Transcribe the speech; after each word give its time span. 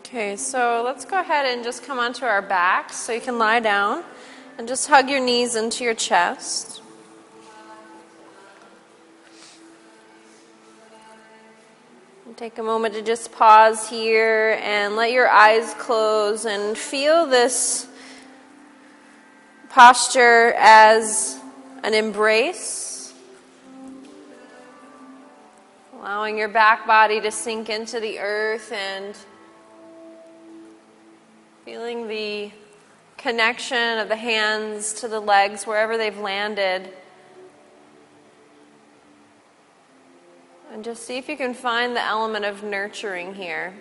Okay, 0.00 0.34
so 0.34 0.82
let's 0.84 1.04
go 1.04 1.20
ahead 1.20 1.46
and 1.46 1.62
just 1.62 1.84
come 1.84 1.98
onto 1.98 2.24
our 2.24 2.42
backs 2.42 2.96
so 2.96 3.12
you 3.12 3.20
can 3.20 3.38
lie 3.38 3.60
down 3.60 4.02
and 4.58 4.66
just 4.66 4.88
hug 4.88 5.08
your 5.08 5.20
knees 5.20 5.54
into 5.54 5.84
your 5.84 5.94
chest. 5.94 6.82
And 12.26 12.36
take 12.36 12.58
a 12.58 12.62
moment 12.62 12.94
to 12.94 13.02
just 13.02 13.30
pause 13.30 13.88
here 13.88 14.58
and 14.62 14.96
let 14.96 15.12
your 15.12 15.28
eyes 15.28 15.74
close 15.78 16.44
and 16.44 16.76
feel 16.76 17.26
this 17.26 17.86
posture 19.68 20.54
as 20.58 21.38
an 21.84 21.94
embrace. 21.94 23.14
Allowing 25.94 26.36
your 26.36 26.48
back 26.48 26.86
body 26.86 27.20
to 27.20 27.30
sink 27.30 27.68
into 27.68 28.00
the 28.00 28.18
earth 28.18 28.72
and 28.72 29.14
feeling 31.70 32.08
the 32.08 32.50
connection 33.16 33.98
of 33.98 34.08
the 34.08 34.16
hands 34.16 34.92
to 34.92 35.06
the 35.06 35.20
legs 35.20 35.68
wherever 35.68 35.96
they've 35.96 36.18
landed. 36.18 36.92
And 40.72 40.82
just 40.82 41.04
see 41.04 41.16
if 41.16 41.28
you 41.28 41.36
can 41.36 41.54
find 41.54 41.94
the 41.94 42.02
element 42.02 42.44
of 42.44 42.64
nurturing 42.64 43.36
here. 43.36 43.74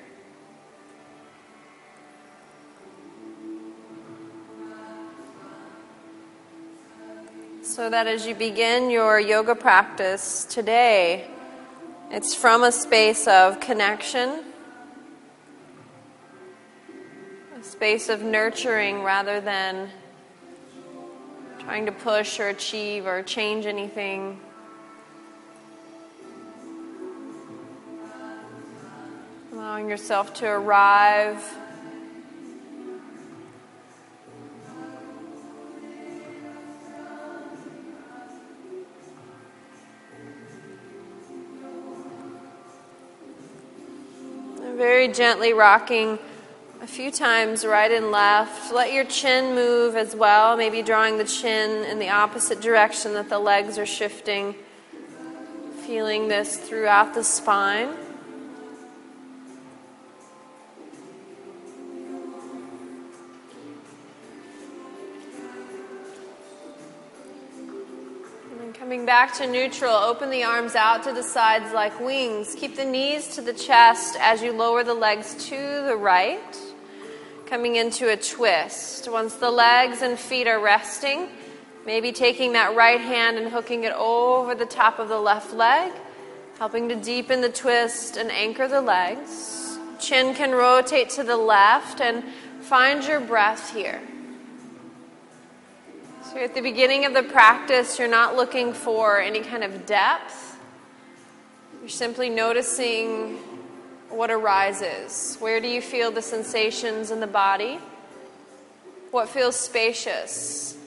So 7.63 7.89
that 7.89 8.05
as 8.05 8.27
you 8.27 8.35
begin 8.35 8.91
your 8.91 9.19
yoga 9.19 9.55
practice 9.55 10.45
today, 10.45 11.27
it's 12.11 12.35
from 12.35 12.61
a 12.61 12.71
space 12.71 13.27
of 13.27 13.59
connection, 13.59 14.44
a 17.59 17.63
space 17.63 18.08
of 18.08 18.22
nurturing 18.22 19.03
rather 19.03 19.42
than 19.42 19.89
trying 21.59 21.86
to 21.86 21.92
push 21.92 22.39
or 22.39 22.47
achieve 22.47 23.06
or 23.06 23.22
change 23.22 23.66
anything. 23.66 24.39
Allowing 29.52 29.89
yourself 29.89 30.33
to 30.36 30.45
arrive. 30.48 31.44
Very 44.78 45.09
gently 45.09 45.52
rocking 45.52 46.20
a 46.81 46.88
few 46.88 47.11
times 47.11 47.66
right 47.66 47.91
and 47.91 48.09
left. 48.09 48.72
Let 48.73 48.94
your 48.94 49.03
chin 49.03 49.53
move 49.53 49.97
as 49.97 50.16
well, 50.16 50.55
maybe 50.55 50.81
drawing 50.81 51.17
the 51.17 51.25
chin 51.25 51.83
in 51.83 51.99
the 51.99 52.09
opposite 52.09 52.61
direction 52.61 53.13
that 53.13 53.27
the 53.27 53.39
legs 53.39 53.77
are 53.77 53.86
shifting. 53.86 54.55
Feeling 55.86 56.30
this 56.30 56.55
throughout 56.55 57.13
the 57.13 57.23
spine. 57.23 57.89
And 68.52 68.59
then 68.59 68.71
coming 68.71 69.05
back 69.05 69.33
to 69.39 69.47
neutral, 69.47 69.95
open 69.95 70.30
the 70.30 70.45
arms 70.45 70.75
out 70.75 71.03
to 71.03 71.11
the 71.11 71.23
sides 71.23 71.73
like 71.73 71.99
wings. 71.99 72.55
Keep 72.55 72.77
the 72.77 72.86
knees 72.86 73.36
to 73.36 73.41
the 73.41 73.53
chest 73.53 74.16
as 74.21 74.41
you 74.41 74.53
lower 74.53 74.86
the 74.86 74.93
legs 74.93 75.36
to 75.49 75.58
the 75.86 75.97
right. 75.97 76.39
Coming 77.50 77.78
into 77.78 78.08
a 78.09 78.16
twist. 78.16 79.09
Once 79.11 79.33
the 79.33 79.50
legs 79.50 80.03
and 80.03 80.19
feet 80.19 80.47
are 80.47 80.59
resting, 80.59 81.30
maybe 81.83 82.11
taking 82.11 82.54
that 82.54 82.76
right 82.76 83.02
hand 83.02 83.39
and 83.39 83.48
hooking 83.48 83.86
it 83.86 83.93
over 83.93 84.54
the 84.54 84.67
top 84.67 84.99
of 84.99 85.10
the 85.10 85.17
left 85.17 85.52
leg, 85.52 85.92
helping 86.60 86.87
to 86.89 86.95
deepen 86.95 87.42
the 87.42 87.49
twist 87.49 88.17
and 88.17 88.32
anchor 88.32 88.67
the 88.67 88.82
legs. 88.82 89.80
Chin 89.99 90.36
can 90.36 90.52
rotate 90.52 91.10
to 91.10 91.23
the 91.23 91.37
left 91.37 92.02
and 92.02 92.23
find 92.61 93.04
your 93.04 93.20
breath 93.20 93.73
here. 93.73 93.99
So, 96.31 96.37
at 96.37 96.54
the 96.54 96.61
beginning 96.61 97.05
of 97.05 97.16
the 97.16 97.23
practice, 97.23 97.98
you're 97.98 98.08
not 98.08 98.36
looking 98.36 98.73
for 98.73 99.20
any 99.20 99.39
kind 99.39 99.64
of 99.64 99.87
depth. 99.87 100.55
You're 101.81 101.89
simply 101.89 102.30
noticing 102.30 103.39
what 104.09 104.31
arises. 104.31 105.37
Where 105.39 105.61
do 105.61 105.67
you 105.67 105.81
feel 105.81 106.11
the 106.11 106.21
sensations 106.21 107.11
in 107.11 107.20
the 107.20 107.27
body? 107.27 107.80
What 109.11 109.30
feels 109.30 109.55
spacious? 109.55 110.77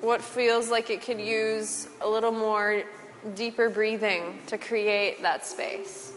What 0.00 0.20
feels 0.20 0.70
like 0.70 0.90
it 0.90 1.02
could 1.02 1.20
use 1.20 1.88
a 2.00 2.08
little 2.08 2.32
more 2.32 2.84
deeper 3.34 3.70
breathing 3.70 4.40
to 4.48 4.58
create 4.58 5.22
that 5.22 5.46
space? 5.46 6.13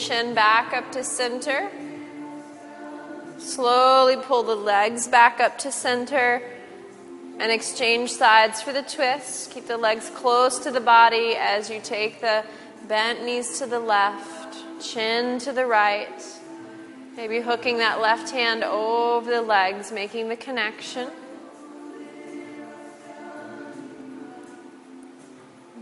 Chin 0.00 0.34
back 0.34 0.72
up 0.72 0.90
to 0.92 1.04
center. 1.04 1.70
Slowly 3.38 4.16
pull 4.16 4.42
the 4.42 4.54
legs 4.54 5.06
back 5.06 5.40
up 5.40 5.58
to 5.58 5.70
center 5.70 6.42
and 7.38 7.52
exchange 7.52 8.10
sides 8.10 8.62
for 8.62 8.72
the 8.72 8.82
twist. 8.82 9.50
Keep 9.50 9.66
the 9.66 9.76
legs 9.76 10.10
close 10.14 10.58
to 10.60 10.70
the 10.70 10.80
body 10.80 11.34
as 11.36 11.68
you 11.68 11.80
take 11.82 12.20
the 12.22 12.44
bent 12.88 13.24
knees 13.24 13.58
to 13.58 13.66
the 13.66 13.78
left, 13.78 14.56
chin 14.80 15.38
to 15.40 15.52
the 15.52 15.66
right. 15.66 16.22
Maybe 17.16 17.40
hooking 17.40 17.78
that 17.78 18.00
left 18.00 18.30
hand 18.30 18.64
over 18.64 19.30
the 19.30 19.42
legs, 19.42 19.92
making 19.92 20.30
the 20.30 20.36
connection. 20.36 21.10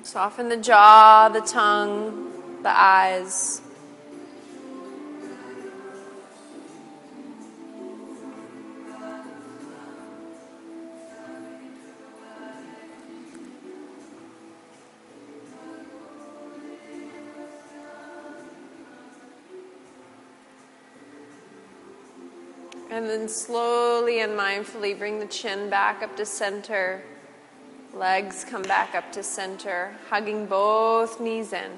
Soften 0.02 0.48
the 0.48 0.56
jaw, 0.56 1.28
the 1.28 1.40
tongue, 1.40 2.62
the 2.62 2.70
eyes. 2.70 3.62
And 22.98 23.08
then 23.08 23.28
slowly 23.28 24.22
and 24.22 24.32
mindfully 24.32 24.98
bring 24.98 25.20
the 25.20 25.26
chin 25.26 25.70
back 25.70 26.02
up 26.02 26.16
to 26.16 26.26
center. 26.26 27.00
Legs 27.94 28.44
come 28.44 28.62
back 28.62 28.96
up 28.96 29.12
to 29.12 29.22
center, 29.22 29.94
hugging 30.10 30.46
both 30.46 31.20
knees 31.20 31.52
in. 31.52 31.70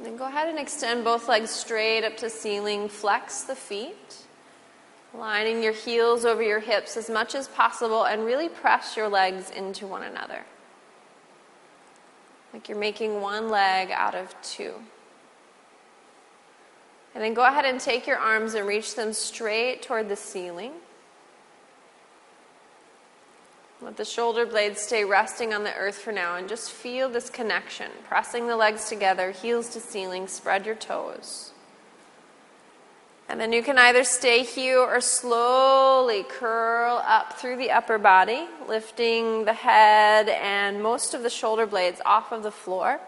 Then 0.00 0.16
go 0.16 0.26
ahead 0.26 0.48
and 0.48 0.56
extend 0.56 1.02
both 1.02 1.28
legs 1.28 1.50
straight 1.50 2.04
up 2.04 2.16
to 2.18 2.30
ceiling. 2.30 2.88
Flex 2.88 3.42
the 3.42 3.56
feet. 3.56 4.18
Lining 5.12 5.60
your 5.60 5.72
heels 5.72 6.24
over 6.24 6.40
your 6.40 6.60
hips 6.60 6.96
as 6.96 7.10
much 7.10 7.34
as 7.34 7.48
possible 7.48 8.04
and 8.04 8.24
really 8.24 8.48
press 8.48 8.96
your 8.96 9.08
legs 9.08 9.50
into 9.50 9.88
one 9.88 10.04
another. 10.04 10.44
Like 12.52 12.68
you're 12.68 12.78
making 12.78 13.20
one 13.20 13.48
leg 13.48 13.90
out 13.90 14.14
of 14.14 14.40
two. 14.40 14.74
And 17.14 17.22
then 17.22 17.34
go 17.34 17.46
ahead 17.46 17.64
and 17.64 17.78
take 17.78 18.06
your 18.06 18.18
arms 18.18 18.54
and 18.54 18.66
reach 18.66 18.96
them 18.96 19.12
straight 19.12 19.82
toward 19.82 20.08
the 20.08 20.16
ceiling. 20.16 20.72
Let 23.80 23.96
the 23.96 24.04
shoulder 24.04 24.46
blades 24.46 24.80
stay 24.80 25.04
resting 25.04 25.52
on 25.52 25.62
the 25.62 25.74
earth 25.74 25.98
for 25.98 26.10
now 26.10 26.36
and 26.36 26.48
just 26.48 26.70
feel 26.70 27.08
this 27.08 27.28
connection. 27.28 27.90
Pressing 28.08 28.48
the 28.48 28.56
legs 28.56 28.88
together, 28.88 29.30
heels 29.30 29.68
to 29.70 29.80
ceiling, 29.80 30.26
spread 30.26 30.64
your 30.64 30.74
toes. 30.74 31.52
And 33.28 33.40
then 33.40 33.52
you 33.52 33.62
can 33.62 33.78
either 33.78 34.04
stay 34.04 34.42
here 34.42 34.78
or 34.78 35.00
slowly 35.00 36.24
curl 36.24 37.02
up 37.04 37.34
through 37.34 37.56
the 37.56 37.70
upper 37.70 37.98
body, 37.98 38.46
lifting 38.68 39.44
the 39.44 39.52
head 39.52 40.28
and 40.28 40.82
most 40.82 41.14
of 41.14 41.22
the 41.22 41.30
shoulder 41.30 41.66
blades 41.66 42.00
off 42.04 42.32
of 42.32 42.42
the 42.42 42.50
floor. 42.50 43.00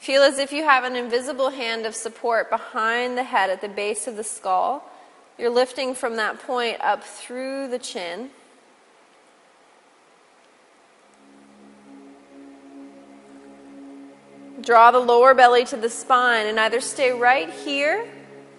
Feel 0.00 0.22
as 0.22 0.38
if 0.38 0.50
you 0.50 0.64
have 0.64 0.84
an 0.84 0.96
invisible 0.96 1.50
hand 1.50 1.84
of 1.84 1.94
support 1.94 2.48
behind 2.48 3.18
the 3.18 3.22
head 3.22 3.50
at 3.50 3.60
the 3.60 3.68
base 3.68 4.06
of 4.06 4.16
the 4.16 4.24
skull. 4.24 4.82
You're 5.36 5.50
lifting 5.50 5.94
from 5.94 6.16
that 6.16 6.40
point 6.40 6.78
up 6.80 7.04
through 7.04 7.68
the 7.68 7.78
chin. 7.78 8.30
Draw 14.62 14.90
the 14.90 15.00
lower 15.00 15.34
belly 15.34 15.66
to 15.66 15.76
the 15.76 15.90
spine 15.90 16.46
and 16.46 16.58
either 16.58 16.80
stay 16.80 17.12
right 17.12 17.50
here, 17.50 18.08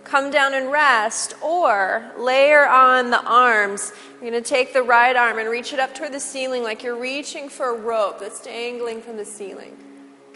come 0.03 0.29
down 0.29 0.53
and 0.53 0.71
rest, 0.71 1.33
or 1.41 2.11
layer 2.19 2.67
on 2.67 3.09
the 3.09 3.23
arms. 3.23 3.91
You're 4.21 4.29
going 4.29 4.43
to 4.43 4.47
take 4.47 4.73
the 4.73 4.83
right 4.83 5.15
arm 5.15 5.39
and 5.39 5.49
reach 5.49 5.73
it 5.73 5.79
up 5.79 5.95
toward 5.95 6.11
the 6.11 6.19
ceiling 6.19 6.61
like 6.61 6.83
you're 6.83 6.99
reaching 6.99 7.49
for 7.49 7.75
a 7.75 7.79
rope 7.79 8.19
that's 8.19 8.43
dangling 8.43 9.01
from 9.01 9.17
the 9.17 9.25
ceiling. 9.25 9.75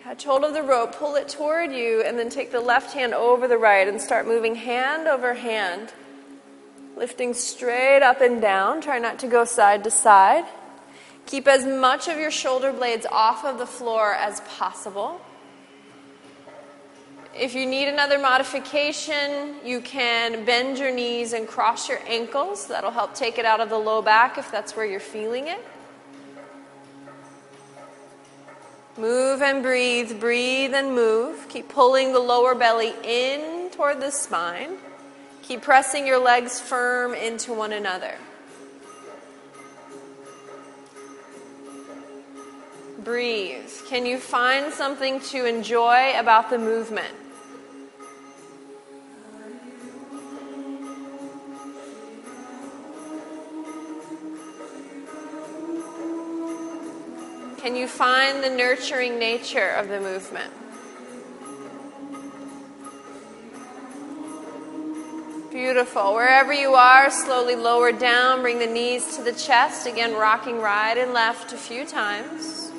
Catch 0.06 0.26
hold 0.26 0.44
of 0.44 0.54
the 0.54 0.62
rope, 0.62 0.94
pull 0.94 1.16
it 1.16 1.28
toward 1.30 1.72
you, 1.72 2.04
and 2.04 2.20
then 2.20 2.30
take 2.30 2.52
the 2.52 2.60
left 2.60 2.94
hand 2.94 3.16
over 3.16 3.48
the 3.48 3.58
right 3.58 3.88
and 3.88 4.00
start 4.00 4.28
moving 4.28 4.54
hand 4.54 5.08
over 5.08 5.34
hand. 5.34 5.92
Lifting 6.96 7.34
straight 7.34 8.04
up 8.04 8.22
and 8.22 8.40
down. 8.40 8.82
Try 8.82 9.00
not 9.00 9.18
to 9.18 9.28
go 9.28 9.46
side 9.46 9.84
to 9.84 9.90
side. 9.90 10.46
Keep 11.26 11.48
as 11.48 11.66
much 11.66 12.08
of 12.08 12.20
your 12.20 12.30
shoulder 12.30 12.72
blades 12.72 13.08
off 13.12 13.44
of 13.44 13.58
the 13.58 13.66
floor 13.66 14.14
as 14.14 14.42
possible. 14.42 15.20
If 17.36 17.56
you 17.56 17.66
need 17.66 17.88
another 17.88 18.20
modification, 18.20 19.56
you 19.66 19.82
can 19.82 20.46
bend 20.46 20.78
your 20.78 20.94
knees 20.94 21.34
and 21.34 21.48
cross 21.48 21.90
your 21.90 22.00
ankles. 22.06 22.68
That'll 22.68 22.92
help 22.92 23.16
take 23.16 23.40
it 23.40 23.46
out 23.46 23.60
of 23.60 23.70
the 23.70 23.80
low 23.80 24.04
back 24.04 24.38
if 24.38 24.52
that's 24.52 24.76
where 24.76 24.86
you're 24.86 25.00
feeling 25.00 25.48
it. 25.48 25.66
Move 28.98 29.42
and 29.42 29.62
breathe, 29.62 30.22
breathe 30.22 30.74
and 30.74 30.96
move. 30.96 31.50
Keep 31.50 31.68
pulling 31.68 32.14
the 32.14 32.20
lower 32.20 32.56
belly 32.56 32.94
in 33.04 33.70
toward 33.72 34.00
the 34.00 34.10
spine. 34.10 34.78
Keep 35.42 35.64
pressing 35.64 36.08
your 36.08 36.18
legs 36.18 36.62
firm 36.62 37.14
into 37.14 37.54
one 37.54 37.74
another. 37.74 38.16
Breathe. 43.04 43.70
Can 43.88 44.06
you 44.06 44.18
find 44.18 44.74
something 44.74 45.20
to 45.20 45.46
enjoy 45.46 46.18
about 46.18 46.50
the 46.50 46.58
movement? 46.58 47.14
Can 57.66 57.76
you 57.76 57.88
find 57.88 58.44
the 58.44 58.50
nurturing 58.52 59.18
nature 59.18 59.70
of 59.72 59.88
the 59.88 60.00
movement? 60.00 60.54
Beautiful. 65.50 66.14
Wherever 66.14 66.54
you 66.54 66.76
are, 66.76 67.10
slowly 67.10 67.56
lower 67.56 67.92
down. 67.92 68.44
Bring 68.44 68.60
the 68.60 68.68
knees 68.68 69.18
to 69.18 69.24
the 69.24 69.34
chest. 69.34 69.88
Again, 69.88 70.14
rocking 70.14 70.60
right 70.60 70.96
and 70.96 71.12
left 71.12 71.54
a 71.54 71.58
few 71.58 71.88
times. 71.88 72.72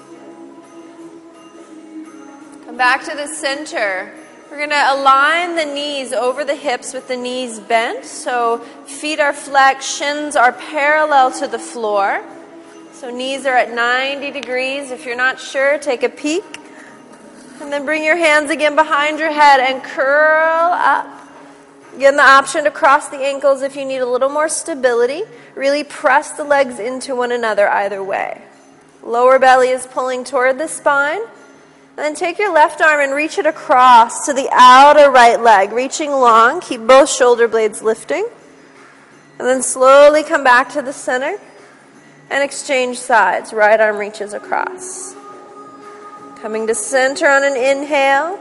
Come 2.64 2.76
back 2.76 3.02
to 3.06 3.16
the 3.16 3.26
center. 3.26 4.14
We're 4.48 4.58
going 4.58 4.70
to 4.70 4.92
align 4.92 5.56
the 5.56 5.64
knees 5.64 6.12
over 6.12 6.44
the 6.44 6.54
hips 6.54 6.94
with 6.94 7.08
the 7.08 7.16
knees 7.16 7.58
bent. 7.58 8.04
So 8.04 8.58
feet 8.86 9.18
are 9.18 9.32
flexed, 9.32 9.98
shins 9.98 10.36
are 10.36 10.52
parallel 10.52 11.32
to 11.40 11.48
the 11.48 11.58
floor. 11.58 12.22
So 12.98 13.10
knees 13.10 13.44
are 13.44 13.54
at 13.54 13.74
90 13.74 14.30
degrees. 14.30 14.90
If 14.90 15.04
you're 15.04 15.18
not 15.18 15.38
sure, 15.38 15.76
take 15.76 16.02
a 16.02 16.08
peek. 16.08 16.42
And 17.60 17.70
then 17.70 17.84
bring 17.84 18.02
your 18.02 18.16
hands 18.16 18.50
again 18.50 18.74
behind 18.74 19.18
your 19.18 19.30
head 19.30 19.60
and 19.60 19.82
curl 19.84 20.72
up. 20.72 21.28
Again, 21.94 22.16
the 22.16 22.22
option 22.22 22.64
to 22.64 22.70
cross 22.70 23.08
the 23.10 23.18
ankles 23.18 23.60
if 23.60 23.76
you 23.76 23.84
need 23.84 23.98
a 23.98 24.06
little 24.06 24.30
more 24.30 24.48
stability. 24.48 25.24
Really 25.54 25.84
press 25.84 26.32
the 26.32 26.44
legs 26.44 26.78
into 26.78 27.14
one 27.14 27.32
another 27.32 27.68
either 27.68 28.02
way. 28.02 28.40
Lower 29.02 29.38
belly 29.38 29.68
is 29.68 29.86
pulling 29.86 30.24
toward 30.24 30.56
the 30.56 30.66
spine. 30.66 31.20
Then 31.96 32.14
take 32.14 32.38
your 32.38 32.54
left 32.54 32.80
arm 32.80 33.02
and 33.02 33.12
reach 33.14 33.36
it 33.36 33.44
across 33.44 34.24
to 34.24 34.32
the 34.32 34.48
outer 34.52 35.10
right 35.10 35.38
leg, 35.38 35.70
reaching 35.70 36.12
long. 36.12 36.62
Keep 36.62 36.86
both 36.86 37.10
shoulder 37.10 37.46
blades 37.46 37.82
lifting. 37.82 38.26
And 39.38 39.46
then 39.46 39.62
slowly 39.62 40.22
come 40.22 40.42
back 40.42 40.70
to 40.70 40.80
the 40.80 40.94
center 40.94 41.36
and 42.30 42.42
exchange 42.42 42.98
sides. 42.98 43.52
Right 43.52 43.80
arm 43.80 43.96
reaches 43.96 44.32
across. 44.32 45.14
Coming 46.36 46.66
to 46.66 46.74
center 46.74 47.28
on 47.28 47.44
an 47.44 47.56
inhale. 47.56 48.38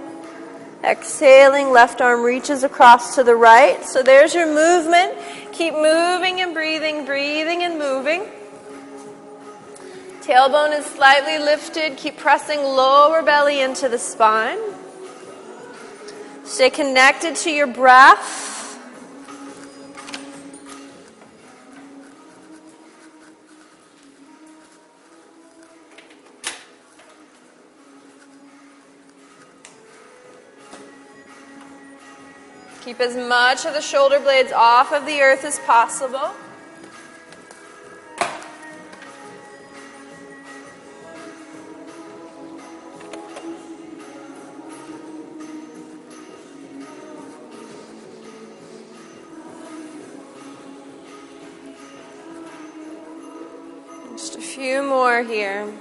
Exhaling, 0.83 1.71
left 1.71 2.01
arm 2.01 2.21
reaches 2.21 2.63
across 2.63 3.15
to 3.15 3.23
the 3.23 3.35
right. 3.35 3.83
So 3.83 4.03
there's 4.03 4.35
your 4.35 4.47
movement. 4.47 5.13
Keep 5.51 5.73
moving 5.73 6.41
and 6.41 6.53
breathing, 6.53 7.05
breathing 7.05 7.63
and 7.63 7.79
moving. 7.79 8.25
Tailbone 10.21 10.77
is 10.77 10.85
slightly 10.85 11.37
lifted. 11.37 11.97
Keep 11.97 12.17
pressing 12.17 12.59
lower 12.59 13.21
belly 13.21 13.61
into 13.61 13.87
the 13.87 13.97
spine. 13.97 14.59
Stay 16.43 16.69
connected 16.69 17.35
to 17.37 17.51
your 17.51 17.67
breath. 17.67 18.54
Keep 32.85 32.99
as 32.99 33.17
much 33.17 33.65
of 33.65 33.73
the 33.73 33.81
shoulder 33.81 34.19
blades 34.19 34.51
off 34.51 34.91
of 34.93 35.07
the 35.07 35.19
earth 35.19 35.43
as 35.43 35.57
possible. 35.57 36.35
Just 54.11 54.35
a 54.35 54.41
few 54.41 54.83
more 54.83 55.23
here. 55.23 55.73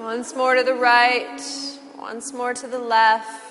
Once 0.00 0.34
more 0.34 0.56
to 0.56 0.64
the 0.64 0.74
right. 0.74 1.73
Once 2.14 2.32
more 2.32 2.54
to 2.54 2.68
the 2.68 2.78
left. 2.78 3.42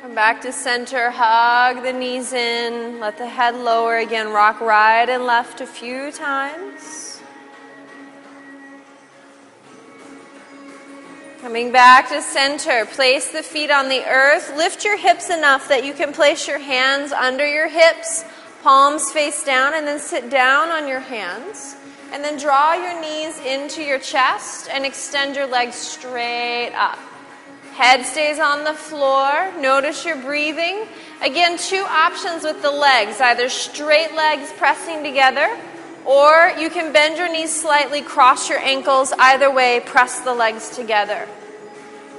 Come 0.00 0.14
back 0.14 0.40
to 0.40 0.50
center. 0.50 1.10
Hug 1.10 1.82
the 1.82 1.92
knees 1.92 2.32
in. 2.32 2.98
Let 2.98 3.18
the 3.18 3.26
head 3.26 3.54
lower 3.56 3.98
again. 3.98 4.32
Rock 4.32 4.58
right 4.62 5.06
and 5.06 5.26
left 5.26 5.60
a 5.60 5.66
few 5.66 6.10
times. 6.10 7.20
Coming 11.42 11.72
back 11.72 12.08
to 12.08 12.22
center. 12.22 12.86
Place 12.86 13.32
the 13.32 13.42
feet 13.42 13.70
on 13.70 13.90
the 13.90 14.02
earth. 14.06 14.56
Lift 14.56 14.82
your 14.82 14.96
hips 14.96 15.28
enough 15.28 15.68
that 15.68 15.84
you 15.84 15.92
can 15.92 16.14
place 16.14 16.48
your 16.48 16.58
hands 16.58 17.12
under 17.12 17.46
your 17.46 17.68
hips, 17.68 18.24
palms 18.62 19.12
face 19.12 19.44
down, 19.44 19.74
and 19.74 19.86
then 19.86 19.98
sit 19.98 20.30
down 20.30 20.70
on 20.70 20.88
your 20.88 21.00
hands. 21.00 21.76
And 22.12 22.24
then 22.24 22.38
draw 22.38 22.72
your 22.74 23.00
knees 23.00 23.38
into 23.40 23.82
your 23.82 23.98
chest 23.98 24.68
and 24.72 24.86
extend 24.86 25.36
your 25.36 25.46
legs 25.46 25.74
straight 25.74 26.72
up. 26.74 26.98
Head 27.74 28.04
stays 28.04 28.38
on 28.38 28.64
the 28.64 28.74
floor. 28.74 29.52
Notice 29.60 30.04
your 30.04 30.16
breathing. 30.16 30.86
Again, 31.22 31.58
two 31.58 31.84
options 31.88 32.42
with 32.42 32.60
the 32.62 32.70
legs 32.70 33.20
either 33.20 33.48
straight 33.48 34.14
legs 34.14 34.52
pressing 34.56 35.04
together, 35.04 35.56
or 36.04 36.52
you 36.58 36.70
can 36.70 36.92
bend 36.92 37.18
your 37.18 37.30
knees 37.30 37.54
slightly, 37.54 38.02
cross 38.02 38.48
your 38.48 38.58
ankles. 38.58 39.12
Either 39.18 39.50
way, 39.52 39.80
press 39.84 40.20
the 40.20 40.34
legs 40.34 40.70
together. 40.70 41.28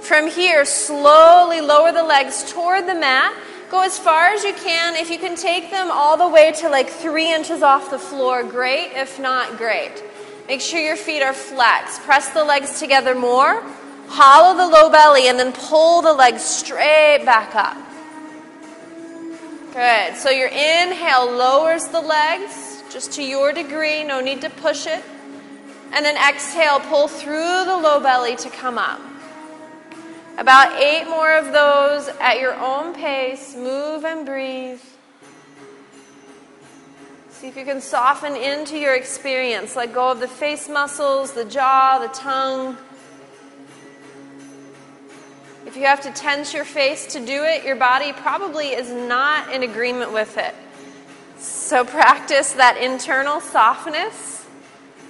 From 0.01 0.27
here, 0.29 0.63
slowly 0.65 1.59
lower 1.61 1.91
the 1.91 2.03
legs 2.03 2.49
toward 2.51 2.87
the 2.87 2.95
mat 2.95 3.35
Go 3.69 3.81
as 3.81 3.99
far 3.99 4.29
as 4.29 4.43
you 4.43 4.53
can. 4.53 4.95
If 4.95 5.11
you 5.11 5.19
can 5.19 5.35
take 5.35 5.69
them 5.69 5.91
all 5.91 6.17
the 6.17 6.27
way 6.27 6.51
to 6.53 6.69
like 6.69 6.89
three 6.89 7.31
inches 7.31 7.61
off 7.61 7.91
the 7.91 7.99
floor, 7.99 8.43
great. 8.43 8.93
If 8.93 9.19
not, 9.19 9.57
great. 9.57 10.03
Make 10.47 10.61
sure 10.61 10.79
your 10.79 10.95
feet 10.95 11.21
are 11.21 11.33
flexed. 11.33 12.01
Press 12.01 12.29
the 12.29 12.43
legs 12.43 12.79
together 12.79 13.13
more. 13.13 13.63
Hollow 14.07 14.57
the 14.57 14.67
low 14.67 14.89
belly 14.89 15.27
and 15.27 15.37
then 15.37 15.53
pull 15.53 16.01
the 16.01 16.13
legs 16.13 16.41
straight 16.41 17.21
back 17.25 17.53
up. 17.53 17.77
Good. 19.73 20.17
So 20.17 20.31
your 20.31 20.47
inhale 20.47 21.31
lowers 21.31 21.87
the 21.89 22.01
legs 22.01 22.83
just 22.89 23.13
to 23.13 23.23
your 23.23 23.53
degree, 23.53 24.03
no 24.03 24.19
need 24.19 24.41
to 24.41 24.49
push 24.49 24.87
it. 24.87 25.03
And 25.91 26.03
then 26.03 26.17
exhale, 26.17 26.79
pull 26.79 27.07
through 27.07 27.65
the 27.65 27.77
low 27.77 27.99
belly 27.99 28.35
to 28.37 28.49
come 28.49 28.79
up. 28.79 28.99
About 30.39 30.81
eight 30.81 31.03
more 31.03 31.37
of 31.37 31.51
those 31.51 32.07
at 32.21 32.39
your 32.39 32.55
own 32.55 32.93
pace. 32.93 33.57
Move 33.57 34.05
and 34.05 34.25
breathe. 34.25 34.79
See 37.29 37.47
if 37.49 37.57
you 37.57 37.65
can 37.65 37.81
soften 37.81 38.37
into 38.37 38.77
your 38.77 38.95
experience. 38.95 39.75
Let 39.75 39.93
go 39.93 40.11
of 40.11 40.21
the 40.21 40.29
face 40.29 40.69
muscles, 40.69 41.33
the 41.33 41.43
jaw, 41.43 41.99
the 41.99 42.07
tongue. 42.13 42.77
If 45.65 45.75
you 45.75 45.83
have 45.83 45.99
to 46.01 46.11
tense 46.11 46.53
your 46.53 46.63
face 46.63 47.07
to 47.07 47.19
do 47.19 47.43
it, 47.43 47.65
your 47.65 47.75
body 47.75 48.13
probably 48.13 48.67
is 48.67 48.89
not 48.89 49.51
in 49.51 49.63
agreement 49.63 50.13
with 50.13 50.37
it. 50.37 50.55
So 51.37 51.83
practice 51.83 52.53
that 52.53 52.77
internal 52.77 53.41
softness 53.41 54.45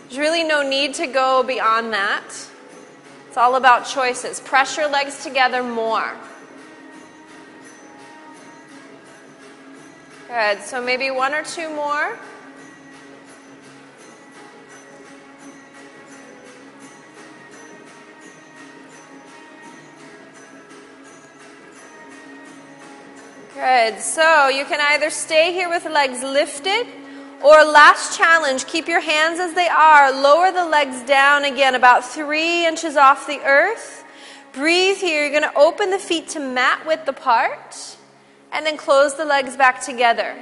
There's 0.08 0.18
really 0.18 0.44
no 0.44 0.68
need 0.68 0.96
to 0.96 1.06
go 1.06 1.44
beyond 1.44 1.94
that. 1.94 2.49
It's 3.30 3.38
all 3.38 3.54
about 3.54 3.86
choices. 3.86 4.40
Press 4.40 4.76
your 4.76 4.90
legs 4.90 5.24
together 5.24 5.62
more. 5.62 6.18
Good. 10.28 10.64
So 10.64 10.82
maybe 10.82 11.12
one 11.12 11.36
or 11.36 11.44
two 11.44 11.70
more. 11.70 12.18
Good. 23.54 24.00
So 24.00 24.48
you 24.48 24.66
can 24.66 24.80
either 24.82 25.12
stay 25.12 25.54
here 25.54 25.70
with 25.70 25.86
legs 25.86 26.24
lifted, 26.24 26.88
or 27.43 27.63
last 27.63 28.17
challenge 28.17 28.65
keep 28.65 28.88
your 28.88 29.01
hands 29.01 29.39
as 29.39 29.53
they 29.53 29.67
are. 29.67 30.12
Lower 30.12 30.51
the 30.51 30.65
legs 30.65 31.03
down 31.03 31.46
again, 31.46 31.75
about 31.75 32.05
three 32.05 32.65
inches 32.65 32.98
off 32.98 33.27
the 33.27 33.39
earth. 33.46 34.03
Breathe 34.53 34.98
here. 34.98 35.22
You're 35.22 35.39
going 35.39 35.51
to 35.51 35.58
open 35.60 35.91
the 35.91 36.00
feet 36.00 36.29
to 36.29 36.39
mat 36.39 36.86
width 36.86 37.08
apart, 37.08 37.98
and 38.51 38.65
then 38.65 38.77
close 38.77 39.15
the 39.15 39.25
legs 39.25 39.55
back 39.55 39.84
together. 39.84 40.36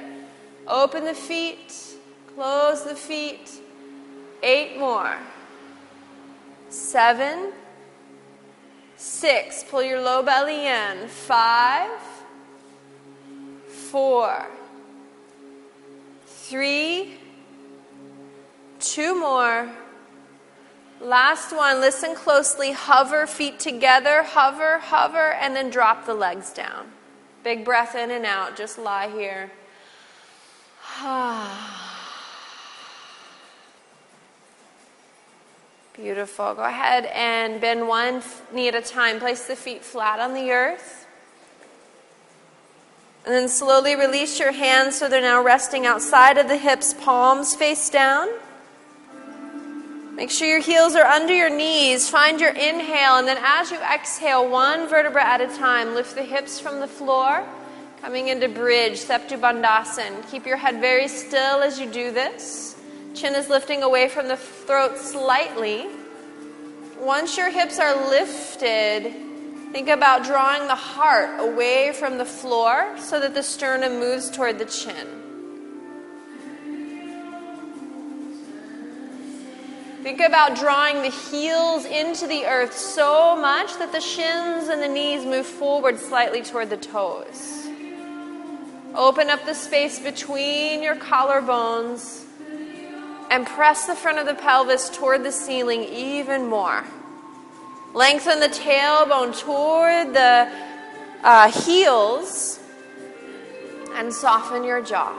Open 0.67 1.05
the 1.05 1.13
feet, 1.13 1.73
close 2.35 2.83
the 2.83 2.95
feet. 2.95 3.49
Eight 4.43 4.77
more. 4.77 5.17
Seven. 6.69 7.51
Six. 8.95 9.63
Pull 9.63 9.83
your 9.83 10.01
low 10.01 10.23
belly 10.23 10.67
in. 10.67 11.07
Five 11.07 11.89
four, 13.87 14.45
three, 16.49 17.13
two 18.79 19.19
more. 19.19 19.69
Last 21.01 21.53
one, 21.53 21.81
listen 21.81 22.15
closely. 22.15 22.71
Hover 22.71 23.27
feet 23.27 23.59
together, 23.59 24.23
hover, 24.23 24.79
hover, 24.79 25.33
and 25.33 25.53
then 25.53 25.69
drop 25.69 26.05
the 26.05 26.13
legs 26.13 26.53
down. 26.53 26.93
Big 27.43 27.65
breath 27.65 27.95
in 27.95 28.11
and 28.11 28.25
out. 28.25 28.55
Just 28.55 28.77
lie 28.77 29.09
here. 29.09 29.51
Beautiful. 35.95 36.55
Go 36.55 36.63
ahead 36.63 37.07
and 37.07 37.59
bend 37.59 37.89
one 37.89 38.23
knee 38.53 38.69
at 38.69 38.75
a 38.75 38.81
time. 38.81 39.19
Place 39.19 39.47
the 39.47 39.57
feet 39.57 39.83
flat 39.83 40.21
on 40.21 40.33
the 40.33 40.51
earth. 40.51 41.06
And 43.25 43.33
then 43.33 43.49
slowly 43.49 43.95
release 43.95 44.39
your 44.39 44.53
hands 44.53 44.97
so 44.97 45.09
they're 45.09 45.21
now 45.21 45.43
resting 45.43 45.85
outside 45.85 46.37
of 46.37 46.47
the 46.47 46.57
hips, 46.57 46.93
palms 46.93 47.55
face 47.55 47.89
down. 47.89 48.29
Make 50.17 50.31
sure 50.31 50.47
your 50.47 50.61
heels 50.61 50.95
are 50.95 51.05
under 51.05 51.33
your 51.33 51.49
knees. 51.49 52.09
Find 52.09 52.41
your 52.41 52.49
inhale, 52.49 53.17
and 53.17 53.27
then 53.27 53.37
as 53.39 53.69
you 53.69 53.77
exhale, 53.77 54.49
one 54.49 54.87
vertebra 54.87 55.23
at 55.23 55.41
a 55.41 55.47
time, 55.57 55.93
lift 55.93 56.15
the 56.15 56.23
hips 56.23 56.59
from 56.59 56.79
the 56.79 56.87
floor, 56.87 57.45
coming 58.01 58.29
into 58.29 58.49
bridge, 58.49 58.93
Setu 58.93 59.39
Bandhasan. 59.39 60.27
Keep 60.31 60.47
your 60.47 60.57
head 60.57 60.81
very 60.81 61.07
still 61.07 61.61
as 61.61 61.79
you 61.79 61.85
do 61.85 62.11
this. 62.11 62.75
Chin 63.13 63.35
is 63.35 63.47
lifting 63.47 63.83
away 63.83 64.09
from 64.09 64.27
the 64.27 64.37
throat 64.37 64.97
slightly. 64.97 65.85
Once 66.99 67.37
your 67.37 67.51
hips 67.51 67.77
are 67.77 68.09
lifted, 68.09 69.13
Think 69.71 69.89
about 69.89 70.23
drawing 70.23 70.67
the 70.67 70.75
heart 70.75 71.39
away 71.39 71.91
from 71.93 72.17
the 72.17 72.25
floor 72.25 72.95
so 72.97 73.19
that 73.19 73.33
the 73.33 73.43
sternum 73.43 73.99
moves 73.99 74.29
toward 74.29 74.59
the 74.59 74.65
chin. 74.65 75.07
Think 80.03 80.21
about 80.21 80.55
drawing 80.55 81.01
the 81.01 81.09
heels 81.09 81.83
into 81.83 82.27
the 82.27 82.45
earth 82.45 82.75
so 82.75 83.35
much 83.35 83.77
that 83.77 83.91
the 83.91 83.99
shins 83.99 84.69
and 84.69 84.81
the 84.81 84.87
knees 84.87 85.25
move 85.25 85.45
forward 85.45 85.99
slightly 85.99 86.41
toward 86.41 86.69
the 86.69 86.77
toes. 86.77 87.67
Open 88.95 89.29
up 89.29 89.45
the 89.45 89.53
space 89.53 89.99
between 89.99 90.81
your 90.81 90.95
collarbones 90.95 92.23
and 93.29 93.45
press 93.45 93.85
the 93.85 93.95
front 93.95 94.17
of 94.17 94.25
the 94.25 94.33
pelvis 94.33 94.89
toward 94.89 95.23
the 95.23 95.31
ceiling 95.31 95.83
even 95.83 96.47
more. 96.47 96.85
Lengthen 97.93 98.39
the 98.39 98.49
tailbone 98.49 99.37
toward 99.39 100.13
the 100.13 100.51
uh, 101.23 101.51
heels 101.51 102.59
and 103.95 104.13
soften 104.13 104.63
your 104.63 104.81
jaw. 104.81 105.15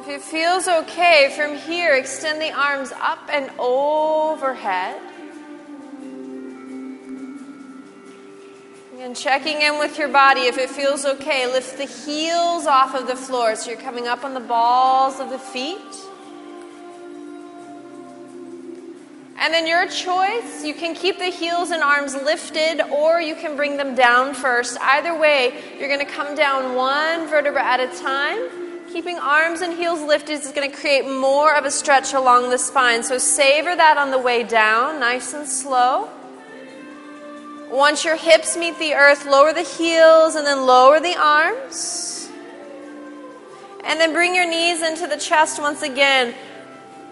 If 0.00 0.08
it 0.08 0.22
feels 0.22 0.68
okay, 0.68 1.32
from 1.34 1.56
here, 1.56 1.94
extend 1.94 2.40
the 2.40 2.52
arms 2.52 2.92
up 2.92 3.28
and 3.28 3.50
overhead. 3.58 5.00
And 9.00 9.16
checking 9.16 9.60
in 9.62 9.78
with 9.78 9.98
your 9.98 10.08
body. 10.08 10.42
If 10.42 10.58
it 10.58 10.70
feels 10.70 11.04
okay, 11.04 11.46
lift 11.46 11.76
the 11.76 11.84
heels 11.84 12.66
off 12.66 12.94
of 12.94 13.08
the 13.08 13.16
floor 13.16 13.56
so 13.56 13.70
you're 13.70 13.80
coming 13.80 14.06
up 14.06 14.24
on 14.24 14.32
the 14.32 14.40
balls 14.40 15.20
of 15.20 15.30
the 15.30 15.38
feet. 15.38 15.76
And 19.46 19.54
then 19.54 19.68
your 19.68 19.86
choice, 19.86 20.64
you 20.64 20.74
can 20.74 20.92
keep 20.92 21.20
the 21.20 21.26
heels 21.26 21.70
and 21.70 21.80
arms 21.80 22.16
lifted 22.16 22.82
or 22.90 23.20
you 23.20 23.36
can 23.36 23.54
bring 23.54 23.76
them 23.76 23.94
down 23.94 24.34
first. 24.34 24.76
Either 24.80 25.16
way, 25.16 25.62
you're 25.78 25.86
going 25.86 26.04
to 26.04 26.12
come 26.12 26.34
down 26.34 26.74
one 26.74 27.28
vertebra 27.28 27.62
at 27.62 27.78
a 27.78 27.86
time. 28.02 28.88
Keeping 28.92 29.18
arms 29.18 29.60
and 29.60 29.72
heels 29.74 30.02
lifted 30.02 30.32
is 30.32 30.50
going 30.50 30.68
to 30.68 30.76
create 30.76 31.08
more 31.08 31.54
of 31.54 31.64
a 31.64 31.70
stretch 31.70 32.12
along 32.12 32.50
the 32.50 32.58
spine. 32.58 33.04
So 33.04 33.18
savor 33.18 33.76
that 33.76 33.96
on 33.98 34.10
the 34.10 34.18
way 34.18 34.42
down, 34.42 34.98
nice 34.98 35.32
and 35.32 35.46
slow. 35.46 36.10
Once 37.70 38.04
your 38.04 38.16
hips 38.16 38.56
meet 38.56 38.76
the 38.80 38.94
earth, 38.94 39.26
lower 39.26 39.52
the 39.52 39.62
heels 39.62 40.34
and 40.34 40.44
then 40.44 40.66
lower 40.66 40.98
the 40.98 41.14
arms. 41.16 42.28
And 43.84 44.00
then 44.00 44.12
bring 44.12 44.34
your 44.34 44.50
knees 44.50 44.82
into 44.82 45.06
the 45.06 45.16
chest 45.16 45.60
once 45.60 45.82
again. 45.82 46.34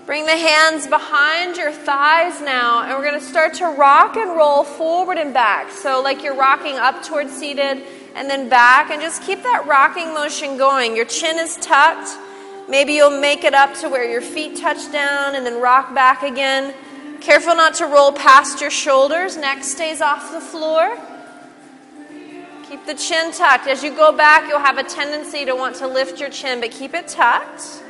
Bring 0.07 0.27
the 0.27 0.37
hands 0.37 0.87
behind 0.87 1.57
your 1.57 1.73
thighs 1.73 2.43
now, 2.43 2.83
and 2.83 2.93
we're 2.93 3.09
going 3.09 3.19
to 3.19 3.27
start 3.27 3.55
to 3.55 3.69
rock 3.69 4.17
and 4.17 4.37
roll 4.37 4.63
forward 4.63 5.17
and 5.17 5.33
back. 5.33 5.71
So, 5.71 6.03
like 6.03 6.23
you're 6.23 6.37
rocking 6.37 6.77
up 6.77 7.03
towards 7.03 7.33
seated 7.33 7.83
and 8.15 8.29
then 8.29 8.51
back, 8.51 8.91
and 8.91 9.01
just 9.01 9.23
keep 9.23 9.43
that 9.45 9.67
rocking 9.67 10.13
motion 10.13 10.59
going. 10.59 10.95
Your 10.95 11.07
chin 11.07 11.39
is 11.39 11.57
tucked. 11.57 12.19
Maybe 12.69 12.93
you'll 12.93 13.19
make 13.19 13.45
it 13.45 13.55
up 13.55 13.73
to 13.77 13.89
where 13.89 14.07
your 14.07 14.21
feet 14.21 14.59
touch 14.59 14.93
down 14.93 15.37
and 15.37 15.47
then 15.47 15.63
rock 15.63 15.95
back 15.95 16.23
again. 16.23 16.75
Careful 17.23 17.55
not 17.55 17.73
to 17.77 17.87
roll 17.87 18.13
past 18.13 18.61
your 18.61 18.71
shoulders, 18.71 19.39
neck 19.39 19.65
stays 19.65 20.03
off 20.03 20.33
the 20.33 20.41
floor. 20.41 20.99
Keep 22.69 22.85
the 22.85 22.95
chin 22.95 23.33
tucked. 23.33 23.67
As 23.67 23.83
you 23.83 23.91
go 23.91 24.13
back, 24.13 24.49
you'll 24.49 24.59
have 24.59 24.77
a 24.77 24.85
tendency 24.85 25.47
to 25.47 25.55
want 25.55 25.77
to 25.77 25.89
lift 25.89 26.21
your 26.21 26.29
chin, 26.29 26.61
but 26.61 26.71
keep 26.71 26.93
it 26.93 27.09
tucked. 27.09 27.81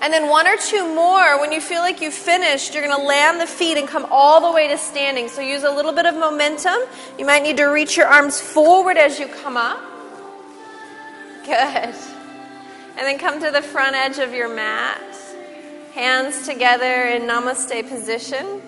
And 0.00 0.12
then 0.12 0.28
one 0.28 0.46
or 0.46 0.56
two 0.56 0.94
more, 0.94 1.40
when 1.40 1.50
you 1.50 1.60
feel 1.60 1.80
like 1.80 2.00
you've 2.00 2.14
finished, 2.14 2.72
you're 2.72 2.86
going 2.86 2.96
to 2.96 3.04
land 3.04 3.40
the 3.40 3.46
feet 3.46 3.76
and 3.76 3.88
come 3.88 4.06
all 4.10 4.40
the 4.40 4.52
way 4.52 4.68
to 4.68 4.78
standing. 4.78 5.28
So 5.28 5.40
use 5.40 5.64
a 5.64 5.70
little 5.70 5.92
bit 5.92 6.06
of 6.06 6.14
momentum. 6.14 6.78
You 7.18 7.26
might 7.26 7.42
need 7.42 7.56
to 7.56 7.64
reach 7.64 7.96
your 7.96 8.06
arms 8.06 8.40
forward 8.40 8.96
as 8.96 9.18
you 9.18 9.26
come 9.26 9.56
up. 9.56 9.80
Good. 11.44 11.94
And 12.96 13.06
then 13.06 13.18
come 13.18 13.42
to 13.42 13.50
the 13.50 13.62
front 13.62 13.96
edge 13.96 14.18
of 14.18 14.32
your 14.32 14.54
mat. 14.54 15.02
Hands 15.94 16.46
together 16.46 17.02
in 17.04 17.22
namaste 17.22 17.88
position. 17.88 18.62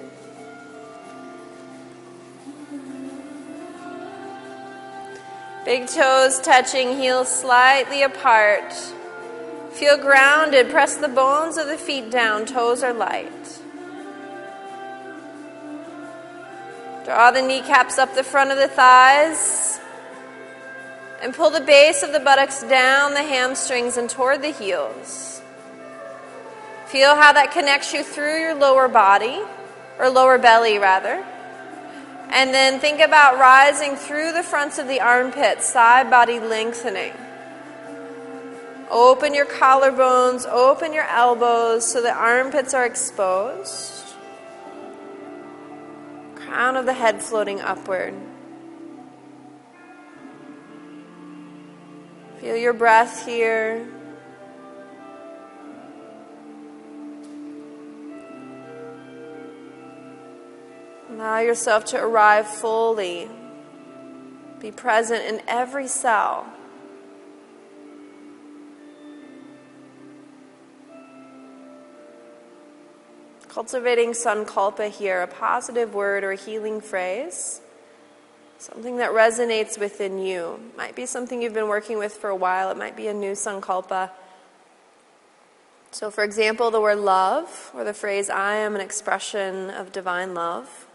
Big 5.64 5.86
toes 5.86 6.40
touching, 6.40 6.96
heels 6.96 7.28
slightly 7.28 8.02
apart. 8.02 8.74
Feel 9.80 9.96
grounded. 9.96 10.68
Press 10.68 10.96
the 10.96 11.08
bones 11.08 11.56
of 11.56 11.66
the 11.66 11.78
feet 11.78 12.10
down. 12.10 12.44
Toes 12.44 12.82
are 12.82 12.92
light. 12.92 13.62
Draw 17.06 17.30
the 17.30 17.40
kneecaps 17.40 17.96
up 17.96 18.14
the 18.14 18.22
front 18.22 18.50
of 18.50 18.58
the 18.58 18.68
thighs. 18.68 19.80
And 21.22 21.32
pull 21.32 21.48
the 21.48 21.62
base 21.62 22.02
of 22.02 22.12
the 22.12 22.20
buttocks 22.20 22.62
down 22.62 23.14
the 23.14 23.22
hamstrings 23.22 23.96
and 23.96 24.10
toward 24.10 24.42
the 24.42 24.50
heels. 24.50 25.40
Feel 26.88 27.14
how 27.14 27.32
that 27.32 27.50
connects 27.50 27.94
you 27.94 28.04
through 28.04 28.38
your 28.38 28.54
lower 28.54 28.86
body, 28.86 29.40
or 29.98 30.10
lower 30.10 30.36
belly 30.36 30.76
rather. 30.76 31.24
And 32.28 32.52
then 32.52 32.80
think 32.80 33.00
about 33.00 33.38
rising 33.38 33.96
through 33.96 34.32
the 34.32 34.42
fronts 34.42 34.78
of 34.78 34.88
the 34.88 35.00
armpits, 35.00 35.64
side 35.64 36.10
body 36.10 36.38
lengthening. 36.38 37.14
Open 38.90 39.34
your 39.34 39.46
collarbones, 39.46 40.46
open 40.50 40.92
your 40.92 41.04
elbows 41.04 41.90
so 41.90 42.02
the 42.02 42.12
armpits 42.12 42.74
are 42.74 42.84
exposed. 42.84 44.16
Crown 46.34 46.76
of 46.76 46.86
the 46.86 46.94
head 46.94 47.22
floating 47.22 47.60
upward. 47.60 48.14
Feel 52.40 52.56
your 52.56 52.72
breath 52.72 53.26
here. 53.26 53.86
Allow 61.10 61.38
yourself 61.40 61.84
to 61.86 62.02
arrive 62.02 62.48
fully. 62.48 63.28
Be 64.58 64.72
present 64.72 65.24
in 65.24 65.42
every 65.46 65.86
cell. 65.86 66.46
Cultivating 73.52 74.12
sankalpa 74.12 74.88
here, 74.88 75.22
a 75.22 75.26
positive 75.26 75.92
word 75.92 76.22
or 76.22 76.30
a 76.30 76.36
healing 76.36 76.80
phrase, 76.80 77.60
something 78.58 78.98
that 78.98 79.10
resonates 79.10 79.76
within 79.76 80.18
you. 80.18 80.60
Might 80.76 80.94
be 80.94 81.04
something 81.04 81.42
you've 81.42 81.52
been 81.52 81.66
working 81.66 81.98
with 81.98 82.12
for 82.12 82.30
a 82.30 82.36
while, 82.36 82.70
it 82.70 82.76
might 82.76 82.96
be 82.96 83.08
a 83.08 83.12
new 83.12 83.32
sankalpa. 83.32 84.10
So, 85.90 86.12
for 86.12 86.22
example, 86.22 86.70
the 86.70 86.80
word 86.80 87.00
love, 87.00 87.72
or 87.74 87.82
the 87.82 87.92
phrase, 87.92 88.30
I 88.30 88.54
am 88.54 88.76
an 88.76 88.80
expression 88.80 89.68
of 89.68 89.90
divine 89.90 90.32
love, 90.32 90.86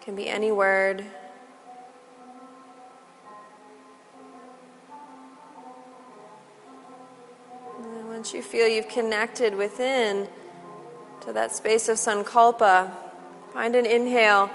can 0.00 0.16
be 0.16 0.28
any 0.28 0.50
word. 0.50 1.04
Once 8.20 8.34
you 8.34 8.42
feel 8.42 8.68
you've 8.68 8.86
connected 8.86 9.54
within 9.54 10.28
to 11.22 11.32
that 11.32 11.56
space 11.56 11.88
of 11.88 11.96
sankalpa, 11.96 12.92
find 13.54 13.74
an 13.74 13.86
inhale, 13.86 14.50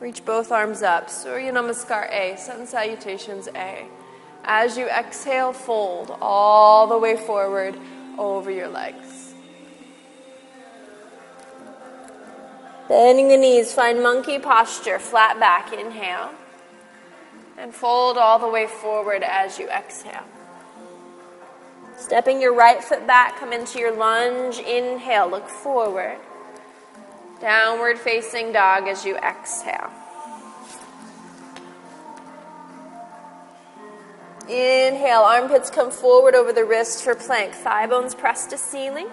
reach 0.00 0.24
both 0.24 0.50
arms 0.50 0.82
up. 0.82 1.08
Surya 1.08 1.52
Namaskar 1.52 2.10
A, 2.10 2.36
sun 2.36 2.66
salutations 2.66 3.46
A. 3.54 3.86
As 4.42 4.76
you 4.76 4.88
exhale, 4.88 5.52
fold 5.52 6.18
all 6.20 6.88
the 6.88 6.98
way 6.98 7.16
forward 7.16 7.76
over 8.18 8.50
your 8.50 8.66
legs. 8.66 9.34
Bending 12.88 13.28
the 13.28 13.36
knees, 13.36 13.72
find 13.72 14.02
monkey 14.02 14.40
posture, 14.40 14.98
flat 14.98 15.38
back, 15.38 15.72
inhale. 15.72 16.32
And 17.56 17.72
fold 17.72 18.18
all 18.18 18.40
the 18.40 18.48
way 18.48 18.66
forward 18.66 19.22
as 19.22 19.60
you 19.60 19.68
exhale. 19.68 20.24
Stepping 22.00 22.40
your 22.40 22.54
right 22.54 22.82
foot 22.82 23.06
back, 23.06 23.38
come 23.38 23.52
into 23.52 23.78
your 23.78 23.94
lunge. 23.94 24.58
Inhale, 24.58 25.28
look 25.30 25.48
forward. 25.48 26.16
Downward 27.42 27.98
facing 27.98 28.52
dog 28.52 28.88
as 28.88 29.04
you 29.04 29.16
exhale. 29.18 29.90
Inhale, 34.48 35.20
armpits 35.20 35.68
come 35.68 35.90
forward 35.90 36.34
over 36.34 36.54
the 36.54 36.64
wrist 36.64 37.04
for 37.04 37.14
plank. 37.14 37.52
Thigh 37.52 37.86
bones 37.86 38.14
press 38.14 38.46
to 38.46 38.56
ceiling. 38.56 39.08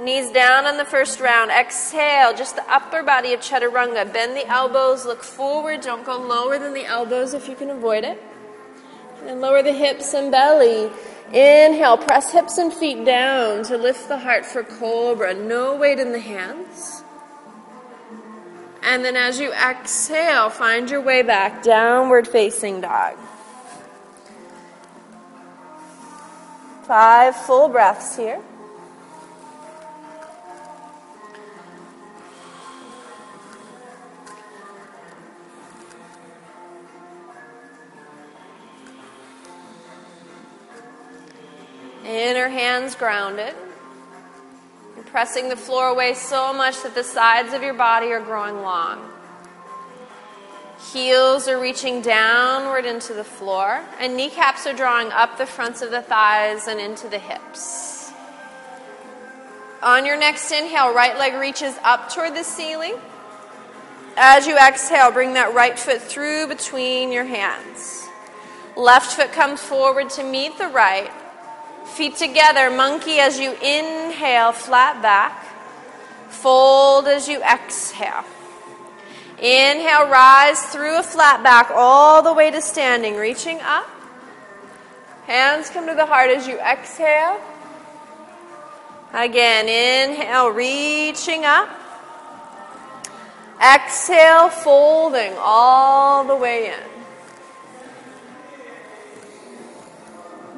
Knees 0.00 0.30
down 0.30 0.66
on 0.66 0.78
the 0.78 0.84
first 0.84 1.18
round. 1.20 1.50
Exhale, 1.50 2.32
just 2.32 2.54
the 2.54 2.72
upper 2.72 3.02
body 3.02 3.34
of 3.34 3.40
chaturanga. 3.40 4.10
Bend 4.10 4.36
the 4.36 4.46
elbows, 4.46 5.04
look 5.04 5.24
forward. 5.24 5.80
Don't 5.80 6.06
go 6.06 6.16
lower 6.16 6.60
than 6.60 6.74
the 6.74 6.86
elbows 6.86 7.34
if 7.34 7.48
you 7.48 7.56
can 7.56 7.70
avoid 7.70 8.04
it. 8.04 8.22
And 9.26 9.40
lower 9.40 9.64
the 9.64 9.72
hips 9.72 10.14
and 10.14 10.30
belly. 10.30 10.90
Inhale, 11.28 11.96
press 11.96 12.32
hips 12.32 12.58
and 12.58 12.72
feet 12.72 13.04
down 13.04 13.64
to 13.64 13.78
lift 13.78 14.08
the 14.08 14.18
heart 14.18 14.44
for 14.44 14.62
cobra. 14.62 15.32
No 15.34 15.76
weight 15.76 15.98
in 15.98 16.12
the 16.12 16.18
hands. 16.18 17.04
And 18.82 19.04
then 19.04 19.16
as 19.16 19.38
you 19.38 19.52
exhale, 19.52 20.50
find 20.50 20.90
your 20.90 21.00
way 21.00 21.22
back, 21.22 21.62
downward 21.62 22.26
facing 22.26 22.80
dog. 22.80 23.16
Five 26.84 27.36
full 27.36 27.68
breaths 27.68 28.16
here. 28.16 28.42
Inner 42.12 42.50
hands 42.50 42.94
grounded. 42.94 43.54
You're 44.94 45.04
pressing 45.06 45.48
the 45.48 45.56
floor 45.56 45.88
away 45.88 46.12
so 46.12 46.52
much 46.52 46.82
that 46.82 46.94
the 46.94 47.02
sides 47.02 47.54
of 47.54 47.62
your 47.62 47.72
body 47.72 48.08
are 48.08 48.20
growing 48.20 48.60
long. 48.60 49.08
Heels 50.92 51.48
are 51.48 51.58
reaching 51.58 52.02
downward 52.02 52.84
into 52.84 53.14
the 53.14 53.24
floor, 53.24 53.82
and 53.98 54.14
kneecaps 54.14 54.66
are 54.66 54.74
drawing 54.74 55.10
up 55.10 55.38
the 55.38 55.46
fronts 55.46 55.80
of 55.80 55.90
the 55.90 56.02
thighs 56.02 56.68
and 56.68 56.78
into 56.78 57.08
the 57.08 57.18
hips. 57.18 58.12
On 59.82 60.04
your 60.04 60.18
next 60.18 60.52
inhale, 60.52 60.92
right 60.92 61.18
leg 61.18 61.32
reaches 61.32 61.76
up 61.82 62.12
toward 62.12 62.34
the 62.34 62.44
ceiling. 62.44 62.96
As 64.18 64.46
you 64.46 64.58
exhale, 64.58 65.10
bring 65.12 65.32
that 65.32 65.54
right 65.54 65.78
foot 65.78 66.02
through 66.02 66.48
between 66.48 67.10
your 67.10 67.24
hands. 67.24 68.06
Left 68.76 69.12
foot 69.12 69.32
comes 69.32 69.62
forward 69.62 70.10
to 70.10 70.22
meet 70.22 70.58
the 70.58 70.68
right. 70.68 71.10
Feet 71.92 72.16
together, 72.16 72.70
monkey 72.70 73.18
as 73.18 73.38
you 73.38 73.52
inhale, 73.52 74.52
flat 74.52 75.02
back. 75.02 75.44
Fold 76.30 77.06
as 77.06 77.28
you 77.28 77.42
exhale. 77.42 78.24
Inhale, 79.38 80.08
rise 80.08 80.62
through 80.62 80.98
a 80.98 81.02
flat 81.02 81.42
back 81.42 81.70
all 81.70 82.22
the 82.22 82.32
way 82.32 82.50
to 82.50 82.62
standing, 82.62 83.16
reaching 83.16 83.60
up. 83.60 83.86
Hands 85.26 85.68
come 85.68 85.86
to 85.86 85.94
the 85.94 86.06
heart 86.06 86.30
as 86.30 86.46
you 86.48 86.58
exhale. 86.58 87.38
Again, 89.12 89.68
inhale, 89.68 90.48
reaching 90.48 91.44
up. 91.44 91.68
Exhale, 93.62 94.48
folding 94.48 95.34
all 95.38 96.24
the 96.24 96.36
way 96.36 96.68
in. 96.68 96.91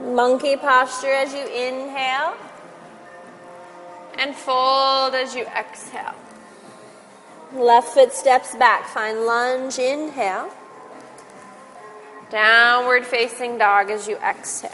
Monkey 0.04 0.56
posture 0.56 1.12
as 1.12 1.32
you 1.32 1.46
inhale 1.46 2.36
and 4.18 4.34
fold 4.34 5.14
as 5.14 5.34
you 5.34 5.44
exhale. 5.46 6.14
Left 7.54 7.88
foot 7.88 8.12
steps 8.12 8.54
back. 8.56 8.86
Find 8.86 9.24
lunge, 9.24 9.78
inhale. 9.78 10.50
Downward 12.30 13.06
facing 13.06 13.58
dog 13.58 13.90
as 13.90 14.06
you 14.06 14.16
exhale. 14.16 14.70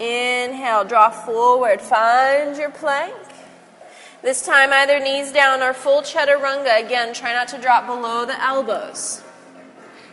Inhale, 0.00 0.84
draw 0.84 1.10
forward. 1.10 1.80
Find 1.80 2.56
your 2.56 2.70
plank. 2.70 3.14
This 4.22 4.44
time, 4.44 4.72
either 4.72 4.98
knees 4.98 5.32
down 5.32 5.62
or 5.62 5.72
full 5.72 6.02
chaturanga. 6.02 6.84
Again, 6.84 7.14
try 7.14 7.32
not 7.32 7.48
to 7.48 7.58
drop 7.58 7.86
below 7.86 8.24
the 8.26 8.42
elbows. 8.42 9.22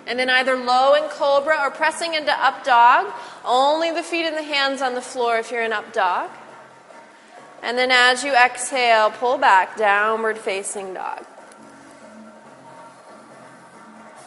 And 0.06 0.20
then 0.20 0.30
either 0.30 0.56
low 0.56 0.96
in 0.96 1.04
cobra 1.10 1.58
or 1.60 1.72
pressing 1.72 2.13
into 2.13 2.32
up 2.32 2.63
dog. 2.63 3.13
Only 3.46 3.92
the 3.92 4.04
feet 4.04 4.26
and 4.26 4.36
the 4.36 4.44
hands 4.44 4.82
on 4.82 4.96
the 4.96 5.02
floor 5.02 5.38
if 5.38 5.52
you're 5.52 5.63
in 5.63 5.74
up 5.74 5.94
dog. 5.94 6.30
And 7.62 7.78
then 7.78 7.92
as 7.92 8.24
you 8.26 8.36
exhale, 8.36 9.10
pull 9.10 9.38
back, 9.38 9.78
downward 9.78 10.38
facing 10.38 10.94
dog. 10.94 11.26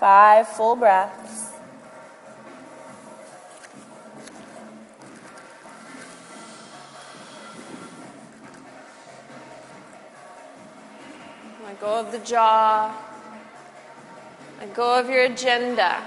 Five 0.00 0.48
full 0.48 0.76
breaths. 0.76 1.52
Let 11.64 11.80
go 11.80 12.00
of 12.00 12.12
the 12.12 12.18
jaw. 12.20 13.05
Let 14.58 14.74
go 14.74 14.98
of 14.98 15.10
your 15.10 15.24
agenda. 15.24 16.02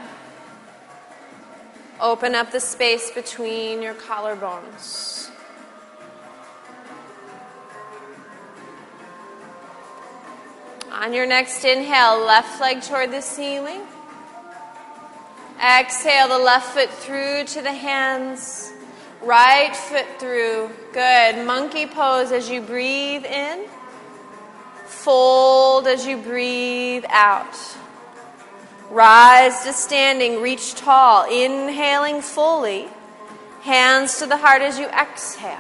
Open 2.02 2.34
up 2.34 2.52
the 2.52 2.60
space 2.60 3.12
between 3.12 3.82
your 3.82 3.94
collarbones. 3.94 5.30
On 10.92 11.14
your 11.14 11.26
next 11.26 11.64
inhale, 11.64 12.26
left 12.26 12.60
leg 12.60 12.82
toward 12.82 13.12
the 13.12 13.22
ceiling. 13.22 13.82
Exhale 15.62 16.30
the 16.30 16.40
left 16.40 16.74
foot 16.74 16.90
through 16.90 17.44
to 17.46 17.62
the 17.62 17.72
hands, 17.72 18.72
right 19.22 19.76
foot 19.76 20.06
through. 20.20 20.72
Good. 20.94 21.46
Monkey 21.46 21.86
pose 21.86 22.32
as 22.32 22.50
you 22.50 22.62
breathe 22.62 23.26
in. 23.26 23.68
Fold 24.86 25.86
as 25.86 26.08
you 26.08 26.18
breathe 26.18 27.06
out. 27.10 27.56
Rise 28.90 29.64
to 29.66 29.74
standing, 29.74 30.42
reach 30.42 30.74
tall, 30.74 31.26
inhaling 31.30 32.22
fully. 32.22 32.88
Hands 33.62 34.18
to 34.18 34.26
the 34.26 34.38
heart 34.38 34.64
as 34.64 34.80
you 34.80 34.88
exhale. 34.88 35.60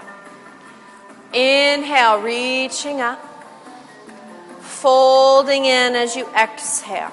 Inhale, 1.31 2.21
reaching 2.21 3.01
up. 3.01 3.19
Folding 4.61 5.65
in 5.65 5.95
as 5.95 6.15
you 6.15 6.27
exhale. 6.29 7.11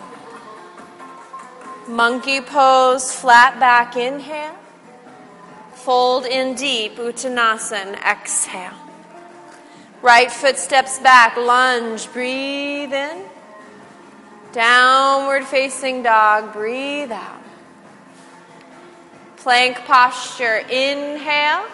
Monkey 1.86 2.40
pose, 2.40 3.14
flat 3.14 3.60
back, 3.60 3.96
inhale. 3.96 4.56
Fold 5.74 6.24
in 6.24 6.54
deep, 6.54 6.96
Uttanasana, 6.96 7.94
exhale. 8.02 8.74
Right 10.00 10.32
foot 10.32 10.56
steps 10.56 10.98
back, 10.98 11.36
lunge, 11.36 12.10
breathe 12.12 12.92
in. 12.92 13.24
Downward 14.56 15.44
facing 15.44 16.02
dog, 16.02 16.54
breathe 16.54 17.12
out. 17.12 17.42
Plank 19.36 19.76
posture, 19.84 20.64
inhale. 20.70 21.66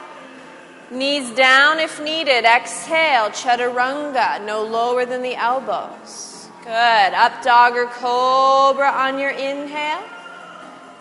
Knees 0.91 1.31
down 1.31 1.79
if 1.79 2.03
needed. 2.03 2.45
Exhale, 2.45 3.31
chaturanga, 3.31 4.45
no 4.45 4.65
lower 4.65 5.07
than 5.07 5.23
the 5.23 5.37
elbows. 5.37 6.49
Good. 6.65 6.71
Up 7.15 7.41
dog 7.45 7.77
or 7.77 7.87
cobra 7.87 8.91
on 8.91 9.17
your 9.17 9.31
inhale. 9.31 10.03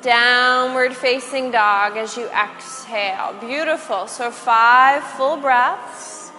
Downward 0.04 0.96
facing 0.96 1.50
dog 1.50 1.98
as 1.98 2.16
you 2.16 2.28
exhale. 2.28 3.34
Beautiful. 3.42 4.06
So, 4.06 4.30
five 4.30 5.04
full 5.18 5.38
breaths. 5.38 6.32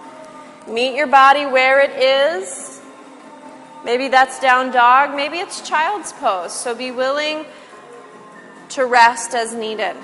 Meet 0.69 0.95
your 0.95 1.09
body 1.09 1.47
where 1.47 1.81
it 1.81 2.01
is. 2.01 2.72
Maybe 3.85 4.07
that's 4.07 4.39
down 4.39 4.71
dog, 4.71 5.17
maybe 5.17 5.39
it's 5.39 5.61
child's 5.61 6.13
pose. 6.13 6.53
So, 6.53 6.73
be 6.75 6.93
willing 6.93 7.47
to 8.71 8.87
rest 8.87 9.35
as 9.35 9.53
needed. 9.53 9.97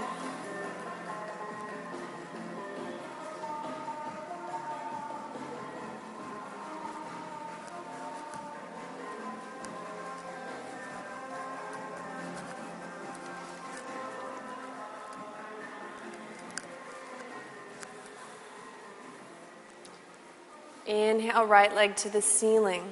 Inhale, 20.85 21.45
right 21.47 21.75
leg 21.75 21.97
to 21.97 22.09
the 22.09 22.23
ceiling. 22.23 22.83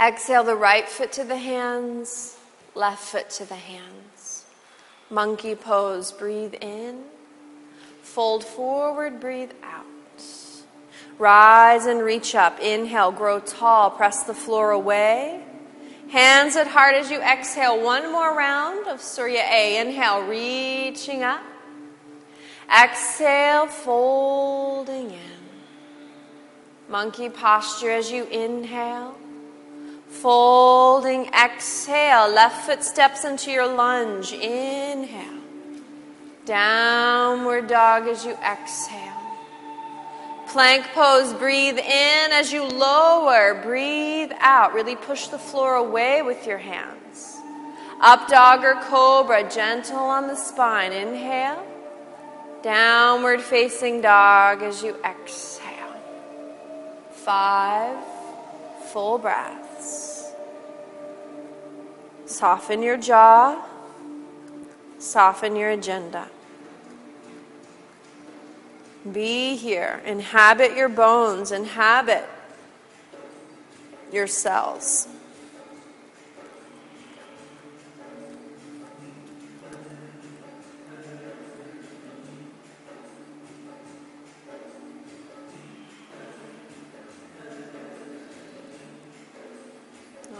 Exhale, 0.00 0.44
the 0.44 0.54
right 0.54 0.88
foot 0.88 1.10
to 1.12 1.24
the 1.24 1.36
hands, 1.36 2.36
left 2.74 3.02
foot 3.02 3.30
to 3.30 3.44
the 3.44 3.56
hands. 3.56 4.44
Monkey 5.10 5.54
pose, 5.54 6.12
breathe 6.12 6.54
in. 6.60 7.02
Fold 8.02 8.44
forward, 8.44 9.20
breathe 9.20 9.50
out. 9.62 9.84
Rise 11.18 11.86
and 11.86 12.00
reach 12.00 12.34
up. 12.34 12.60
Inhale, 12.60 13.10
grow 13.10 13.40
tall, 13.40 13.90
press 13.90 14.22
the 14.22 14.34
floor 14.34 14.70
away. 14.70 15.42
Hands 16.10 16.54
at 16.56 16.68
heart 16.68 16.94
as 16.94 17.10
you 17.10 17.20
exhale. 17.20 17.82
One 17.82 18.12
more 18.12 18.36
round 18.36 18.86
of 18.86 19.02
Surya 19.02 19.42
A. 19.50 19.78
Inhale, 19.80 20.22
reaching 20.22 21.22
up. 21.22 21.42
Exhale, 22.70 23.66
folding 23.66 25.10
in. 25.10 25.38
Monkey 26.88 27.28
posture 27.28 27.90
as 27.90 28.10
you 28.10 28.24
inhale. 28.26 29.16
Folding, 30.08 31.26
exhale. 31.26 32.28
Left 32.32 32.66
foot 32.66 32.82
steps 32.82 33.24
into 33.24 33.50
your 33.50 33.66
lunge. 33.66 34.32
Inhale. 34.32 35.42
Downward 36.44 37.68
dog 37.68 38.06
as 38.08 38.24
you 38.24 38.32
exhale. 38.32 39.14
Plank 40.48 40.86
pose, 40.94 41.32
breathe 41.34 41.78
in 41.78 42.32
as 42.32 42.52
you 42.52 42.64
lower, 42.64 43.60
breathe 43.62 44.32
out. 44.40 44.72
Really 44.72 44.96
push 44.96 45.28
the 45.28 45.38
floor 45.38 45.74
away 45.74 46.22
with 46.22 46.46
your 46.46 46.58
hands. 46.58 47.36
Up 48.00 48.28
dog 48.28 48.64
or 48.64 48.80
cobra, 48.82 49.48
gentle 49.50 49.98
on 49.98 50.26
the 50.26 50.36
spine. 50.36 50.92
Inhale. 50.92 51.64
Downward 52.62 53.42
facing 53.42 54.00
dog 54.00 54.62
as 54.62 54.82
you 54.82 54.96
exhale 55.04 55.78
five 57.28 57.98
full 58.90 59.18
breaths. 59.18 59.67
Soften 62.28 62.82
your 62.82 62.98
jaw, 62.98 63.64
soften 64.98 65.56
your 65.56 65.70
agenda. 65.70 66.28
Be 69.10 69.56
here. 69.56 70.02
Inhabit 70.04 70.76
your 70.76 70.90
bones, 70.90 71.52
inhabit 71.52 72.28
your 74.12 74.26
cells. 74.26 75.08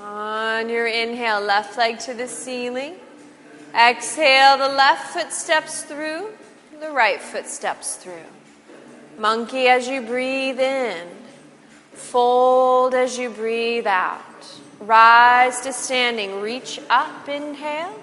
On 0.03 0.69
your 0.69 0.87
inhale, 0.87 1.41
left 1.41 1.77
leg 1.77 1.99
to 2.01 2.15
the 2.15 2.29
ceiling. 2.29 2.95
Exhale, 3.75 4.57
the 4.57 4.69
left 4.69 5.13
foot 5.13 5.33
steps 5.33 5.83
through, 5.83 6.29
the 6.81 6.91
right 6.91 7.21
foot 7.21 7.47
steps 7.47 7.97
through. 7.97 8.15
Monkey 9.19 9.67
as 9.67 9.89
you 9.89 10.01
breathe 10.01 10.61
in. 10.61 11.09
Fold 11.93 12.95
as 12.95 13.19
you 13.19 13.29
breathe 13.29 13.87
out. 13.87 14.23
Rise 14.79 15.61
to 15.63 15.73
standing. 15.73 16.41
Reach 16.41 16.81
up, 16.89 17.29
inhale. 17.29 18.01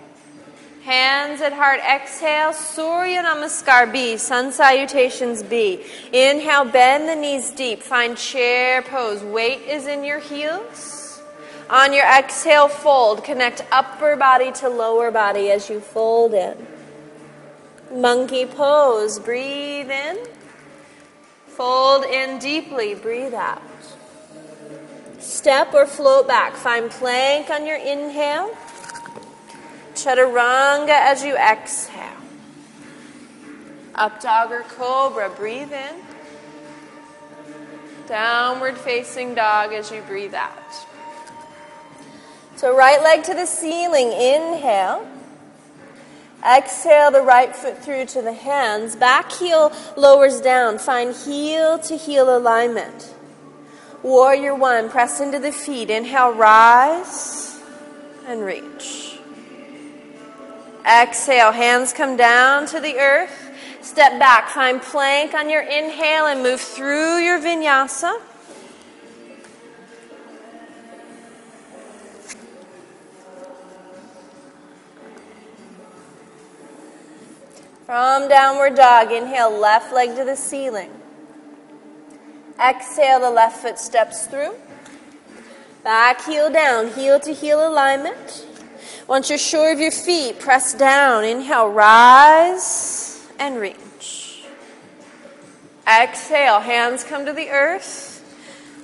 Hands 0.83 1.39
at 1.41 1.53
heart, 1.53 1.79
exhale. 1.79 2.51
Surya 2.51 3.23
Namaskar 3.23 3.91
B, 3.91 4.17
sun 4.17 4.51
salutations 4.51 5.41
B. 5.41 5.83
Inhale, 6.11 6.65
bend 6.65 7.07
the 7.07 7.15
knees 7.15 7.49
deep. 7.51 7.81
Find 7.81 8.17
chair 8.17 8.81
pose. 8.81 9.23
Weight 9.23 9.61
is 9.61 9.87
in 9.87 10.03
your 10.03 10.19
heels. 10.19 11.04
On 11.69 11.93
your 11.93 12.05
exhale, 12.05 12.67
fold. 12.67 13.23
Connect 13.23 13.65
upper 13.71 14.15
body 14.15 14.51
to 14.53 14.69
lower 14.69 15.09
body 15.09 15.49
as 15.49 15.69
you 15.69 15.79
fold 15.79 16.33
in. 16.33 16.67
Monkey 17.91 18.45
pose. 18.45 19.19
Breathe 19.19 19.89
in. 19.89 20.17
Fold 21.47 22.05
in 22.05 22.37
deeply. 22.37 22.93
Breathe 22.93 23.33
out. 23.33 23.61
Step 25.19 25.73
or 25.73 25.87
float 25.87 26.27
back. 26.27 26.53
Find 26.53 26.91
plank 26.91 27.49
on 27.49 27.65
your 27.65 27.77
inhale. 27.77 28.55
Chaturanga 29.95 30.89
as 30.89 31.23
you 31.23 31.35
exhale. 31.35 32.11
Up 33.95 34.21
dog 34.21 34.51
or 34.51 34.61
cobra. 34.63 35.29
Breathe 35.29 35.71
in. 35.71 35.95
Downward 38.07 38.77
facing 38.77 39.33
dog 39.33 39.73
as 39.73 39.89
you 39.89 40.03
breathe 40.03 40.35
out. 40.35 40.85
So, 42.65 42.75
right 42.75 42.99
leg 42.99 43.23
to 43.25 43.35
the 43.35 43.45
ceiling, 43.45 44.07
inhale. 44.07 45.07
Exhale 46.43 47.11
the 47.11 47.21
right 47.21 47.55
foot 47.55 47.77
through 47.77 48.07
to 48.07 48.23
the 48.23 48.33
hands. 48.33 48.95
Back 48.95 49.31
heel 49.31 49.71
lowers 49.95 50.41
down. 50.41 50.79
Find 50.79 51.15
heel 51.15 51.77
to 51.77 51.95
heel 51.95 52.35
alignment. 52.35 53.13
Warrior 54.01 54.55
one, 54.55 54.89
press 54.89 55.21
into 55.21 55.37
the 55.37 55.51
feet. 55.51 55.91
Inhale, 55.91 56.33
rise 56.33 57.61
and 58.25 58.43
reach. 58.43 59.19
Exhale, 60.87 61.51
hands 61.51 61.93
come 61.93 62.17
down 62.17 62.65
to 62.65 62.79
the 62.79 62.97
earth. 62.97 63.51
Step 63.81 64.17
back, 64.17 64.49
find 64.49 64.81
plank 64.81 65.35
on 65.35 65.51
your 65.51 65.61
inhale 65.61 66.25
and 66.25 66.41
move 66.41 66.61
through 66.61 67.17
your 67.17 67.39
vinyasa. 67.39 68.19
From 77.85 78.27
downward 78.27 78.73
dog, 78.73 79.11
inhale, 79.11 79.51
left 79.51 79.93
leg 79.93 80.15
to 80.15 80.23
the 80.23 80.35
ceiling. 80.35 80.89
Exhale, 82.59 83.19
the 83.19 83.29
left 83.29 83.61
foot 83.61 83.77
steps 83.77 84.25
through. 84.25 84.55
Back 85.83 86.25
heel 86.25 86.51
down, 86.51 86.87
heel 86.87 87.19
to 87.19 87.31
heel 87.31 87.67
alignment. 87.67 88.47
Once 89.07 89.29
you're 89.29 89.37
sure 89.37 89.71
of 89.71 89.79
your 89.79 89.91
feet, 89.91 90.39
press 90.39 90.73
down. 90.73 91.23
Inhale, 91.23 91.69
rise 91.69 93.27
and 93.37 93.59
reach. 93.59 94.45
Exhale, 95.87 96.61
hands 96.61 97.03
come 97.03 97.23
to 97.27 97.33
the 97.33 97.51
earth. 97.51 98.13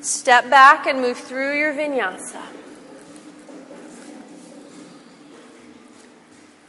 Step 0.02 0.48
back 0.52 0.86
and 0.86 1.02
move 1.02 1.18
through 1.18 1.58
your 1.58 1.74
vinyasa. 1.74 2.44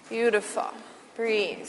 Beautiful. 0.09 0.71
Breathe. 1.15 1.69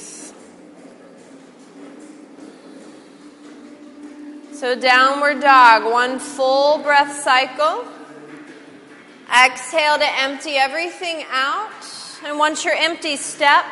So, 4.63 4.79
downward 4.79 5.41
dog, 5.41 5.83
one 5.83 6.19
full 6.19 6.77
breath 6.77 7.21
cycle. 7.21 7.83
Exhale 9.27 9.97
to 9.97 10.19
empty 10.21 10.51
everything 10.51 11.25
out 11.29 11.69
And 12.23 12.39
once 12.39 12.63
you're 12.63 12.73
empty, 12.73 13.17
step 13.17 13.65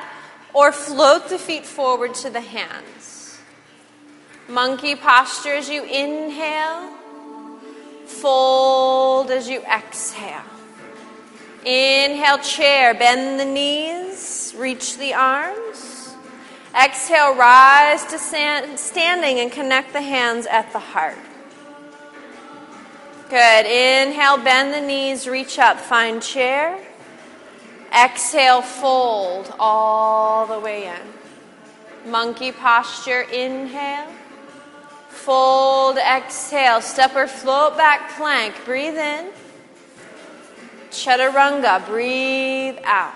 or 0.53 0.73
float 0.73 1.29
the 1.29 1.37
feet 1.39 1.65
forward 1.65 2.13
to 2.15 2.29
the 2.29 2.41
hands. 2.41 3.39
Monkey 4.49 4.95
posture 4.95 5.53
as 5.53 5.69
you 5.69 5.85
inhale, 5.85 6.89
fold 8.05 9.31
as 9.31 9.47
you 9.47 9.61
exhale. 9.61 10.43
Inhale, 11.63 12.39
chair, 12.39 12.93
bend 12.93 13.39
the 13.39 13.45
knees, 13.45 14.53
reach 14.57 14.97
the 14.97 15.13
arms. 15.13 16.00
Exhale, 16.73 17.35
rise 17.35 18.05
to 18.05 18.17
stand, 18.17 18.79
standing 18.79 19.39
and 19.39 19.51
connect 19.51 19.91
the 19.91 20.01
hands 20.01 20.45
at 20.45 20.71
the 20.71 20.79
heart. 20.79 21.17
Good. 23.29 23.65
Inhale, 23.65 24.37
bend 24.37 24.73
the 24.73 24.79
knees, 24.79 25.27
reach 25.27 25.59
up, 25.59 25.79
find 25.79 26.21
chair. 26.21 26.79
Exhale, 27.93 28.61
fold 28.61 29.53
all 29.59 30.45
the 30.47 30.59
way 30.59 30.87
in. 30.87 32.09
Monkey 32.09 32.53
posture, 32.53 33.21
inhale. 33.21 34.07
Fold, 35.09 35.97
exhale. 35.97 36.81
Step 36.81 37.15
or 37.15 37.27
float 37.27 37.75
back 37.75 38.11
plank. 38.17 38.55
Breathe 38.63 38.97
in. 38.97 39.29
Chaturanga, 40.89 41.85
breathe 41.85 42.79
out. 42.85 43.13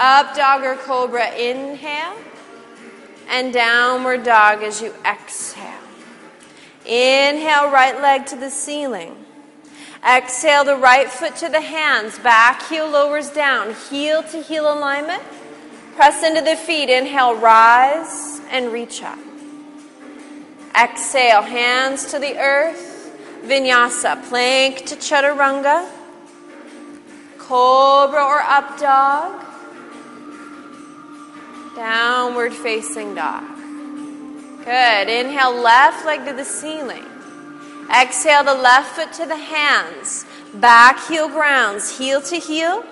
Up 0.00 0.34
dog 0.36 0.64
or 0.64 0.76
cobra, 0.76 1.32
inhale. 1.34 2.16
And 3.28 3.52
downward 3.52 4.24
dog 4.24 4.62
as 4.62 4.82
you 4.82 4.94
exhale. 5.04 5.80
Inhale, 6.84 7.70
right 7.70 8.00
leg 8.00 8.26
to 8.26 8.36
the 8.36 8.50
ceiling. 8.50 9.16
Exhale 10.04 10.64
the 10.64 10.76
right 10.76 11.08
foot 11.08 11.36
to 11.36 11.48
the 11.48 11.60
hands. 11.60 12.18
Back 12.18 12.62
heel 12.68 12.90
lowers 12.90 13.30
down. 13.30 13.74
Heel 13.88 14.22
to 14.24 14.42
heel 14.42 14.72
alignment. 14.72 15.22
Press 15.94 16.24
into 16.24 16.40
the 16.40 16.56
feet. 16.56 16.90
Inhale, 16.90 17.36
rise 17.36 18.40
and 18.50 18.72
reach 18.72 19.02
up. 19.02 19.18
Exhale, 20.76 21.42
hands 21.42 22.06
to 22.06 22.18
the 22.18 22.36
earth. 22.38 23.12
Vinyasa, 23.44 24.28
plank 24.28 24.86
to 24.86 24.96
chaturanga. 24.96 25.88
Cobra 27.38 28.24
or 28.24 28.40
up 28.40 28.78
dog. 28.78 29.44
Downward 31.74 32.52
facing 32.52 33.14
dog. 33.14 33.44
Good. 34.64 35.08
Inhale, 35.08 35.60
left 35.60 36.04
leg 36.06 36.24
to 36.26 36.32
the 36.32 36.44
ceiling. 36.44 37.04
Exhale 37.90 38.44
the 38.44 38.54
left 38.54 38.94
foot 38.94 39.12
to 39.14 39.26
the 39.26 39.36
hands. 39.36 40.24
Back 40.54 41.04
heel 41.06 41.28
grounds, 41.28 41.98
heel 41.98 42.20
to 42.22 42.36
heel. 42.36 42.84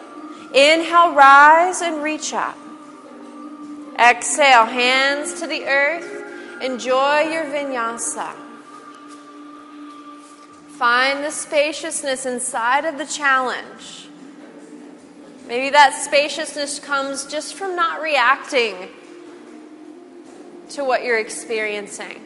Inhale, 0.55 1.15
rise 1.15 1.81
and 1.81 2.03
reach 2.03 2.35
up. 2.35 2.57
Exhale, 3.99 4.67
hands 4.67 5.41
to 5.41 5.47
the 5.47 5.65
earth. 5.67 6.63
Enjoy 6.63 7.21
your 7.21 7.45
vinyasa. 7.45 8.35
Find 10.69 11.23
the 11.23 11.31
spaciousness 11.31 12.27
inside 12.27 12.85
of 12.85 12.99
the 12.99 13.07
challenge. 13.07 14.09
Maybe 15.51 15.71
that 15.71 16.01
spaciousness 16.01 16.79
comes 16.79 17.27
just 17.27 17.57
from 17.57 17.75
not 17.75 18.01
reacting 18.01 18.77
to 20.69 20.85
what 20.85 21.03
you're 21.03 21.19
experiencing. 21.19 22.21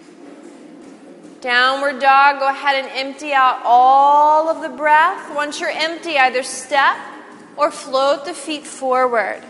Downward 1.41 2.01
dog, 2.01 2.41
go 2.41 2.51
ahead 2.51 2.85
and 2.85 2.93
empty 2.93 3.33
out 3.33 3.63
all 3.65 4.51
of 4.51 4.61
the 4.61 4.69
breath. 4.69 5.35
Once 5.35 5.59
you're 5.59 5.71
empty, 5.71 6.19
either 6.19 6.43
step 6.43 6.99
or 7.57 7.71
float 7.71 8.27
the 8.27 8.35
feet 8.35 8.67
forward. 8.67 9.43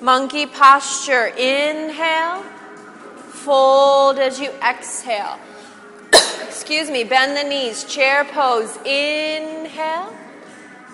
Monkey 0.00 0.46
posture, 0.46 1.26
inhale, 1.26 2.44
fold 3.30 4.20
as 4.20 4.38
you 4.38 4.50
exhale. 4.64 5.40
Excuse 6.42 6.88
me, 6.88 7.02
bend 7.02 7.36
the 7.36 7.48
knees, 7.48 7.82
chair 7.82 8.24
pose, 8.24 8.76
inhale, 8.86 10.14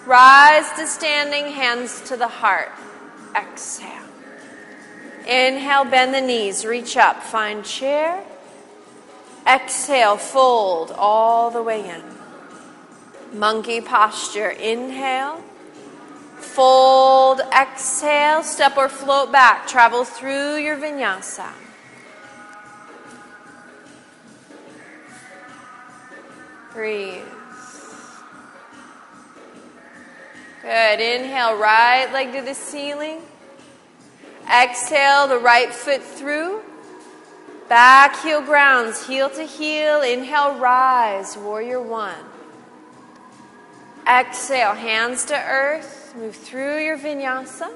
rise 0.08 0.72
to 0.72 0.86
standing, 0.86 1.52
hands 1.52 2.00
to 2.08 2.16
the 2.16 2.26
heart, 2.26 2.72
exhale. 3.36 4.06
Inhale, 5.26 5.84
bend 5.84 6.14
the 6.14 6.22
knees, 6.22 6.64
reach 6.64 6.96
up, 6.96 7.22
find 7.22 7.62
chair. 7.62 8.24
Exhale, 9.46 10.16
fold 10.16 10.90
all 10.96 11.50
the 11.50 11.62
way 11.62 11.88
in. 11.88 12.02
Monkey 13.38 13.82
posture, 13.82 14.48
inhale. 14.48 15.44
Fold, 16.36 17.40
exhale, 17.40 18.42
step 18.42 18.78
or 18.78 18.88
float 18.88 19.30
back, 19.30 19.66
travel 19.66 20.04
through 20.04 20.56
your 20.56 20.78
vinyasa. 20.78 21.52
Breathe. 26.72 27.37
Good. 30.68 31.00
Inhale, 31.00 31.56
right 31.56 32.12
leg 32.12 32.34
to 32.34 32.42
the 32.42 32.54
ceiling. 32.54 33.22
Exhale 34.54 35.26
the 35.26 35.38
right 35.38 35.72
foot 35.72 36.02
through. 36.02 36.60
Back 37.70 38.20
heel 38.20 38.42
grounds, 38.42 39.06
heel 39.06 39.30
to 39.30 39.44
heel. 39.44 40.02
Inhale, 40.02 40.58
rise, 40.58 41.38
warrior 41.38 41.80
one. 41.80 42.22
Exhale, 44.06 44.74
hands 44.74 45.24
to 45.24 45.42
earth. 45.42 46.14
Move 46.14 46.36
through 46.36 46.84
your 46.84 46.98
vinyasa. 46.98 47.70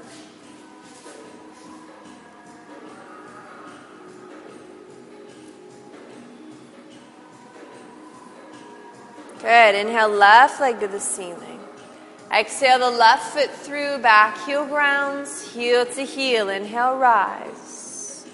Good. 9.39 9.75
Inhale, 9.77 10.11
left 10.11 10.61
leg 10.61 10.79
to 10.81 10.89
the 10.89 11.01
ceiling. 11.01 11.52
Exhale 12.33 12.79
the 12.79 12.91
left 12.91 13.35
foot 13.35 13.51
through, 13.51 13.99
back 13.99 14.47
heel 14.47 14.65
grounds, 14.65 15.53
heel 15.53 15.85
to 15.85 16.03
heel. 16.03 16.49
Inhale, 16.49 16.97
rise. 16.97 18.27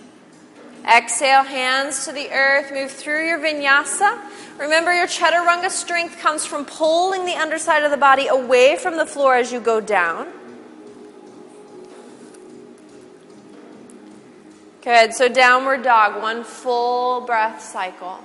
Exhale, 0.86 1.42
hands 1.42 2.04
to 2.04 2.12
the 2.12 2.30
earth. 2.30 2.72
Move 2.72 2.92
through 2.92 3.26
your 3.26 3.40
vinyasa. 3.40 4.20
Remember, 4.56 4.94
your 4.94 5.08
chaturanga 5.08 5.68
strength 5.68 6.18
comes 6.18 6.46
from 6.46 6.64
pulling 6.64 7.24
the 7.24 7.34
underside 7.34 7.82
of 7.82 7.90
the 7.90 7.96
body 7.96 8.28
away 8.28 8.76
from 8.76 8.96
the 8.96 9.06
floor 9.06 9.34
as 9.34 9.50
you 9.50 9.58
go 9.58 9.80
down. 9.80 10.28
Good. 14.82 15.12
So, 15.12 15.28
downward 15.28 15.82
dog, 15.82 16.22
one 16.22 16.44
full 16.44 17.22
breath 17.22 17.60
cycle. 17.60 18.20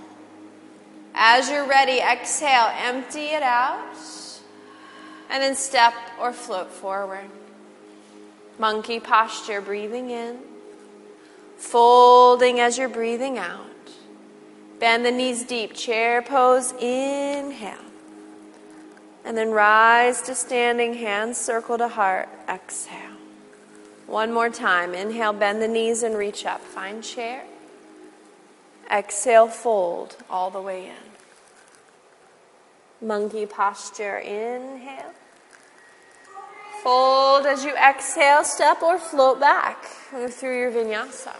As 1.16 1.50
you're 1.50 1.68
ready, 1.68 1.98
exhale, 2.00 2.72
empty 2.78 3.30
it 3.30 3.42
out 3.42 4.23
and 5.34 5.42
then 5.42 5.56
step 5.56 5.96
or 6.22 6.32
float 6.32 6.72
forward. 6.72 7.28
Monkey 8.60 9.00
posture, 9.00 9.62
breathing 9.62 10.12
in, 10.12 10.38
folding 11.58 12.60
as 12.60 12.78
you're 12.78 12.88
breathing 12.88 13.40
out. 13.40 13.66
Bend 14.80 15.04
the 15.04 15.12
knees 15.12 15.44
deep, 15.44 15.74
chair 15.74 16.22
pose, 16.22 16.72
inhale. 16.74 17.80
And 19.26 19.36
then 19.36 19.52
rise 19.52 20.22
to 20.24 20.36
standing, 20.36 20.94
hands 20.94 21.38
circle 21.38 21.80
to 21.80 21.88
heart, 21.88 22.30
exhale. 22.48 23.00
One 24.06 24.32
more 24.32 24.50
time. 24.50 24.94
Inhale, 24.94 25.34
bend 25.34 25.62
the 25.62 25.68
knees 25.68 26.04
and 26.04 26.16
reach 26.16 26.46
up. 26.46 26.62
Find 26.62 27.04
chair. 27.04 27.44
Exhale, 28.92 29.48
fold 29.48 30.18
all 30.30 30.52
the 30.52 30.62
way 30.62 30.88
in. 30.88 33.08
Monkey 33.08 33.46
posture, 33.46 34.18
inhale. 34.18 35.14
Fold 36.84 37.46
as 37.46 37.64
you 37.64 37.74
exhale, 37.78 38.44
step 38.44 38.84
or 38.84 38.98
float 38.98 39.40
back. 39.40 39.86
Through 40.30 40.60
your 40.60 40.70
vinyasa. 40.70 41.34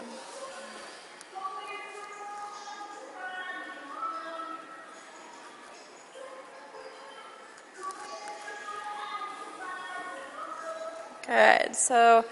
Good. 11.26 11.76
So 11.76 12.24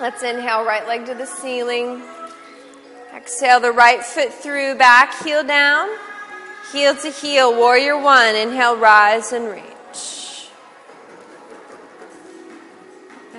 let's 0.00 0.22
inhale, 0.22 0.64
right 0.64 0.86
leg 0.88 1.04
to 1.06 1.14
the 1.14 1.26
ceiling. 1.26 2.02
Exhale 3.14 3.60
the 3.60 3.72
right 3.72 4.02
foot 4.02 4.32
through, 4.32 4.76
back 4.76 5.22
heel 5.22 5.44
down, 5.44 5.90
heel 6.72 6.94
to 6.96 7.10
heel, 7.10 7.54
warrior 7.54 7.98
one. 7.98 8.34
Inhale, 8.34 8.76
rise 8.76 9.32
and 9.32 9.50
reach. 9.50 10.17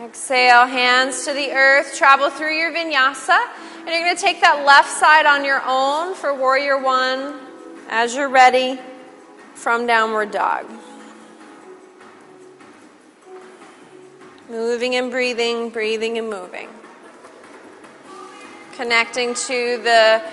Exhale, 0.09 0.65
hands 0.65 1.25
to 1.25 1.33
the 1.33 1.51
earth, 1.51 1.95
travel 1.95 2.31
through 2.31 2.57
your 2.57 2.71
vinyasa. 2.71 3.37
And 3.77 3.89
you're 3.89 4.05
going 4.05 4.15
to 4.15 4.19
take 4.19 4.41
that 4.41 4.65
left 4.65 4.89
side 4.89 5.27
on 5.27 5.45
your 5.45 5.61
own 5.63 6.15
for 6.15 6.33
warrior 6.33 6.81
one 6.81 7.35
as 7.89 8.15
you're 8.15 8.27
ready 8.27 8.79
from 9.53 9.85
downward 9.85 10.31
dog. 10.31 10.65
Moving 14.49 14.95
and 14.95 15.11
breathing, 15.11 15.69
breathing 15.69 16.17
and 16.17 16.27
moving. 16.27 16.69
Connecting 18.77 19.35
to 19.35 19.77
the 19.83 20.23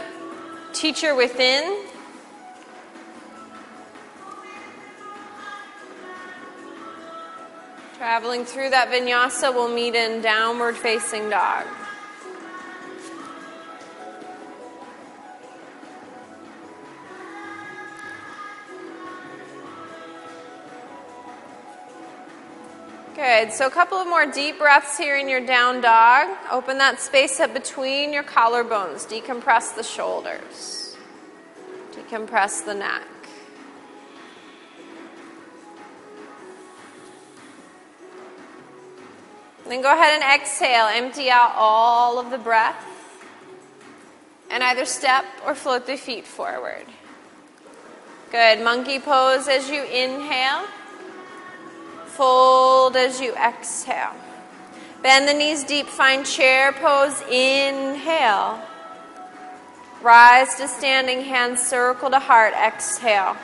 teacher 0.73 1.15
within. 1.15 1.85
Traveling 7.97 8.45
through 8.45 8.69
that 8.71 8.91
vinyasa, 8.91 9.55
we'll 9.55 9.75
meet 9.75 9.95
in 9.95 10.21
downward 10.21 10.77
facing 10.77 11.31
dog. 11.31 11.65
Good. 23.15 23.51
So, 23.51 23.67
a 23.67 23.71
couple 23.71 23.97
of 23.97 24.07
more 24.07 24.31
deep 24.31 24.59
breaths 24.59 24.99
here 24.99 25.17
in 25.17 25.27
your 25.27 25.41
down 25.41 25.81
dog. 25.81 26.29
Open 26.53 26.77
that 26.77 27.01
space 27.01 27.41
up 27.41 27.55
between 27.55 28.13
your 28.13 28.25
collarbones. 28.25 29.07
Decompress 29.09 29.75
the 29.75 29.83
shoulders. 29.83 30.99
Decompress 31.93 32.63
the 32.63 32.75
neck. 32.75 33.16
Then 39.69 39.83
go 39.83 39.93
ahead 39.93 40.15
and 40.15 40.41
exhale. 40.41 40.87
Empty 40.87 41.31
out 41.31 41.53
all 41.57 42.19
of 42.19 42.31
the 42.31 42.39
breath. 42.39 42.85
And 44.51 44.63
either 44.63 44.85
step 44.85 45.25
or 45.45 45.55
float 45.55 45.87
the 45.87 45.97
feet 45.97 46.25
forward. 46.27 46.87
Good. 48.31 48.63
Monkey 48.63 48.99
pose 48.99 49.49
as 49.49 49.69
you 49.69 49.83
inhale. 49.83 50.67
Fold 52.07 52.97
as 52.97 53.21
you 53.21 53.35
exhale. 53.35 54.15
Bend 55.03 55.29
the 55.29 55.35
knees 55.35 55.65
deep, 55.65 55.87
find 55.87 56.25
chair 56.25 56.73
pose. 56.73 57.21
Inhale. 57.31 58.61
Rise 60.01 60.55
to 60.57 60.69
standing, 60.69 61.23
hands 61.23 61.61
circle 61.61 62.11
to 62.11 62.19
heart. 62.19 62.55
Exhale. 62.55 63.37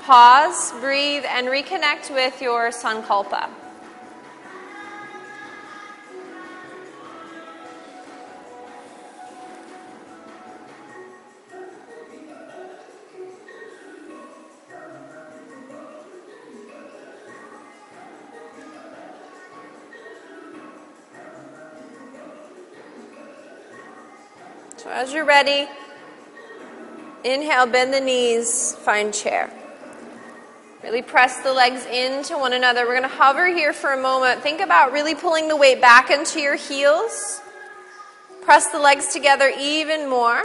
Pause, 0.00 0.72
breathe, 0.80 1.24
and 1.28 1.48
reconnect 1.48 2.14
with 2.14 2.40
your 2.40 2.70
sankalpa. 2.70 3.48
As 25.10 25.14
you're 25.14 25.24
ready, 25.24 25.66
inhale, 27.24 27.66
bend 27.66 27.92
the 27.92 27.98
knees, 27.98 28.76
find 28.76 29.12
chair. 29.12 29.50
Really 30.84 31.02
press 31.02 31.40
the 31.40 31.52
legs 31.52 31.84
into 31.86 32.38
one 32.38 32.52
another. 32.52 32.86
We're 32.86 32.96
going 32.96 33.10
to 33.10 33.16
hover 33.16 33.48
here 33.48 33.72
for 33.72 33.92
a 33.92 34.00
moment. 34.00 34.40
Think 34.42 34.60
about 34.60 34.92
really 34.92 35.16
pulling 35.16 35.48
the 35.48 35.56
weight 35.56 35.80
back 35.80 36.10
into 36.10 36.38
your 36.38 36.54
heels. 36.54 37.40
Press 38.42 38.68
the 38.68 38.78
legs 38.78 39.12
together 39.12 39.52
even 39.58 40.08
more. 40.08 40.44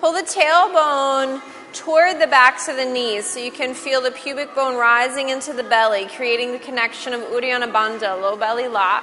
Pull 0.00 0.12
the 0.12 0.20
tailbone 0.20 1.40
toward 1.72 2.20
the 2.20 2.26
backs 2.26 2.68
of 2.68 2.76
the 2.76 2.84
knees 2.84 3.24
so 3.24 3.40
you 3.40 3.50
can 3.50 3.72
feel 3.72 4.02
the 4.02 4.10
pubic 4.10 4.54
bone 4.54 4.76
rising 4.76 5.30
into 5.30 5.54
the 5.54 5.64
belly, 5.64 6.06
creating 6.14 6.52
the 6.52 6.58
connection 6.58 7.14
of 7.14 7.22
Uddiyana 7.22 7.72
Bandha, 7.72 8.20
low 8.20 8.36
belly 8.36 8.68
lock. 8.68 9.02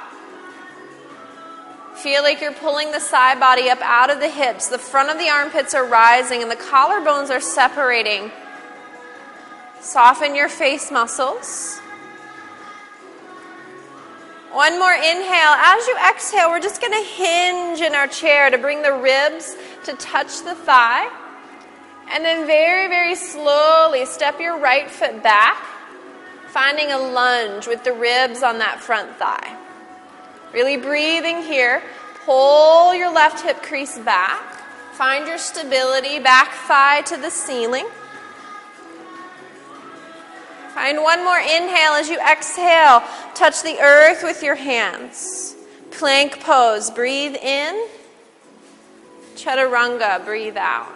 Feel 1.96 2.24
like 2.24 2.42
you're 2.42 2.54
pulling 2.54 2.92
the 2.92 3.00
side 3.00 3.40
body 3.40 3.70
up 3.70 3.80
out 3.82 4.10
of 4.10 4.20
the 4.20 4.30
hips. 4.30 4.68
The 4.68 4.78
front 4.78 5.10
of 5.10 5.18
the 5.18 5.30
armpits 5.30 5.74
are 5.74 5.86
rising 5.86 6.42
and 6.42 6.52
the 6.52 6.56
collarbones 6.56 7.30
are 7.30 7.40
separating. 7.40 8.32
Soften 9.80 10.36
your 10.36 10.50
face 10.50 10.92
muscles. 10.92 11.80
One 14.52 14.80
more 14.80 14.94
inhale. 14.94 15.56
As 15.58 15.88
you 15.88 15.98
exhale, 16.10 16.50
we're 16.50 16.62
just 16.62 16.82
going 16.82 16.94
to 16.94 17.10
hinge 17.10 17.82
in 17.82 17.94
our 17.94 18.08
chair 18.08 18.50
to 18.50 18.58
bring 18.58 18.82
the 18.82 18.94
ribs 18.94 19.56
to 19.84 19.94
touch 19.94 20.44
the 20.44 20.56
thigh. 20.56 21.10
And 22.10 22.24
then, 22.24 22.46
very, 22.46 22.88
very 22.88 23.16
slowly, 23.16 24.06
step 24.06 24.40
your 24.40 24.60
right 24.60 24.90
foot 24.90 25.24
back, 25.24 25.58
finding 26.48 26.92
a 26.92 26.98
lunge 26.98 27.68
with 27.68 27.84
the 27.84 27.94
ribs 27.94 28.44
on 28.44 28.60
that 28.60 28.80
front 28.80 29.16
thigh. 29.18 29.65
Really 30.56 30.78
breathing 30.78 31.44
here. 31.44 31.84
Pull 32.24 32.96
your 32.96 33.12
left 33.12 33.44
hip 33.44 33.62
crease 33.62 34.00
back. 34.00 34.42
Find 34.94 35.28
your 35.28 35.38
stability, 35.38 36.20
back 36.20 36.50
thigh 36.54 37.02
to 37.02 37.18
the 37.18 37.30
ceiling. 37.30 37.86
Find 40.74 41.04
one 41.04 41.26
more 41.26 41.40
inhale 41.40 41.92
as 41.96 42.08
you 42.08 42.18
exhale. 42.22 43.04
Touch 43.34 43.64
the 43.64 43.82
earth 43.82 44.24
with 44.24 44.42
your 44.42 44.56
hands. 44.56 45.58
Plank 45.92 46.40
pose. 46.40 46.90
Breathe 46.90 47.36
in. 47.36 47.90
Chaturanga. 49.36 50.24
Breathe 50.24 50.56
out. 50.56 50.88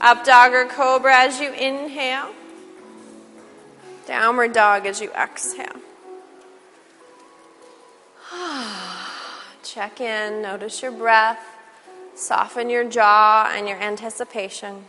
Up 0.00 0.24
dog 0.24 0.52
or 0.54 0.64
cobra 0.64 1.16
as 1.18 1.38
you 1.38 1.52
inhale. 1.52 2.32
Downward 4.08 4.52
dog 4.52 4.86
as 4.86 5.00
you 5.00 5.12
exhale. 5.12 5.85
Check 9.62 10.00
in, 10.00 10.42
notice 10.42 10.82
your 10.82 10.92
breath, 10.92 11.44
soften 12.14 12.70
your 12.70 12.88
jaw 12.88 13.50
and 13.54 13.68
your 13.68 13.78
anticipation. 13.78 14.84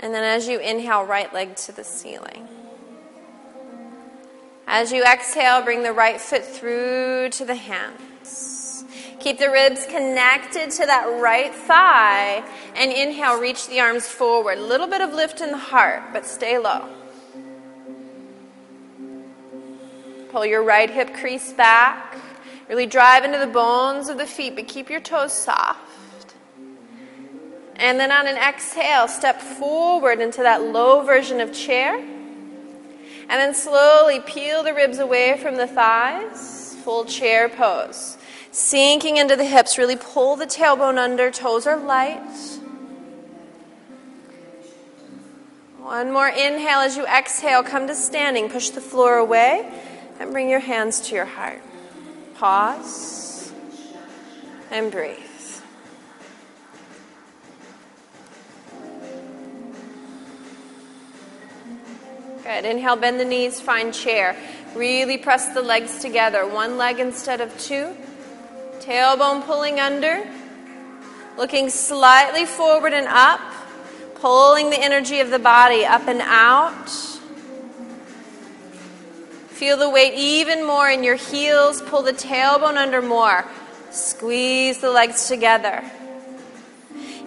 And 0.00 0.12
then 0.12 0.24
as 0.24 0.48
you 0.48 0.58
inhale, 0.58 1.04
right 1.04 1.32
leg 1.32 1.54
to 1.56 1.72
the 1.72 1.84
ceiling. 1.84 2.48
As 4.66 4.92
you 4.92 5.04
exhale, 5.04 5.62
bring 5.62 5.82
the 5.82 5.92
right 5.92 6.20
foot 6.20 6.44
through 6.44 7.28
to 7.30 7.44
the 7.44 7.54
hands. 7.54 8.84
Keep 9.20 9.38
the 9.38 9.50
ribs 9.50 9.86
connected 9.86 10.70
to 10.72 10.86
that 10.86 11.20
right 11.20 11.54
thigh. 11.54 12.42
And 12.74 12.90
inhale, 12.90 13.38
reach 13.38 13.68
the 13.68 13.78
arms 13.78 14.08
forward. 14.08 14.58
A 14.58 14.62
little 14.62 14.88
bit 14.88 15.00
of 15.00 15.14
lift 15.14 15.40
in 15.40 15.52
the 15.52 15.58
heart, 15.58 16.02
but 16.12 16.26
stay 16.26 16.58
low. 16.58 16.88
Pull 20.32 20.46
your 20.46 20.62
right 20.62 20.88
hip 20.88 21.12
crease 21.12 21.52
back. 21.52 22.16
Really 22.66 22.86
drive 22.86 23.22
into 23.24 23.36
the 23.36 23.46
bones 23.46 24.08
of 24.08 24.16
the 24.16 24.24
feet, 24.24 24.56
but 24.56 24.66
keep 24.66 24.88
your 24.88 24.98
toes 25.00 25.34
soft. 25.34 26.34
And 27.76 28.00
then 28.00 28.10
on 28.10 28.26
an 28.26 28.36
exhale, 28.36 29.08
step 29.08 29.42
forward 29.42 30.20
into 30.20 30.42
that 30.42 30.62
low 30.62 31.04
version 31.04 31.42
of 31.42 31.52
chair. 31.52 31.98
And 31.98 33.28
then 33.28 33.54
slowly 33.54 34.20
peel 34.20 34.62
the 34.62 34.72
ribs 34.72 34.98
away 34.98 35.36
from 35.36 35.56
the 35.56 35.66
thighs. 35.66 36.76
Full 36.82 37.04
chair 37.04 37.50
pose. 37.50 38.16
Sinking 38.50 39.18
into 39.18 39.36
the 39.36 39.44
hips, 39.44 39.76
really 39.76 39.96
pull 39.96 40.36
the 40.36 40.46
tailbone 40.46 40.96
under, 40.96 41.30
toes 41.30 41.66
are 41.66 41.76
light. 41.76 42.58
One 45.78 46.10
more 46.10 46.28
inhale 46.28 46.78
as 46.78 46.96
you 46.96 47.04
exhale, 47.06 47.62
come 47.62 47.86
to 47.86 47.94
standing, 47.94 48.48
push 48.48 48.70
the 48.70 48.80
floor 48.80 49.18
away 49.18 49.70
and 50.22 50.30
bring 50.32 50.48
your 50.48 50.60
hands 50.60 51.00
to 51.00 51.14
your 51.16 51.24
heart. 51.24 51.60
Pause 52.36 53.52
and 54.70 54.90
breathe. 54.90 55.18
Good. 62.44 62.64
Inhale, 62.64 62.96
bend 62.96 63.18
the 63.18 63.24
knees, 63.24 63.60
find 63.60 63.92
chair. 63.92 64.36
Really 64.74 65.18
press 65.18 65.52
the 65.54 65.62
legs 65.62 66.00
together, 66.00 66.46
one 66.46 66.76
leg 66.76 67.00
instead 67.00 67.40
of 67.40 67.56
two. 67.58 67.94
Tailbone 68.78 69.44
pulling 69.44 69.80
under. 69.80 70.26
Looking 71.36 71.68
slightly 71.68 72.44
forward 72.44 72.92
and 72.92 73.06
up, 73.08 73.40
pulling 74.16 74.70
the 74.70 74.80
energy 74.80 75.20
of 75.20 75.30
the 75.30 75.38
body 75.38 75.84
up 75.84 76.06
and 76.06 76.20
out. 76.20 77.11
Feel 79.62 79.76
the 79.76 79.88
weight 79.88 80.14
even 80.14 80.66
more 80.66 80.90
in 80.90 81.04
your 81.04 81.14
heels. 81.14 81.80
Pull 81.82 82.02
the 82.02 82.12
tailbone 82.12 82.76
under 82.76 83.00
more. 83.00 83.44
Squeeze 83.92 84.80
the 84.80 84.90
legs 84.90 85.28
together. 85.28 85.84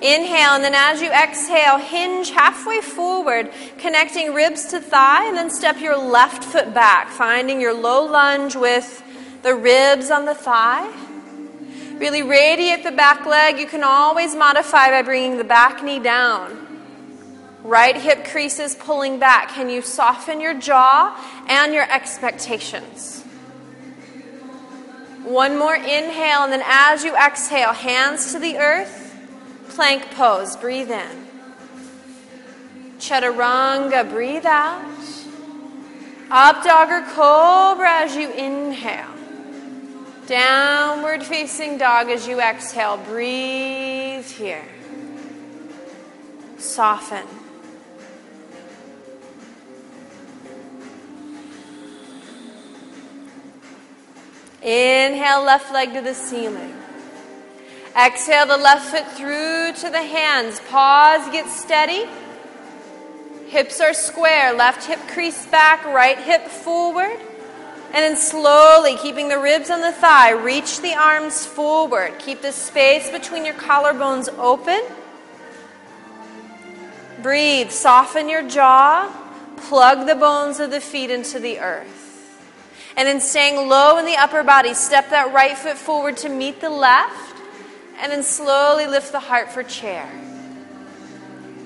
Inhale, 0.02 0.56
and 0.56 0.62
then 0.62 0.76
as 0.76 1.02
you 1.02 1.10
exhale, 1.14 1.78
hinge 1.78 2.32
halfway 2.32 2.82
forward, 2.82 3.50
connecting 3.78 4.34
ribs 4.34 4.66
to 4.72 4.82
thigh, 4.82 5.26
and 5.30 5.38
then 5.38 5.50
step 5.50 5.80
your 5.80 5.96
left 5.96 6.44
foot 6.44 6.74
back, 6.74 7.08
finding 7.08 7.62
your 7.62 7.74
low 7.74 8.04
lunge 8.06 8.58
with 8.58 9.02
the 9.42 9.56
ribs 9.56 10.12
on 10.12 10.26
the 10.26 10.36
thigh. 10.36 10.92
Really 11.94 12.22
radiate 12.22 12.84
the 12.84 12.92
back 12.92 13.26
leg. 13.26 13.60
You 13.60 13.66
can 13.66 13.86
always 13.86 14.36
modify 14.36 14.90
by 14.90 15.04
bringing 15.04 15.38
the 15.38 15.46
back 15.46 15.82
knee 15.82 16.00
down. 16.00 16.65
Right 17.66 17.98
hip 17.98 18.26
creases 18.26 18.76
pulling 18.76 19.18
back. 19.18 19.50
Can 19.50 19.72
you 19.72 19.82
soften 19.82 20.40
your 20.40 20.54
jaw 20.54 21.20
and 21.48 21.74
your 21.74 21.92
expectations? 21.92 23.24
One 25.24 25.58
more 25.58 25.74
inhale, 25.74 26.44
and 26.44 26.54
then 26.54 26.62
as 26.64 27.04
you 27.04 27.16
exhale, 27.16 27.74
hands 27.74 28.34
to 28.34 28.40
the 28.40 28.60
earth, 28.60 29.18
plank 29.70 30.12
pose. 30.12 30.56
Breathe 30.56 30.92
in. 30.92 31.28
Chaturanga, 33.00 34.08
breathe 34.12 34.46
out. 34.46 34.86
Up 36.30 36.64
dog 36.64 36.90
or 36.92 37.02
cobra 37.14 38.04
as 38.04 38.16
you 38.16 38.30
inhale. 38.30 39.10
Downward 40.28 41.24
facing 41.24 41.80
dog 41.80 42.12
as 42.12 42.28
you 42.28 42.40
exhale. 42.40 42.98
Breathe 42.98 44.28
here. 44.28 44.66
Soften. 46.60 47.26
Inhale, 54.66 55.44
left 55.44 55.72
leg 55.72 55.94
to 55.94 56.02
the 56.02 56.16
ceiling. 56.16 56.76
Exhale 57.96 58.48
the 58.48 58.58
left 58.58 58.90
foot 58.90 59.08
through 59.12 59.74
to 59.74 59.92
the 59.92 60.02
hands. 60.02 60.60
Pause, 60.72 61.32
get 61.32 61.50
steady. 61.50 62.06
Hips 63.46 63.80
are 63.80 63.94
square, 63.94 64.54
left 64.54 64.86
hip 64.86 65.00
crease 65.08 65.46
back, 65.46 65.86
right 65.86 66.18
hip 66.18 66.48
forward. 66.48 67.16
And 67.94 68.04
then 68.04 68.18
slowly, 68.18 68.98
keeping 68.98 69.30
the 69.30 69.38
ribs 69.38 69.70
on 69.70 69.82
the 69.82 69.92
thigh, 69.92 70.32
reach 70.32 70.82
the 70.82 70.96
arms 70.96 71.46
forward. 71.46 72.18
Keep 72.18 72.42
the 72.42 72.52
space 72.52 73.12
between 73.12 73.46
your 73.46 73.54
collarbones 73.54 74.28
open. 74.40 74.82
Breathe, 77.22 77.70
soften 77.70 78.28
your 78.30 78.42
jaw, 78.42 79.16
plug 79.58 80.08
the 80.08 80.16
bones 80.16 80.60
of 80.60 80.72
the 80.72 80.82
feet 80.82 81.12
into 81.12 81.40
the 81.40 81.60
earth. 81.60 82.05
And 82.98 83.08
then 83.08 83.20
staying 83.20 83.68
low 83.68 83.98
in 83.98 84.06
the 84.06 84.16
upper 84.16 84.44
body, 84.44 84.74
step 84.74 85.10
that 85.10 85.34
right 85.34 85.58
foot 85.58 85.78
forward 85.78 86.18
to 86.18 86.30
meet 86.30 86.62
the 86.62 86.70
left. 86.70 87.36
And 88.00 88.12
then 88.12 88.24
slowly 88.24 88.88
lift 88.88 89.12
the 89.12 89.20
heart 89.20 89.52
for 89.52 89.64
chair. 89.64 90.10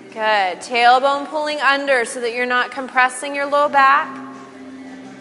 Good. 0.09 0.59
Tailbone 0.61 1.27
pulling 1.29 1.59
under 1.59 2.03
so 2.03 2.21
that 2.21 2.33
you're 2.33 2.47
not 2.47 2.71
compressing 2.71 3.35
your 3.35 3.45
low 3.45 3.69
back. 3.69 4.07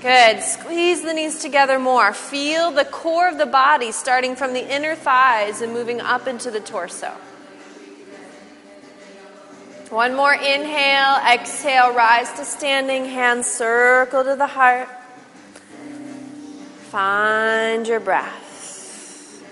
Good. 0.01 0.43
Squeeze 0.43 1.03
the 1.03 1.13
knees 1.13 1.41
together 1.41 1.79
more. 1.79 2.15
Feel 2.15 2.71
the 2.71 2.85
core 2.87 3.29
of 3.29 3.37
the 3.37 3.47
body 3.47 3.93
starting 3.93 4.35
from 4.35 4.55
the 4.55 4.75
inner 4.75 4.95
thighs 4.95 5.61
and 5.61 5.73
moving 5.73 6.01
up 6.01 6.27
into 6.27 6.51
the 6.51 6.61
torso. 6.61 7.13
One 9.91 10.15
more 10.15 10.35
inhale. 10.35 11.17
Exhale. 11.33 11.93
Rise 11.95 12.33
to 12.35 12.45
standing. 12.45 13.05
Hands 13.05 13.47
circle 13.47 14.25
to 14.25 14.37
the 14.37 14.47
heart. 14.47 14.89
Find 16.91 17.87
your 17.87 18.01
breath. 18.01 19.43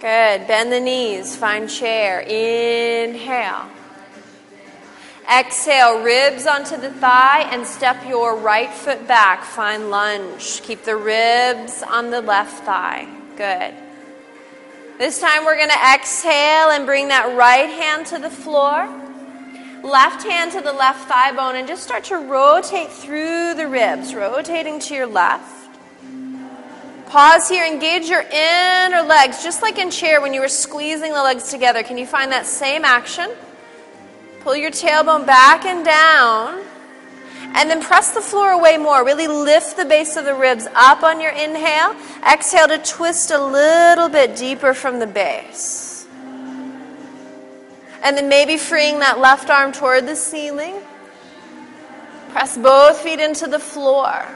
Good. 0.00 0.48
Bend 0.48 0.72
the 0.72 0.80
knees. 0.80 1.36
Find 1.36 1.70
chair. 1.70 2.18
Inhale. 2.18 3.70
Exhale, 5.32 6.02
ribs 6.02 6.48
onto 6.48 6.76
the 6.76 6.90
thigh 6.90 7.42
and 7.52 7.64
step 7.64 8.04
your 8.08 8.36
right 8.36 8.70
foot 8.70 9.06
back. 9.06 9.44
Find 9.44 9.88
lunge. 9.88 10.62
Keep 10.62 10.82
the 10.82 10.96
ribs 10.96 11.84
on 11.84 12.10
the 12.10 12.20
left 12.20 12.64
thigh. 12.64 13.06
Good. 13.36 13.72
This 14.98 15.20
time 15.20 15.44
we're 15.44 15.56
going 15.56 15.70
to 15.70 15.94
exhale 15.94 16.70
and 16.70 16.86
bring 16.86 17.06
that 17.08 17.36
right 17.36 17.70
hand 17.70 18.06
to 18.06 18.18
the 18.18 18.30
floor. 18.30 18.88
Left 19.82 20.22
hand 20.22 20.52
to 20.52 20.60
the 20.60 20.72
left 20.72 21.08
thigh 21.08 21.32
bone 21.32 21.56
and 21.56 21.66
just 21.66 21.82
start 21.82 22.04
to 22.04 22.16
rotate 22.16 22.90
through 22.90 23.54
the 23.54 23.66
ribs, 23.66 24.14
rotating 24.14 24.78
to 24.80 24.94
your 24.94 25.06
left. 25.06 25.70
Pause 27.08 27.48
here, 27.48 27.66
engage 27.66 28.08
your 28.08 28.22
inner 28.22 29.02
legs, 29.02 29.42
just 29.42 29.60
like 29.60 29.78
in 29.78 29.90
chair 29.90 30.20
when 30.20 30.32
you 30.32 30.40
were 30.40 30.48
squeezing 30.48 31.12
the 31.12 31.22
legs 31.22 31.50
together. 31.50 31.82
Can 31.82 31.98
you 31.98 32.06
find 32.06 32.32
that 32.32 32.46
same 32.46 32.84
action? 32.84 33.30
Pull 34.40 34.56
your 34.56 34.70
tailbone 34.70 35.26
back 35.26 35.64
and 35.64 35.84
down. 35.84 36.64
And 37.54 37.68
then 37.68 37.82
press 37.82 38.12
the 38.12 38.22
floor 38.22 38.52
away 38.52 38.78
more. 38.78 39.04
Really 39.04 39.28
lift 39.28 39.76
the 39.76 39.84
base 39.84 40.16
of 40.16 40.24
the 40.24 40.34
ribs 40.34 40.66
up 40.74 41.02
on 41.02 41.20
your 41.20 41.32
inhale. 41.32 41.94
Exhale 42.24 42.68
to 42.68 42.78
twist 42.78 43.30
a 43.30 43.44
little 43.44 44.08
bit 44.08 44.34
deeper 44.36 44.72
from 44.72 44.98
the 44.98 45.06
base. 45.06 45.91
And 48.02 48.16
then 48.16 48.28
maybe 48.28 48.56
freeing 48.56 48.98
that 48.98 49.20
left 49.20 49.48
arm 49.50 49.72
toward 49.72 50.06
the 50.06 50.16
ceiling. 50.16 50.74
Press 52.30 52.56
both 52.56 52.98
feet 52.98 53.20
into 53.20 53.46
the 53.46 53.58
floor. 53.58 54.26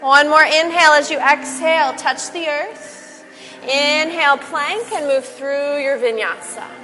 One 0.00 0.28
more 0.28 0.44
inhale 0.44 0.92
as 0.92 1.10
you 1.10 1.18
exhale, 1.18 1.94
touch 1.94 2.30
the 2.30 2.46
earth. 2.46 3.24
Inhale, 3.62 4.36
plank, 4.36 4.92
and 4.92 5.06
move 5.06 5.24
through 5.24 5.82
your 5.82 5.98
vinyasa. 5.98 6.83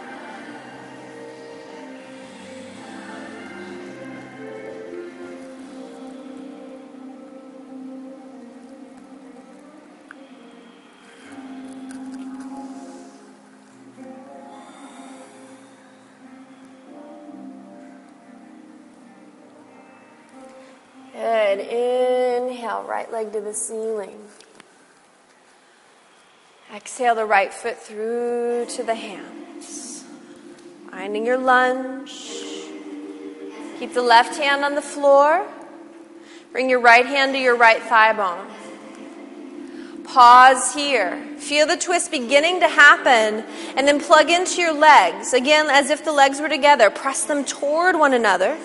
Good. 21.50 21.66
Inhale, 21.66 22.84
right 22.84 23.10
leg 23.10 23.32
to 23.32 23.40
the 23.40 23.52
ceiling. 23.52 24.20
Exhale 26.72 27.16
the 27.16 27.24
right 27.24 27.52
foot 27.52 27.76
through 27.76 28.66
to 28.66 28.84
the 28.84 28.94
hands. 28.94 30.04
Finding 30.90 31.26
your 31.26 31.38
lunge. 31.38 32.12
Keep 33.80 33.94
the 33.94 34.02
left 34.02 34.38
hand 34.38 34.64
on 34.64 34.76
the 34.76 34.82
floor. 34.82 35.44
Bring 36.52 36.70
your 36.70 36.80
right 36.80 37.06
hand 37.06 37.32
to 37.34 37.38
your 37.40 37.56
right 37.56 37.82
thigh 37.82 38.12
bone. 38.12 38.46
Pause 40.04 40.74
here. 40.74 41.20
Feel 41.38 41.66
the 41.66 41.76
twist 41.76 42.12
beginning 42.12 42.60
to 42.60 42.68
happen, 42.68 43.44
and 43.76 43.88
then 43.88 43.98
plug 44.00 44.30
into 44.30 44.60
your 44.60 44.72
legs. 44.72 45.32
Again, 45.32 45.66
as 45.68 45.90
if 45.90 46.04
the 46.04 46.12
legs 46.12 46.40
were 46.40 46.48
together. 46.48 46.90
Press 46.90 47.24
them 47.24 47.44
toward 47.44 47.98
one 47.98 48.12
another. 48.12 48.56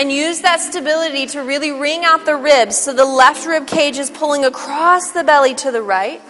And 0.00 0.10
use 0.10 0.40
that 0.40 0.60
stability 0.60 1.26
to 1.26 1.42
really 1.42 1.72
wring 1.72 2.06
out 2.06 2.24
the 2.24 2.34
ribs 2.34 2.74
so 2.78 2.94
the 2.94 3.04
left 3.04 3.46
rib 3.46 3.66
cage 3.66 3.98
is 3.98 4.08
pulling 4.08 4.46
across 4.46 5.10
the 5.10 5.22
belly 5.22 5.54
to 5.56 5.70
the 5.70 5.82
right. 5.82 6.22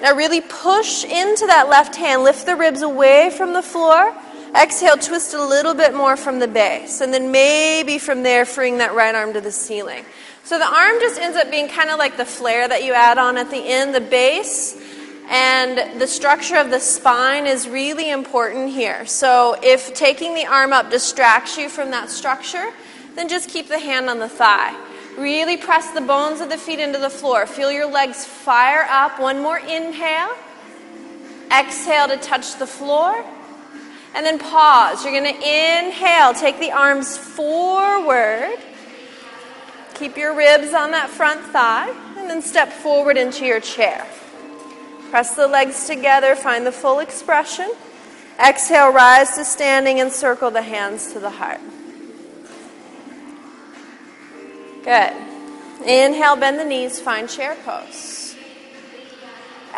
Now, 0.00 0.14
really 0.14 0.40
push 0.40 1.02
into 1.02 1.46
that 1.48 1.68
left 1.68 1.96
hand. 1.96 2.22
Lift 2.22 2.46
the 2.46 2.54
ribs 2.54 2.82
away 2.82 3.30
from 3.36 3.52
the 3.52 3.62
floor. 3.62 4.14
Exhale, 4.54 4.96
twist 4.96 5.34
a 5.34 5.44
little 5.44 5.74
bit 5.74 5.92
more 5.92 6.16
from 6.16 6.38
the 6.38 6.46
base. 6.46 7.00
And 7.00 7.12
then 7.12 7.32
maybe 7.32 7.98
from 7.98 8.22
there, 8.22 8.44
freeing 8.44 8.78
that 8.78 8.94
right 8.94 9.16
arm 9.16 9.32
to 9.32 9.40
the 9.40 9.50
ceiling. 9.50 10.04
So 10.44 10.56
the 10.56 10.72
arm 10.72 11.00
just 11.00 11.18
ends 11.18 11.36
up 11.36 11.50
being 11.50 11.66
kind 11.66 11.90
of 11.90 11.98
like 11.98 12.16
the 12.16 12.24
flare 12.24 12.68
that 12.68 12.84
you 12.84 12.92
add 12.92 13.18
on 13.18 13.38
at 13.38 13.50
the 13.50 13.58
end. 13.58 13.92
The 13.92 14.00
base 14.00 14.80
and 15.28 16.00
the 16.00 16.06
structure 16.06 16.56
of 16.56 16.70
the 16.70 16.78
spine 16.78 17.46
is 17.46 17.68
really 17.68 18.10
important 18.10 18.70
here. 18.70 19.04
So 19.06 19.56
if 19.60 19.92
taking 19.92 20.34
the 20.34 20.46
arm 20.46 20.72
up 20.72 20.90
distracts 20.90 21.58
you 21.58 21.68
from 21.68 21.90
that 21.90 22.10
structure, 22.10 22.70
then 23.16 23.28
just 23.28 23.48
keep 23.48 23.68
the 23.68 23.78
hand 23.78 24.08
on 24.08 24.20
the 24.20 24.28
thigh. 24.28 24.76
Really 25.18 25.56
press 25.56 25.90
the 25.92 26.00
bones 26.00 26.40
of 26.40 26.48
the 26.48 26.58
feet 26.58 26.78
into 26.78 26.98
the 26.98 27.10
floor. 27.10 27.46
Feel 27.46 27.72
your 27.72 27.90
legs 27.90 28.24
fire 28.24 28.86
up. 28.88 29.18
One 29.18 29.40
more 29.40 29.58
inhale. 29.58 30.36
Exhale 31.50 32.06
to 32.08 32.18
touch 32.18 32.58
the 32.58 32.66
floor. 32.66 33.24
And 34.14 34.24
then 34.24 34.38
pause. 34.38 35.02
You're 35.04 35.12
going 35.12 35.34
to 35.34 35.40
inhale. 35.40 36.34
Take 36.34 36.60
the 36.60 36.70
arms 36.70 37.16
forward. 37.16 38.56
Keep 39.94 40.16
your 40.16 40.36
ribs 40.36 40.72
on 40.72 40.92
that 40.92 41.08
front 41.08 41.40
thigh. 41.46 41.88
And 42.16 42.30
then 42.30 42.42
step 42.42 42.70
forward 42.70 43.16
into 43.16 43.44
your 43.44 43.60
chair. 43.60 44.06
Press 45.10 45.34
the 45.34 45.46
legs 45.46 45.86
together, 45.86 46.36
find 46.36 46.66
the 46.66 46.72
full 46.72 46.98
expression. 46.98 47.70
Exhale, 48.38 48.92
rise 48.92 49.34
to 49.36 49.44
standing 49.44 50.00
and 50.00 50.12
circle 50.12 50.50
the 50.50 50.62
hands 50.62 51.12
to 51.12 51.20
the 51.20 51.30
heart. 51.30 51.60
Good. 54.84 55.12
Inhale, 55.86 56.36
bend 56.36 56.58
the 56.58 56.64
knees, 56.64 57.00
find 57.00 57.28
chair 57.28 57.56
pose. 57.64 58.36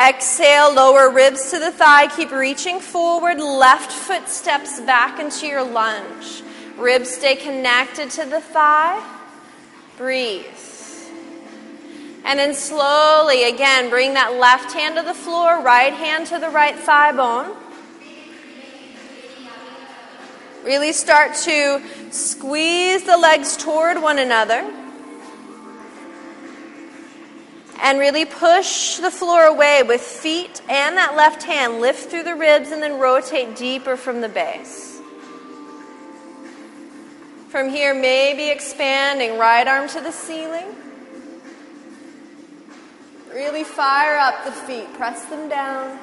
Exhale, 0.00 0.72
lower 0.72 1.10
ribs 1.10 1.50
to 1.50 1.58
the 1.58 1.72
thigh. 1.72 2.06
Keep 2.06 2.30
reaching 2.30 2.78
forward. 2.78 3.40
Left 3.40 3.90
foot 3.90 4.28
steps 4.28 4.80
back 4.80 5.18
into 5.18 5.46
your 5.46 5.64
lunge. 5.64 6.42
Ribs 6.76 7.10
stay 7.10 7.34
connected 7.34 8.10
to 8.10 8.24
the 8.24 8.40
thigh. 8.40 9.02
Breathe. 9.96 10.44
And 12.24 12.38
then 12.38 12.54
slowly, 12.54 13.44
again, 13.44 13.90
bring 13.90 14.14
that 14.14 14.34
left 14.34 14.72
hand 14.72 14.96
to 14.96 15.02
the 15.02 15.14
floor, 15.14 15.62
right 15.62 15.92
hand 15.92 16.26
to 16.28 16.38
the 16.38 16.50
right 16.50 16.76
thigh 16.76 17.12
bone. 17.12 17.56
Really 20.64 20.92
start 20.92 21.34
to 21.44 21.80
squeeze 22.10 23.04
the 23.04 23.16
legs 23.16 23.56
toward 23.56 24.02
one 24.02 24.18
another. 24.18 24.70
And 27.80 27.98
really 27.98 28.24
push 28.24 28.96
the 28.96 29.10
floor 29.10 29.44
away 29.44 29.82
with 29.82 30.00
feet 30.00 30.60
and 30.68 30.96
that 30.96 31.16
left 31.16 31.44
hand. 31.44 31.80
Lift 31.80 32.10
through 32.10 32.24
the 32.24 32.34
ribs 32.34 32.70
and 32.70 32.82
then 32.82 32.98
rotate 32.98 33.56
deeper 33.56 33.96
from 33.96 34.20
the 34.20 34.28
base. 34.28 35.00
From 37.48 37.70
here, 37.70 37.94
maybe 37.94 38.50
expanding 38.50 39.38
right 39.38 39.66
arm 39.66 39.88
to 39.90 40.00
the 40.02 40.12
ceiling. 40.12 40.66
Really 43.32 43.64
fire 43.64 44.18
up 44.18 44.44
the 44.44 44.52
feet, 44.52 44.92
press 44.94 45.24
them 45.26 45.48
down. 45.48 45.98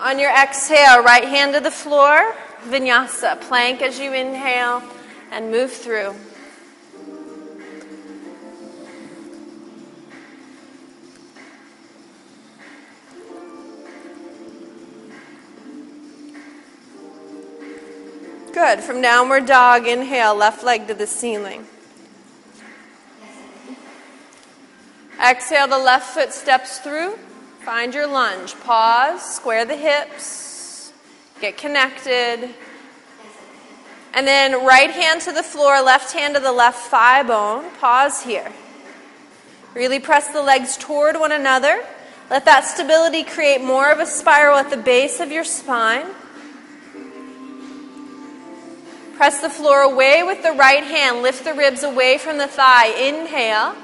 On 0.00 0.18
your 0.18 0.30
exhale, 0.30 1.02
right 1.02 1.24
hand 1.24 1.54
to 1.54 1.60
the 1.60 1.70
floor, 1.70 2.34
vinyasa, 2.64 3.40
plank 3.40 3.82
as 3.82 3.98
you 3.98 4.12
inhale 4.12 4.82
and 5.30 5.50
move 5.50 5.72
through. 5.72 6.14
Good. 18.52 18.80
From 18.80 19.00
downward 19.00 19.46
dog, 19.46 19.86
inhale, 19.86 20.34
left 20.34 20.64
leg 20.64 20.88
to 20.88 20.94
the 20.94 21.06
ceiling. 21.06 21.66
Exhale, 25.20 25.66
the 25.66 25.78
left 25.78 26.14
foot 26.14 26.32
steps 26.32 26.78
through. 26.78 27.18
Find 27.60 27.92
your 27.92 28.06
lunge. 28.06 28.54
Pause, 28.60 29.20
square 29.22 29.64
the 29.64 29.76
hips, 29.76 30.92
get 31.40 31.56
connected. 31.58 32.54
And 34.14 34.26
then 34.26 34.64
right 34.64 34.90
hand 34.90 35.20
to 35.22 35.32
the 35.32 35.42
floor, 35.42 35.82
left 35.82 36.12
hand 36.12 36.34
to 36.34 36.40
the 36.40 36.52
left 36.52 36.88
thigh 36.88 37.22
bone. 37.22 37.70
Pause 37.78 38.22
here. 38.22 38.52
Really 39.74 40.00
press 40.00 40.28
the 40.28 40.42
legs 40.42 40.76
toward 40.76 41.16
one 41.16 41.32
another. 41.32 41.84
Let 42.30 42.44
that 42.44 42.64
stability 42.64 43.22
create 43.24 43.62
more 43.62 43.90
of 43.90 43.98
a 43.98 44.06
spiral 44.06 44.56
at 44.56 44.70
the 44.70 44.76
base 44.76 45.20
of 45.20 45.30
your 45.30 45.44
spine. 45.44 46.06
Press 49.16 49.40
the 49.40 49.50
floor 49.50 49.82
away 49.82 50.22
with 50.22 50.42
the 50.42 50.52
right 50.52 50.84
hand. 50.84 51.22
Lift 51.22 51.44
the 51.44 51.54
ribs 51.54 51.82
away 51.82 52.18
from 52.18 52.38
the 52.38 52.46
thigh. 52.46 52.86
Inhale. 52.86 53.74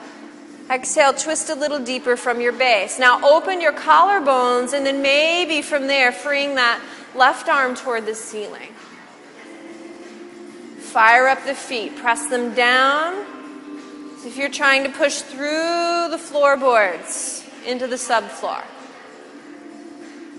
Exhale, 0.70 1.12
twist 1.12 1.50
a 1.50 1.54
little 1.54 1.78
deeper 1.78 2.16
from 2.16 2.40
your 2.40 2.52
base. 2.52 2.98
Now 2.98 3.22
open 3.22 3.60
your 3.60 3.72
collarbones 3.72 4.72
and 4.72 4.86
then 4.86 5.02
maybe 5.02 5.60
from 5.60 5.86
there 5.86 6.10
freeing 6.10 6.54
that 6.54 6.80
left 7.14 7.48
arm 7.48 7.74
toward 7.74 8.06
the 8.06 8.14
ceiling. 8.14 8.72
Fire 10.78 11.28
up 11.28 11.44
the 11.44 11.54
feet. 11.54 11.96
Press 11.96 12.28
them 12.28 12.54
down. 12.54 13.26
So 14.18 14.28
if 14.28 14.38
you're 14.38 14.48
trying 14.48 14.84
to 14.84 14.90
push 14.90 15.20
through 15.20 16.08
the 16.10 16.18
floorboards 16.18 17.44
into 17.66 17.86
the 17.86 17.96
subfloor. 17.96 18.62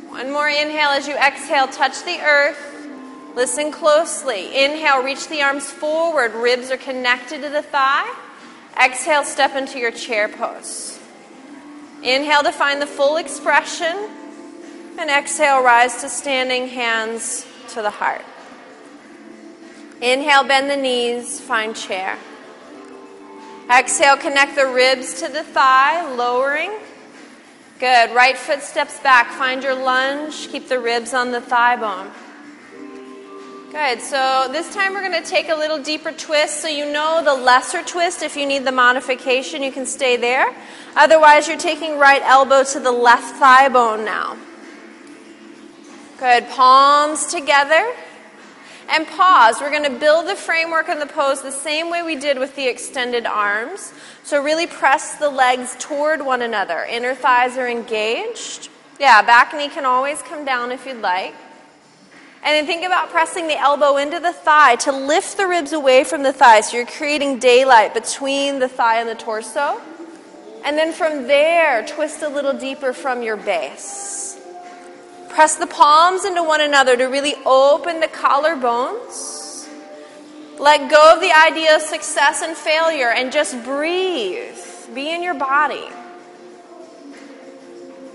One 0.10 0.32
more 0.32 0.50
inhale 0.50 0.90
as 0.90 1.08
you 1.08 1.16
exhale, 1.16 1.68
touch 1.68 2.04
the 2.04 2.20
earth. 2.22 2.58
Listen 3.36 3.72
closely. 3.72 4.64
Inhale, 4.64 5.04
reach 5.04 5.28
the 5.28 5.42
arms 5.44 5.70
forward. 5.70 6.34
Ribs 6.34 6.72
are 6.72 6.78
connected 6.78 7.42
to 7.42 7.50
the 7.50 7.62
thigh. 7.62 8.12
Exhale, 8.82 9.24
step 9.24 9.56
into 9.56 9.80
your 9.80 9.92
chair 9.92 10.28
pose. 10.28 11.00
Inhale 12.04 12.44
to 12.44 12.52
find 12.52 12.82
the 12.82 12.88
full 12.88 13.18
expression. 13.18 14.10
And 14.98 15.10
exhale, 15.10 15.64
rise 15.64 16.02
to 16.02 16.10
standing, 16.10 16.68
hands 16.68 17.46
to 17.70 17.82
the 17.82 17.90
heart. 17.90 18.24
Inhale, 20.02 20.44
bend 20.44 20.70
the 20.70 20.78
knees, 20.78 21.40
find 21.40 21.76
chair. 21.76 22.18
Exhale, 23.70 24.18
connect 24.18 24.56
the 24.56 24.68
ribs 24.68 25.22
to 25.22 25.28
the 25.28 25.44
thigh, 25.44 26.06
lowering. 26.16 26.72
Good. 27.80 28.16
Right 28.16 28.38
foot 28.38 28.62
steps 28.62 29.02
back. 29.02 29.28
Find 29.32 29.62
your 29.62 29.76
lunge. 29.76 30.48
Keep 30.48 30.70
the 30.70 30.80
ribs 30.80 31.14
on 31.14 31.32
the 31.32 31.42
thigh 31.42 31.76
bone. 31.76 32.10
Good. 33.76 34.00
So 34.00 34.48
this 34.54 34.74
time 34.74 34.94
we're 34.94 35.06
going 35.06 35.22
to 35.22 35.30
take 35.30 35.50
a 35.50 35.54
little 35.54 35.78
deeper 35.78 36.14
twist. 36.14 36.62
So 36.62 36.70
you 36.70 36.90
know 36.90 37.22
the 37.22 37.34
lesser 37.34 37.84
twist. 37.84 38.24
If 38.24 38.38
you 38.38 38.46
need 38.46 38.64
the 38.64 38.72
modification, 38.72 39.62
you 39.62 39.70
can 39.74 39.86
stay 39.86 40.16
there. 40.16 40.56
Otherwise, 40.96 41.50
you're 41.50 41.58
taking 41.58 42.00
right 42.00 42.22
elbow 42.22 42.64
to 42.64 42.80
the 42.80 42.94
left 42.94 43.36
thigh 43.36 43.68
bone 43.68 44.06
now. 44.06 44.38
Good. 46.18 46.48
Palms 46.52 47.26
together. 47.26 47.94
And 48.88 49.06
pause. 49.08 49.60
We're 49.60 49.72
going 49.72 49.92
to 49.92 50.00
build 50.00 50.30
the 50.30 50.38
framework 50.38 50.88
and 50.88 51.02
the 51.02 51.06
pose 51.06 51.42
the 51.42 51.52
same 51.52 51.90
way 51.90 52.02
we 52.02 52.16
did 52.16 52.40
with 52.40 52.56
the 52.56 52.70
extended 52.70 53.26
arms. 53.26 53.92
So 54.24 54.42
really 54.42 54.68
press 54.68 55.16
the 55.16 55.30
legs 55.30 55.76
toward 55.80 56.26
one 56.26 56.42
another. 56.42 56.86
Inner 56.90 57.14
thighs 57.14 57.58
are 57.58 57.68
engaged. 57.68 58.70
Yeah, 59.02 59.22
back 59.22 59.54
knee 59.54 59.68
can 59.68 59.84
always 59.84 60.22
come 60.22 60.46
down 60.46 60.72
if 60.72 60.86
you'd 60.86 61.02
like. 61.02 61.36
And 62.46 62.54
then 62.54 62.68
think 62.68 62.86
about 62.86 63.10
pressing 63.10 63.48
the 63.48 63.58
elbow 63.58 63.98
into 63.98 64.20
the 64.20 64.32
thigh 64.32 64.76
to 64.78 64.92
lift 64.92 65.36
the 65.36 65.48
ribs 65.48 65.74
away 65.74 66.04
from 66.04 66.22
the 66.22 66.32
thigh. 66.32 66.62
So 66.62 66.78
you're 66.78 66.86
creating 66.86 67.40
daylight 67.40 67.96
between 67.96 68.60
the 68.60 68.68
thigh 68.68 69.00
and 69.00 69.10
the 69.10 69.16
torso. 69.16 69.82
And 70.64 70.78
then 70.78 70.94
from 70.94 71.26
there, 71.26 71.84
twist 71.88 72.22
a 72.22 72.30
little 72.30 72.54
deeper 72.54 72.94
from 72.94 73.24
your 73.24 73.36
base. 73.36 74.40
Press 75.30 75.56
the 75.56 75.66
palms 75.66 76.24
into 76.24 76.44
one 76.44 76.62
another 76.62 76.96
to 76.96 77.06
really 77.06 77.34
open 77.48 78.00
the 78.00 78.08
collarbones. 78.08 79.68
Let 80.60 80.90
go 80.90 81.16
of 81.16 81.22
the 81.22 81.34
idea 81.34 81.76
of 81.76 81.82
success 81.82 82.44
and 82.44 82.56
failure 82.56 83.10
and 83.10 83.32
just 83.32 83.64
breathe. 83.64 84.56
Be 84.94 85.12
in 85.12 85.24
your 85.24 85.34
body. 85.34 85.84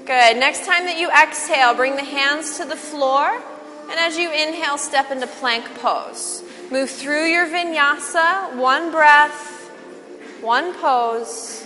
Good. 0.06 0.36
Next 0.36 0.64
time 0.64 0.84
that 0.84 0.98
you 0.98 1.10
exhale, 1.10 1.74
bring 1.74 1.96
the 1.96 2.04
hands 2.04 2.58
to 2.58 2.64
the 2.64 2.76
floor. 2.76 3.42
And 3.90 3.98
as 3.98 4.16
you 4.16 4.30
inhale, 4.30 4.78
step 4.78 5.10
into 5.10 5.26
plank 5.26 5.64
pose. 5.80 6.44
Move 6.70 6.88
through 6.88 7.26
your 7.26 7.46
vinyasa, 7.48 8.56
one 8.56 8.92
breath, 8.92 9.68
one 10.40 10.72
pose, 10.74 11.64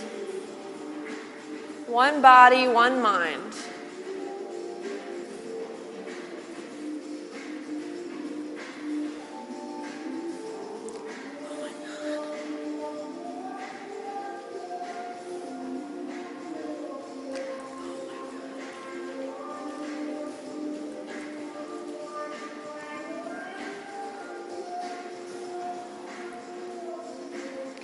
one 1.85 2.23
body, 2.23 2.67
one 2.67 2.99
mind. 2.99 3.53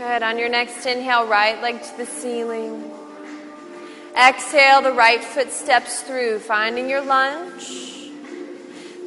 Good. 0.02 0.24
On 0.24 0.40
your 0.40 0.50
next 0.50 0.84
inhale, 0.88 1.28
right 1.28 1.62
leg 1.62 1.84
to 1.84 1.98
the 1.98 2.08
ceiling. 2.08 2.92
Exhale, 4.18 4.82
the 4.82 4.94
right 4.94 5.24
foot 5.24 5.52
steps 5.52 6.02
through, 6.02 6.40
finding 6.40 6.90
your 6.90 7.02
lunge. 7.02 8.10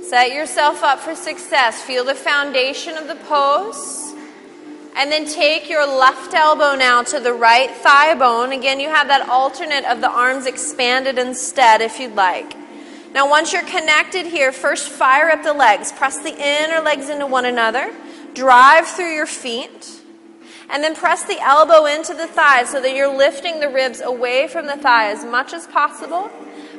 Set 0.03 0.33
yourself 0.33 0.85
up 0.85 1.01
for 1.01 1.17
success. 1.17 1.83
Feel 1.83 2.05
the 2.05 2.15
foundation 2.15 2.97
of 2.97 3.09
the 3.09 3.17
pose. 3.17 4.15
And 4.95 5.11
then 5.11 5.27
take 5.27 5.69
your 5.69 5.85
left 5.85 6.33
elbow 6.33 6.77
now 6.77 7.03
to 7.03 7.19
the 7.19 7.33
right 7.33 7.73
thigh 7.73 8.15
bone. 8.15 8.53
Again, 8.53 8.79
you 8.79 8.89
have 8.89 9.09
that 9.09 9.29
alternate 9.29 9.85
of 9.87 10.01
the 10.01 10.09
arms 10.09 10.47
expanded 10.47 11.19
instead 11.19 11.81
if 11.81 11.99
you'd 11.99 12.15
like. 12.15 12.55
Now, 13.13 13.29
once 13.29 13.53
you're 13.53 13.63
connected 13.65 14.27
here, 14.27 14.53
first 14.53 14.89
fire 14.89 15.29
up 15.29 15.43
the 15.43 15.55
legs. 15.55 15.91
Press 15.91 16.19
the 16.19 16.37
inner 16.39 16.81
legs 16.81 17.09
into 17.09 17.27
one 17.27 17.47
another. 17.47 17.93
Drive 18.35 18.87
through 18.87 19.13
your 19.13 19.27
feet. 19.27 20.03
And 20.75 20.83
then 20.83 20.97
press 20.97 21.23
the 21.23 21.39
elbow 21.39 21.85
into 21.87 22.15
the 22.15 22.27
thigh 22.27 22.65
so 22.65 22.83
that 22.83 22.97
you're 22.97 23.17
lifting 23.17 23.61
the 23.61 23.69
ribs 23.69 24.01
away 24.01 24.49
from 24.49 24.67
the 24.67 24.77
thigh 24.77 25.13
as 25.13 25.25
much 25.25 25.53
as 25.53 25.69
possible. 25.69 26.29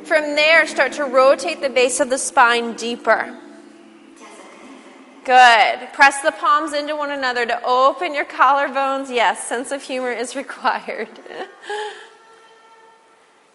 From 0.04 0.34
there, 0.34 0.66
start 0.66 0.92
to 0.92 1.04
rotate 1.04 1.62
the 1.62 1.70
base 1.70 1.98
of 1.98 2.10
the 2.10 2.18
spine 2.18 2.74
deeper. 2.74 3.34
Good. 5.24 5.92
Press 5.94 6.20
the 6.20 6.30
palms 6.30 6.74
into 6.74 6.94
one 6.94 7.10
another 7.10 7.46
to 7.46 7.58
open 7.64 8.14
your 8.14 8.26
collarbones. 8.26 9.08
Yes, 9.08 9.48
sense 9.48 9.72
of 9.72 9.82
humor 9.82 10.12
is 10.12 10.36
required. 10.44 11.08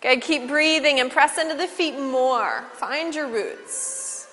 Good. 0.01 0.21
Keep 0.21 0.47
breathing 0.47 0.99
and 0.99 1.11
press 1.11 1.37
into 1.37 1.53
the 1.53 1.67
feet 1.67 1.99
more. 1.99 2.63
Find 2.73 3.13
your 3.13 3.27
roots. 3.27 4.27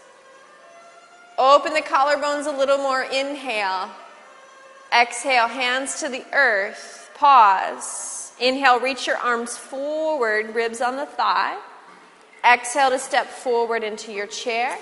Open 1.37 1.75
the 1.75 1.83
collarbones 1.83 2.47
a 2.47 2.59
little 2.59 2.79
more. 2.79 3.03
Inhale. 3.03 3.91
Exhale, 4.93 5.49
hands 5.49 6.01
to 6.01 6.09
the 6.09 6.25
earth. 6.33 7.11
Pause. 7.15 8.33
Inhale, 8.41 8.81
reach 8.81 9.07
your 9.07 9.17
arms 9.17 9.57
forward, 9.57 10.55
ribs 10.55 10.81
on 10.81 10.97
the 10.97 11.07
thigh. 11.07 11.59
Exhale 12.45 12.91
to 12.91 12.99
step 12.99 13.27
forward 13.27 13.83
into 13.83 14.13
your 14.13 14.27
chair. 14.27 14.79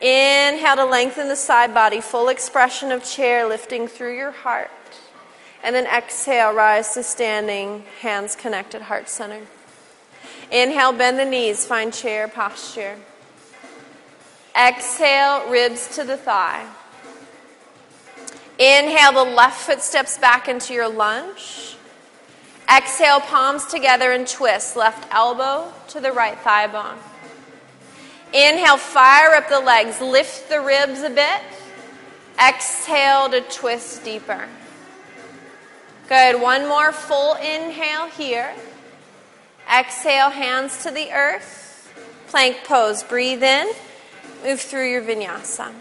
Inhale 0.00 0.76
to 0.76 0.84
lengthen 0.84 1.28
the 1.28 1.36
side 1.36 1.72
body, 1.72 2.00
full 2.00 2.28
expression 2.28 2.92
of 2.92 3.04
chair 3.04 3.48
lifting 3.48 3.88
through 3.88 4.16
your 4.16 4.30
heart. 4.30 4.70
And 5.62 5.74
then 5.74 5.86
exhale, 5.86 6.52
rise 6.52 6.94
to 6.94 7.02
standing, 7.02 7.84
hands 8.00 8.36
connected, 8.36 8.82
heart 8.82 9.08
center. 9.08 9.40
Inhale, 10.50 10.92
bend 10.92 11.18
the 11.18 11.24
knees, 11.24 11.66
find 11.66 11.92
chair 11.92 12.28
posture. 12.28 12.96
Exhale, 14.56 15.48
ribs 15.48 15.94
to 15.96 16.04
the 16.04 16.16
thigh. 16.16 16.66
Inhale, 18.58 19.12
the 19.12 19.30
left 19.30 19.60
foot 19.60 19.80
steps 19.80 20.18
back 20.18 20.48
into 20.48 20.74
your 20.74 20.88
lunge. 20.88 21.76
Exhale, 22.68 23.20
palms 23.20 23.64
together 23.66 24.10
and 24.12 24.26
twist. 24.26 24.76
Left 24.76 25.06
elbow 25.12 25.72
to 25.88 26.00
the 26.00 26.10
right 26.10 26.38
thigh 26.40 26.66
bone. 26.66 26.98
Inhale, 28.32 28.76
fire 28.76 29.34
up 29.34 29.48
the 29.48 29.60
legs. 29.60 30.00
Lift 30.00 30.48
the 30.48 30.60
ribs 30.60 31.02
a 31.02 31.10
bit. 31.10 31.40
Exhale 32.38 33.30
to 33.30 33.40
twist 33.42 34.04
deeper. 34.04 34.48
Good. 36.08 36.40
One 36.40 36.68
more 36.68 36.92
full 36.92 37.34
inhale 37.34 38.08
here. 38.08 38.54
Exhale, 39.72 40.30
hands 40.30 40.82
to 40.82 40.90
the 40.90 41.12
earth. 41.12 41.92
Plank 42.26 42.64
pose. 42.64 43.02
Breathe 43.02 43.42
in. 43.42 43.70
Move 44.42 44.60
through 44.60 44.90
your 44.90 45.02
vinyasa. 45.02 45.72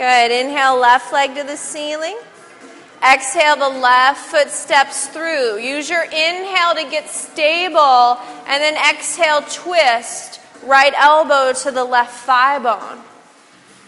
Good. 0.00 0.30
Inhale, 0.30 0.78
left 0.78 1.12
leg 1.12 1.34
to 1.34 1.44
the 1.44 1.58
ceiling. 1.58 2.16
Exhale, 3.06 3.56
the 3.56 3.68
left 3.68 4.30
foot 4.30 4.48
steps 4.48 5.08
through. 5.08 5.58
Use 5.58 5.90
your 5.90 6.04
inhale 6.04 6.74
to 6.74 6.88
get 6.90 7.10
stable, 7.10 8.18
and 8.46 8.62
then 8.62 8.76
exhale, 8.76 9.42
twist. 9.42 10.40
Right 10.64 10.94
elbow 10.96 11.52
to 11.52 11.70
the 11.70 11.84
left 11.84 12.24
thigh 12.24 12.58
bone. 12.58 13.02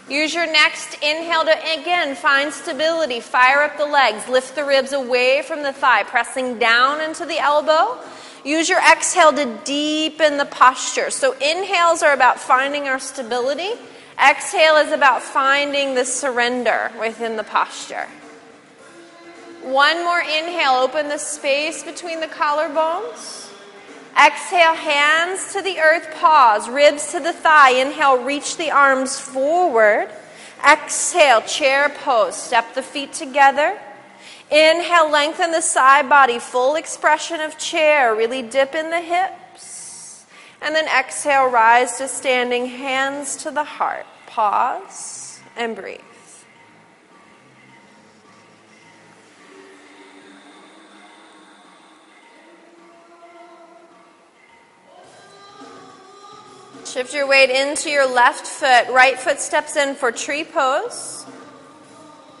Use 0.07 0.35
your 0.35 0.45
next 0.45 0.93
inhale 1.01 1.45
to 1.45 1.79
again 1.79 2.15
find 2.15 2.53
stability. 2.53 3.19
Fire 3.19 3.63
up 3.63 3.77
the 3.77 3.85
legs. 3.87 4.29
Lift 4.29 4.53
the 4.53 4.65
ribs 4.65 4.93
away 4.93 5.41
from 5.41 5.63
the 5.63 5.73
thigh, 5.73 6.03
pressing 6.03 6.59
down 6.59 7.01
into 7.01 7.25
the 7.25 7.39
elbow. 7.39 7.97
Use 8.45 8.69
your 8.69 8.81
exhale 8.81 9.33
to 9.33 9.59
deepen 9.65 10.37
the 10.37 10.45
posture. 10.45 11.09
So, 11.09 11.31
inhales 11.41 12.03
are 12.03 12.13
about 12.13 12.39
finding 12.39 12.87
our 12.87 12.99
stability. 12.99 13.71
Exhale 14.19 14.75
is 14.77 14.91
about 14.91 15.21
finding 15.21 15.95
the 15.95 16.05
surrender 16.05 16.91
within 16.99 17.35
the 17.35 17.43
posture. 17.43 18.07
One 19.63 20.03
more 20.03 20.19
inhale, 20.19 20.73
open 20.73 21.07
the 21.07 21.17
space 21.17 21.83
between 21.83 22.19
the 22.19 22.27
collarbones. 22.27 23.49
Exhale, 24.15 24.75
hands 24.75 25.53
to 25.53 25.61
the 25.61 25.79
earth, 25.79 26.13
pause, 26.15 26.69
ribs 26.69 27.11
to 27.11 27.19
the 27.19 27.33
thigh. 27.33 27.71
Inhale, 27.71 28.23
reach 28.23 28.57
the 28.57 28.69
arms 28.69 29.19
forward. 29.19 30.09
Exhale, 30.69 31.41
chair 31.41 31.89
pose, 31.89 32.35
step 32.35 32.75
the 32.75 32.83
feet 32.83 33.13
together. 33.13 33.79
Inhale, 34.51 35.09
lengthen 35.09 35.51
the 35.51 35.61
side 35.61 36.07
body, 36.07 36.37
full 36.37 36.75
expression 36.75 37.39
of 37.39 37.57
chair. 37.57 38.13
Really 38.13 38.43
dip 38.43 38.75
in 38.75 38.91
the 38.91 39.01
hips. 39.01 39.33
And 40.63 40.73
then 40.73 40.85
exhale, 40.85 41.47
rise 41.47 41.97
to 41.97 42.07
standing, 42.07 42.65
hands 42.65 43.35
to 43.43 43.51
the 43.51 43.65
heart. 43.65 44.05
Pause 44.27 45.41
and 45.57 45.75
breathe. 45.75 45.99
Shift 56.85 57.13
your 57.13 57.27
weight 57.27 57.49
into 57.49 57.89
your 57.89 58.07
left 58.07 58.47
foot. 58.47 58.87
Right 58.89 59.19
foot 59.19 59.39
steps 59.39 59.75
in 59.75 59.95
for 59.95 60.11
tree 60.11 60.45
pose. 60.45 61.25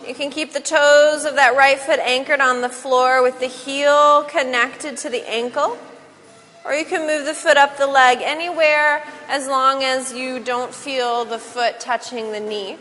You 0.07 0.13
can 0.13 0.29
keep 0.29 0.53
the 0.53 0.59
toes 0.59 1.25
of 1.25 1.35
that 1.35 1.55
right 1.57 1.79
foot 1.79 1.99
anchored 1.99 2.39
on 2.39 2.61
the 2.61 2.69
floor 2.69 3.21
with 3.21 3.39
the 3.39 3.47
heel 3.47 4.23
connected 4.29 4.95
to 4.97 5.09
the 5.09 5.27
ankle. 5.29 5.77
Or 6.65 6.73
you 6.73 6.85
can 6.85 7.05
move 7.05 7.25
the 7.25 7.33
foot 7.33 7.57
up 7.57 7.77
the 7.77 7.87
leg 7.87 8.19
anywhere 8.21 9.03
as 9.27 9.47
long 9.47 9.83
as 9.83 10.13
you 10.13 10.39
don't 10.39 10.73
feel 10.73 11.25
the 11.25 11.39
foot 11.39 11.79
touching 11.79 12.31
the 12.31 12.39
knee. 12.39 12.77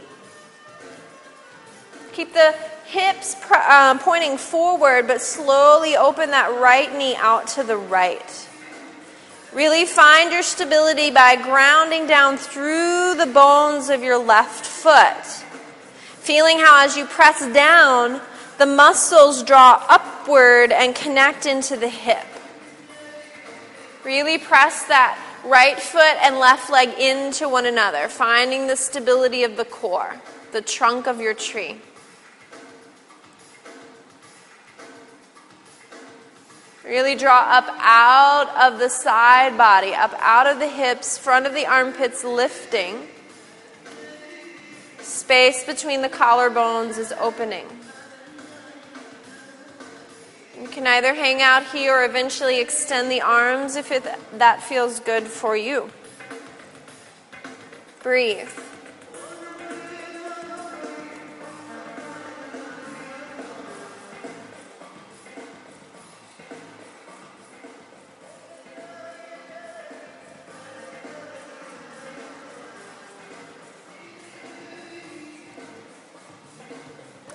Keep 2.13 2.33
the 2.35 2.55
hips 2.87 3.35
uh, 3.51 3.99
pointing 3.99 4.39
forward, 4.39 5.07
but 5.07 5.21
slowly 5.21 5.97
open 5.97 6.31
that 6.31 6.61
right 6.61 6.97
knee 6.97 7.17
out 7.17 7.49
to 7.49 7.65
the 7.65 7.77
right. 7.77 8.49
Really 9.53 9.85
find 9.85 10.33
your 10.33 10.43
stability 10.43 11.11
by 11.11 11.37
grounding 11.37 12.07
down 12.07 12.37
through 12.37 13.17
the 13.17 13.27
bones 13.27 13.89
of 13.89 14.03
your 14.03 14.19
left 14.19 14.65
foot. 14.65 15.25
Feeling 16.21 16.59
how, 16.59 16.85
as 16.85 16.97
you 16.97 17.05
press 17.05 17.41
down, 17.53 18.21
the 18.59 18.67
muscles 18.67 19.43
draw 19.43 19.85
upward 19.89 20.71
and 20.71 20.95
connect 20.95 21.47
into 21.47 21.77
the 21.77 21.89
hip. 21.89 22.32
Really 24.05 24.39
press 24.39 24.85
that 24.85 25.19
right 25.45 25.79
foot 25.79 26.17
and 26.23 26.39
left 26.39 26.71
leg 26.71 26.91
into 26.99 27.49
one 27.49 27.67
another, 27.67 28.09
finding 28.09 28.67
the 28.67 28.77
stability 28.77 29.45
of 29.45 29.57
the 29.57 29.65
core, 29.65 30.17
the 30.51 30.61
trunk 30.61 31.07
of 31.07 31.21
your 31.21 31.35
tree. 31.35 31.81
Really 36.85 37.15
draw 37.15 37.43
up 37.49 37.67
out 37.79 38.49
of 38.57 38.81
the 38.81 38.89
side 38.89 39.57
body, 39.57 39.95
up 39.95 40.15
out 40.19 40.49
of 40.49 40.59
the 40.59 40.67
hips, 40.67 41.17
front 41.17 41.47
of 41.47 41.55
the 41.55 41.65
armpits 41.65 42.25
lifting. 42.25 43.09
Space 45.01 45.65
between 45.65 46.03
the 46.03 46.09
collarbones 46.09 46.99
is 46.99 47.13
opening. 47.21 47.67
You 50.63 50.69
can 50.69 50.87
either 50.87 51.13
hang 51.13 51.43
out 51.43 51.65
here 51.65 51.93
or 51.93 52.05
eventually 52.05 52.61
extend 52.61 53.11
the 53.11 53.21
arms 53.21 53.75
if 53.75 53.91
it, 53.91 54.05
that 54.39 54.63
feels 54.63 55.01
good 55.01 55.25
for 55.25 55.57
you. 55.57 55.91
Breathe. 58.01 58.49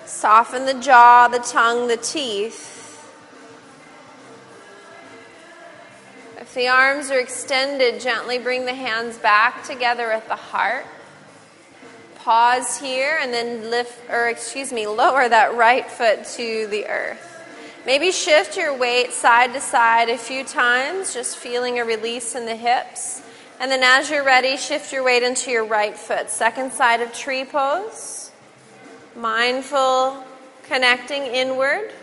Soften 0.05 0.65
the 0.65 0.75
jaw, 0.75 1.27
the 1.27 1.39
tongue, 1.39 1.89
the 1.89 1.97
teeth. 1.97 2.76
The 6.57 6.67
arms 6.67 7.11
are 7.11 7.19
extended, 7.19 8.01
gently 8.01 8.39
bring 8.39 8.65
the 8.65 8.73
hands 8.73 9.17
back 9.19 9.63
together 9.63 10.11
at 10.11 10.27
the 10.27 10.35
heart. 10.35 10.87
Pause 12.15 12.79
here 12.79 13.19
and 13.21 13.31
then 13.31 13.69
lift, 13.69 14.09
or 14.09 14.27
excuse 14.27 14.73
me, 14.73 14.87
lower 14.87 15.29
that 15.29 15.55
right 15.55 15.89
foot 15.89 16.25
to 16.35 16.65
the 16.67 16.87
earth. 16.87 17.23
Maybe 17.85 18.11
shift 18.11 18.57
your 18.57 18.75
weight 18.75 19.13
side 19.13 19.53
to 19.53 19.61
side 19.61 20.09
a 20.09 20.17
few 20.17 20.43
times, 20.43 21.13
just 21.13 21.37
feeling 21.37 21.77
a 21.77 21.85
release 21.85 22.33
in 22.33 22.47
the 22.47 22.55
hips. 22.55 23.21
And 23.59 23.71
then 23.71 23.83
as 23.83 24.09
you're 24.09 24.25
ready, 24.25 24.57
shift 24.57 24.91
your 24.91 25.03
weight 25.03 25.21
into 25.21 25.51
your 25.51 25.63
right 25.63 25.95
foot. 25.95 26.31
Second 26.31 26.73
side 26.73 27.01
of 27.01 27.13
tree 27.13 27.45
pose. 27.45 28.31
Mindful, 29.15 30.23
connecting 30.63 31.23
inward. 31.23 31.93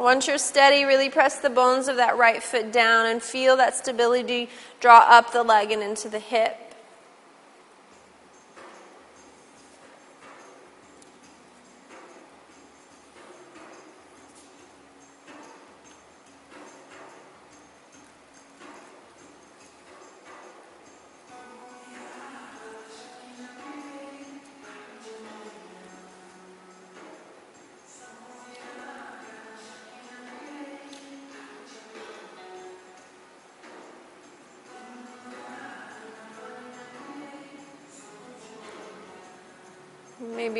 Once 0.00 0.26
you're 0.26 0.38
steady, 0.38 0.84
really 0.84 1.10
press 1.10 1.40
the 1.40 1.50
bones 1.50 1.86
of 1.86 1.96
that 1.96 2.16
right 2.16 2.42
foot 2.42 2.72
down 2.72 3.04
and 3.04 3.22
feel 3.22 3.54
that 3.54 3.76
stability 3.76 4.48
draw 4.80 5.00
up 5.00 5.30
the 5.30 5.42
leg 5.42 5.70
and 5.70 5.82
into 5.82 6.08
the 6.08 6.18
hip. 6.18 6.69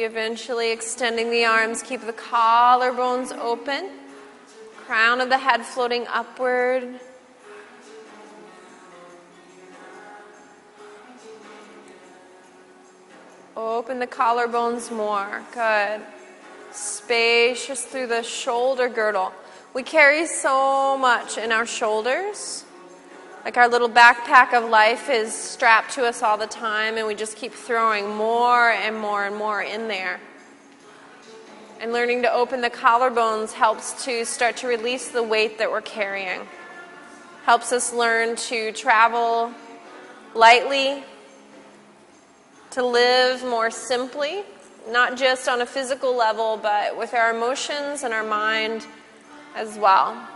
Maybe 0.01 0.13
eventually 0.15 0.71
extending 0.71 1.31
the 1.31 1.45
arms. 1.45 1.83
Keep 1.83 2.07
the 2.07 2.15
collarbones 2.15 3.37
open. 3.37 3.91
Crown 4.87 5.21
of 5.21 5.29
the 5.29 5.37
head 5.37 5.63
floating 5.63 6.07
upward. 6.09 6.99
Open 13.55 13.99
the 13.99 14.07
collarbones 14.07 14.91
more. 14.91 15.43
Good. 15.53 16.01
Spacious 16.73 17.85
through 17.85 18.07
the 18.07 18.23
shoulder 18.23 18.89
girdle. 18.89 19.35
We 19.75 19.83
carry 19.83 20.27
so 20.27 20.97
much 20.97 21.37
in 21.37 21.53
our 21.53 21.67
shoulders. 21.67 22.65
Like 23.43 23.57
our 23.57 23.69
little 23.69 23.89
backpack 23.89 24.53
of 24.53 24.69
life 24.69 25.09
is 25.09 25.33
strapped 25.35 25.93
to 25.95 26.05
us 26.05 26.23
all 26.23 26.37
the 26.37 26.47
time, 26.47 26.99
and 26.99 27.07
we 27.07 27.15
just 27.15 27.39
keep 27.39 27.55
throwing 27.55 28.15
more 28.15 28.71
and 28.71 28.99
more 28.99 29.25
and 29.25 29.35
more 29.35 29.63
in 29.63 29.89
there. 29.89 30.21
And 31.81 31.91
learning 31.91 32.23
to 32.23 32.33
open 32.33 32.61
the 32.61 32.69
collarbones 32.69 33.53
helps 33.53 34.05
to 34.05 34.27
start 34.27 34.59
to 34.59 34.69
release 34.69 35.09
the 35.09 35.23
weight 35.23 35.57
that 35.57 35.71
we're 35.71 35.81
carrying. 35.81 36.43
Helps 37.47 37.73
us 37.73 37.95
learn 37.95 38.37
to 38.37 38.73
travel 38.73 39.55
lightly, 40.35 41.03
to 42.73 42.85
live 42.85 43.43
more 43.43 43.71
simply, 43.71 44.43
not 44.91 45.17
just 45.17 45.49
on 45.49 45.63
a 45.63 45.67
physical 45.67 46.15
level, 46.15 46.59
but 46.59 46.99
with 46.99 47.15
our 47.15 47.35
emotions 47.35 48.03
and 48.03 48.13
our 48.13 48.23
mind 48.23 48.87
as 49.55 49.79
well. 49.79 50.29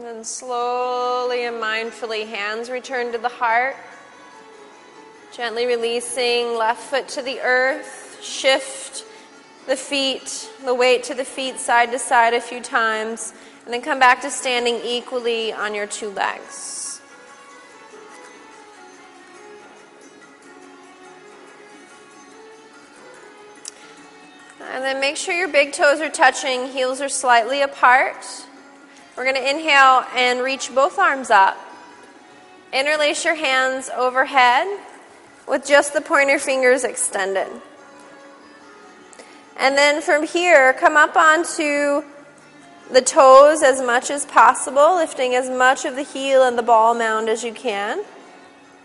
And 0.00 0.06
then 0.06 0.24
slowly 0.24 1.44
and 1.44 1.56
mindfully, 1.56 2.26
hands 2.26 2.70
return 2.70 3.12
to 3.12 3.18
the 3.18 3.28
heart. 3.28 3.76
Gently 5.30 5.66
releasing 5.66 6.56
left 6.56 6.80
foot 6.84 7.06
to 7.08 7.20
the 7.20 7.38
earth. 7.40 8.18
Shift 8.22 9.04
the 9.66 9.76
feet, 9.76 10.50
the 10.64 10.74
weight 10.74 11.04
to 11.04 11.14
the 11.14 11.26
feet 11.26 11.58
side 11.58 11.92
to 11.92 11.98
side 11.98 12.32
a 12.32 12.40
few 12.40 12.62
times. 12.62 13.34
And 13.66 13.74
then 13.74 13.82
come 13.82 13.98
back 13.98 14.22
to 14.22 14.30
standing 14.30 14.76
equally 14.76 15.52
on 15.52 15.74
your 15.74 15.86
two 15.86 16.08
legs. 16.08 17.02
And 24.62 24.82
then 24.82 24.98
make 24.98 25.18
sure 25.18 25.34
your 25.34 25.48
big 25.48 25.74
toes 25.74 26.00
are 26.00 26.08
touching, 26.08 26.68
heels 26.68 27.02
are 27.02 27.10
slightly 27.10 27.60
apart. 27.60 28.24
We're 29.20 29.30
going 29.30 29.44
to 29.44 29.50
inhale 29.50 30.06
and 30.16 30.40
reach 30.40 30.74
both 30.74 30.98
arms 30.98 31.28
up. 31.28 31.58
Interlace 32.72 33.22
your 33.22 33.34
hands 33.34 33.90
overhead 33.94 34.66
with 35.46 35.66
just 35.66 35.92
the 35.92 36.00
pointer 36.00 36.38
fingers 36.38 36.84
extended. 36.84 37.48
And 39.58 39.76
then 39.76 40.00
from 40.00 40.26
here, 40.26 40.72
come 40.72 40.96
up 40.96 41.16
onto 41.16 42.02
the 42.90 43.02
toes 43.02 43.62
as 43.62 43.82
much 43.82 44.10
as 44.10 44.24
possible, 44.24 44.94
lifting 44.94 45.34
as 45.34 45.50
much 45.50 45.84
of 45.84 45.96
the 45.96 46.02
heel 46.02 46.42
and 46.42 46.56
the 46.56 46.62
ball 46.62 46.94
mound 46.94 47.28
as 47.28 47.44
you 47.44 47.52
can. 47.52 48.02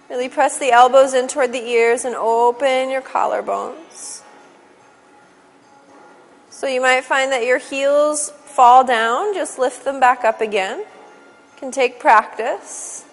Really 0.09 0.27
press 0.27 0.59
the 0.59 0.69
elbows 0.69 1.13
in 1.13 1.29
toward 1.29 1.53
the 1.53 1.65
ears 1.65 2.03
and 2.03 2.13
open 2.13 2.89
your 2.89 3.01
collarbones. 3.01 4.21
So 6.49 6.67
you 6.67 6.81
might 6.81 7.05
find 7.05 7.31
that 7.31 7.45
your 7.45 7.57
heels 7.57 8.33
fall 8.55 8.85
down, 8.85 9.33
just 9.33 9.59
lift 9.59 9.83
them 9.83 9.99
back 9.99 10.23
up 10.23 10.39
again. 10.39 10.85
Can 11.57 11.71
take 11.71 11.99
practice. 11.99 13.03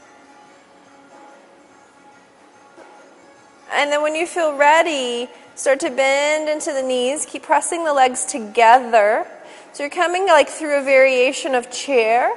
And 3.73 3.91
then 3.91 4.03
when 4.03 4.15
you 4.15 4.27
feel 4.27 4.57
ready, 4.57 5.29
start 5.57 5.81
to 5.81 5.91
bend 5.91 6.49
into 6.49 6.73
the 6.73 6.83
knees. 6.83 7.27
Keep 7.27 7.43
pressing 7.43 7.85
the 7.85 7.93
legs 7.93 8.25
together. 8.25 9.27
So 9.73 9.83
you're 9.83 9.91
coming 9.91 10.27
like 10.27 10.49
through 10.49 10.79
a 10.79 10.83
variation 10.83 11.55
of 11.55 11.71
chair, 11.73 12.33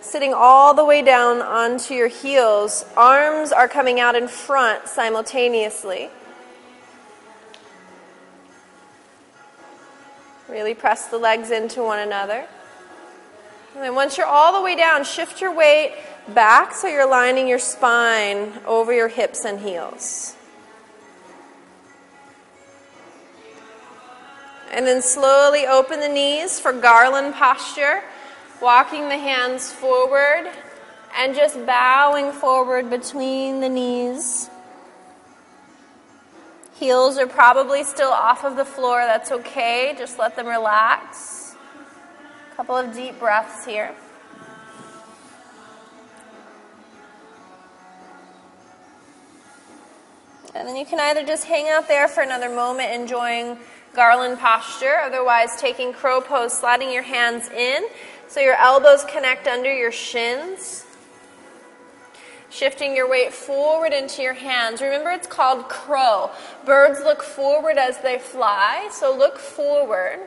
sitting 0.00 0.34
all 0.34 0.74
the 0.74 0.84
way 0.84 1.02
down 1.02 1.42
onto 1.42 1.94
your 1.94 2.08
heels. 2.08 2.84
Arms 2.96 3.50
are 3.50 3.66
coming 3.66 3.98
out 3.98 4.14
in 4.14 4.28
front 4.28 4.86
simultaneously. 4.86 6.10
Really 10.48 10.74
press 10.74 11.06
the 11.06 11.18
legs 11.18 11.50
into 11.50 11.82
one 11.82 11.98
another. 11.98 12.46
And 13.74 13.82
then 13.82 13.94
once 13.94 14.16
you're 14.16 14.26
all 14.26 14.52
the 14.52 14.62
way 14.62 14.76
down, 14.76 15.04
shift 15.04 15.40
your 15.40 15.54
weight 15.54 15.94
back 16.28 16.74
so 16.74 16.86
you're 16.86 17.08
lining 17.08 17.48
your 17.48 17.58
spine 17.58 18.52
over 18.66 18.92
your 18.92 19.08
hips 19.08 19.44
and 19.44 19.58
heels. 19.58 20.36
And 24.72 24.86
then 24.86 25.02
slowly 25.02 25.66
open 25.66 26.00
the 26.00 26.08
knees 26.08 26.60
for 26.60 26.72
garland 26.72 27.34
posture, 27.34 28.02
walking 28.60 29.08
the 29.08 29.18
hands 29.18 29.72
forward 29.72 30.50
and 31.16 31.34
just 31.34 31.64
bowing 31.64 32.32
forward 32.32 32.90
between 32.90 33.60
the 33.60 33.68
knees. 33.68 34.50
Heels 36.74 37.18
are 37.18 37.26
probably 37.26 37.84
still 37.84 38.10
off 38.10 38.44
of 38.44 38.56
the 38.56 38.64
floor. 38.64 38.98
That's 39.00 39.30
okay. 39.30 39.94
Just 39.96 40.18
let 40.18 40.34
them 40.34 40.46
relax. 40.46 41.54
A 42.52 42.56
couple 42.56 42.76
of 42.76 42.92
deep 42.94 43.18
breaths 43.20 43.64
here. 43.64 43.94
And 50.54 50.68
then 50.68 50.76
you 50.76 50.84
can 50.84 51.00
either 51.00 51.24
just 51.24 51.44
hang 51.44 51.68
out 51.68 51.88
there 51.88 52.06
for 52.06 52.22
another 52.22 52.48
moment, 52.48 52.92
enjoying 52.92 53.58
garland 53.92 54.38
posture, 54.38 54.98
otherwise, 55.02 55.56
taking 55.56 55.92
crow 55.92 56.20
pose, 56.20 56.52
sliding 56.52 56.92
your 56.92 57.02
hands 57.02 57.48
in 57.50 57.84
so 58.28 58.40
your 58.40 58.54
elbows 58.54 59.04
connect 59.04 59.46
under 59.46 59.72
your 59.72 59.92
shins. 59.92 60.83
Shifting 62.54 62.94
your 62.94 63.10
weight 63.10 63.32
forward 63.32 63.92
into 63.92 64.22
your 64.22 64.34
hands. 64.34 64.80
Remember, 64.80 65.10
it's 65.10 65.26
called 65.26 65.68
crow. 65.68 66.30
Birds 66.64 67.00
look 67.00 67.20
forward 67.20 67.78
as 67.78 67.98
they 67.98 68.16
fly, 68.16 68.88
so 68.92 69.12
look 69.12 69.38
forward. 69.38 70.20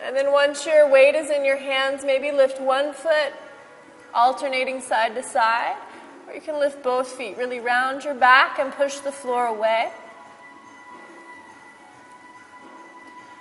And 0.00 0.14
then 0.14 0.30
once 0.30 0.64
your 0.64 0.88
weight 0.88 1.16
is 1.16 1.28
in 1.28 1.44
your 1.44 1.56
hands, 1.56 2.04
maybe 2.04 2.30
lift 2.30 2.60
one 2.60 2.92
foot, 2.92 3.32
alternating 4.14 4.80
side 4.80 5.16
to 5.16 5.24
side. 5.24 5.74
Or 6.28 6.34
you 6.34 6.40
can 6.40 6.60
lift 6.60 6.84
both 6.84 7.08
feet. 7.08 7.36
Really 7.36 7.58
round 7.58 8.04
your 8.04 8.14
back 8.14 8.60
and 8.60 8.72
push 8.72 8.98
the 8.98 9.10
floor 9.10 9.46
away. 9.46 9.90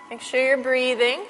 Make 0.09 0.21
sure 0.21 0.43
you're 0.43 0.57
breathing. 0.57 1.25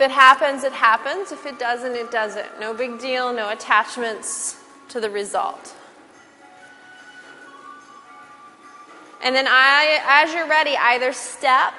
If 0.00 0.04
it 0.04 0.12
happens, 0.12 0.64
it 0.64 0.72
happens. 0.72 1.30
If 1.30 1.44
it 1.44 1.58
doesn't, 1.58 1.94
it 1.94 2.10
doesn't. 2.10 2.58
No 2.58 2.72
big 2.72 2.98
deal, 2.98 3.34
no 3.34 3.50
attachments 3.50 4.56
to 4.88 4.98
the 4.98 5.10
result. 5.10 5.76
And 9.22 9.34
then 9.34 9.44
I, 9.46 10.00
as 10.06 10.32
you're 10.32 10.48
ready, 10.48 10.74
either 10.74 11.12
step 11.12 11.74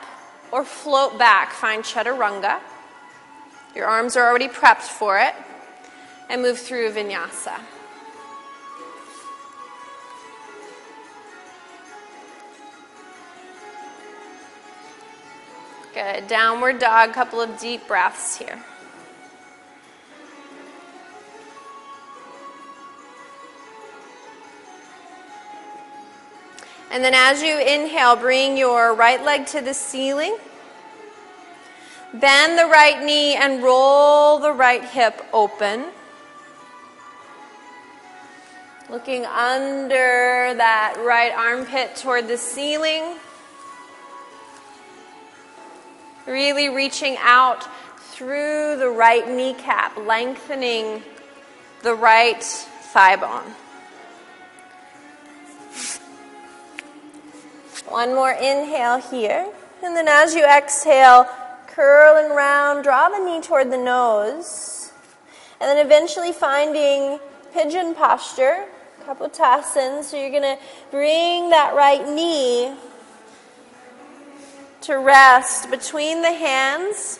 or 0.52 0.64
float 0.64 1.18
back. 1.18 1.52
Find 1.52 1.84
chaturanga. 1.84 2.60
Your 3.74 3.88
arms 3.88 4.16
are 4.16 4.30
already 4.30 4.50
prepped 4.50 4.84
for 4.84 5.18
it. 5.18 5.34
And 6.30 6.44
move 6.44 6.60
through 6.60 6.92
vinyasa. 6.92 7.60
Good. 16.02 16.26
Downward 16.26 16.80
dog, 16.80 17.14
couple 17.14 17.40
of 17.40 17.60
deep 17.60 17.88
breaths 17.88 18.36
here. 18.36 18.58
And 26.90 27.04
then 27.04 27.14
as 27.14 27.44
you 27.44 27.60
inhale, 27.60 28.16
bring 28.16 28.58
your 28.58 28.96
right 28.96 29.24
leg 29.24 29.46
to 29.48 29.62
the 29.62 29.76
ceiling. 29.76 30.36
Bend 32.16 32.58
the 32.58 32.66
right 32.66 33.04
knee 33.04 33.36
and 33.36 33.62
roll 33.62 34.40
the 34.40 34.54
right 34.54 34.84
hip 34.84 35.24
open. 35.32 35.86
Looking 38.90 39.28
under 39.28 40.56
that 40.56 40.96
right 41.06 41.32
armpit 41.32 41.96
toward 41.96 42.28
the 42.28 42.38
ceiling. 42.38 43.18
Really 46.28 46.70
reaching 46.70 47.18
out 47.20 47.68
through 47.98 48.78
the 48.78 48.90
right 48.90 49.28
kneecap, 49.28 49.98
lengthening 49.98 51.02
the 51.82 51.96
right 51.96 52.44
thigh 52.44 53.16
bone. 53.16 53.54
One 57.88 58.14
more 58.14 58.32
inhale 58.32 59.02
here. 59.02 59.52
And 59.84 59.96
then 59.98 60.08
as 60.08 60.36
you 60.36 60.46
exhale, 60.46 61.28
curl 61.68 62.24
and 62.24 62.36
round, 62.36 62.84
draw 62.84 63.10
the 63.10 63.20
knee 63.20 63.42
toward 63.42 63.72
the 63.72 63.78
nose. 63.78 64.92
And 65.60 65.70
then 65.70 65.86
eventually 65.86 66.32
finding 66.32 67.20
pigeon 67.54 67.96
posture, 67.96 68.66
Kapotasana. 69.06 70.04
So 70.04 70.18
you're 70.18 70.30
going 70.30 70.44
to 70.44 70.58
bring 70.92 71.50
that 71.50 71.74
right 71.76 72.08
knee 72.08 72.74
to 74.82 74.96
rest 74.96 75.70
between 75.70 76.22
the 76.22 76.34
hands. 76.34 77.20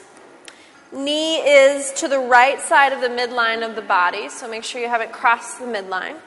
Knee 0.92 1.38
is 1.38 1.92
to 1.94 2.08
the 2.08 2.20
right 2.20 2.60
side 2.60 2.92
of 2.92 3.02
the 3.02 3.08
midline 3.08 3.68
of 3.68 3.76
the 3.76 3.82
body, 3.82 4.30
so 4.30 4.50
make 4.50 4.64
sure 4.64 4.82
you 4.82 4.90
haven't 4.90 5.12
crossed 5.12 5.60
the 5.60 5.66
midline. 5.66 6.18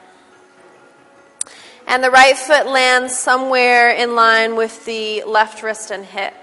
And 1.87 2.03
the 2.03 2.09
right 2.09 2.35
foot 2.35 2.65
lands 2.65 3.15
somewhere 3.15 3.91
in 3.91 4.15
line 4.15 4.55
with 4.55 4.85
the 4.85 5.23
left 5.23 5.61
wrist 5.61 5.91
and 5.91 6.03
hip. 6.03 6.33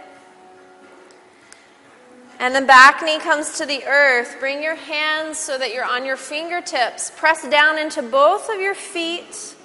And 2.38 2.55
the 2.55 2.61
back 2.61 3.03
knee 3.03 3.18
comes 3.18 3.59
to 3.59 3.66
the 3.66 3.84
earth. 3.84 4.36
Bring 4.40 4.62
your 4.62 4.74
hands 4.74 5.38
so 5.38 5.57
that 5.59 5.72
you're 5.72 5.84
on 5.84 6.05
your 6.05 6.16
fingertips. 6.16 7.11
Press 7.16 7.49
down 7.49 7.78
into 7.78 8.03
both 8.03 8.49
of 8.51 8.61
your 8.61 8.74
feet 8.74 9.57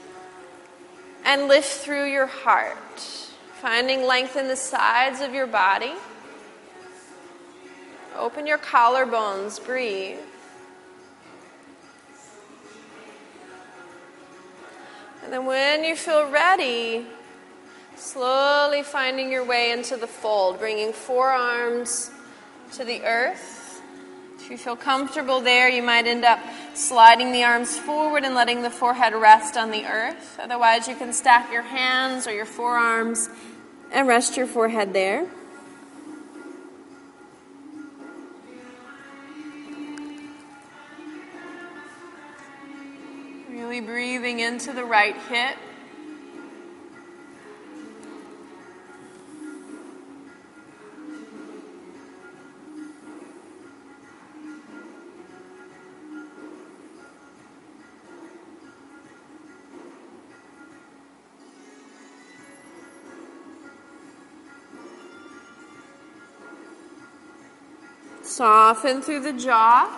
and 1.25 1.47
lift 1.47 1.69
through 1.69 2.05
your 2.11 2.27
heart. 2.27 3.26
Finding 3.61 4.05
length 4.05 4.35
in 4.35 4.47
the 4.47 4.55
sides 4.55 5.19
of 5.19 5.33
your 5.33 5.47
body. 5.47 5.93
Open 8.15 8.45
your 8.45 8.57
collarbones. 8.59 9.63
Breathe. 9.63 10.19
And 15.23 15.33
then 15.33 15.45
when 15.45 15.83
you 15.83 15.95
feel 15.95 16.29
ready, 16.29 17.05
slowly 17.95 18.83
finding 18.83 19.31
your 19.31 19.43
way 19.43 19.71
into 19.71 19.97
the 19.97 20.07
fold, 20.07 20.59
bringing 20.59 20.93
forearms 20.93 22.11
to 22.73 22.85
the 22.85 23.01
earth. 23.03 23.81
If 24.39 24.51
you 24.51 24.57
feel 24.57 24.77
comfortable 24.77 25.41
there, 25.41 25.67
you 25.67 25.81
might 25.81 26.07
end 26.07 26.23
up 26.23 26.39
sliding 26.73 27.33
the 27.33 27.43
arms 27.43 27.77
forward 27.77 28.23
and 28.23 28.35
letting 28.35 28.61
the 28.61 28.69
forehead 28.69 29.13
rest 29.13 29.57
on 29.57 29.71
the 29.71 29.85
earth. 29.85 30.39
Otherwise, 30.41 30.87
you 30.87 30.95
can 30.95 31.11
stack 31.11 31.51
your 31.51 31.63
hands 31.63 32.27
or 32.27 32.33
your 32.33 32.45
forearms 32.45 33.29
and 33.91 34.07
rest 34.07 34.37
your 34.37 34.47
forehead 34.47 34.93
there. 34.93 35.27
Really 43.49 43.81
breathing 43.81 44.39
into 44.39 44.73
the 44.73 44.85
right 44.85 45.15
hip. 45.15 45.57
Soften 68.27 69.01
through 69.01 69.21
the 69.21 69.31
jaw. 69.31 69.89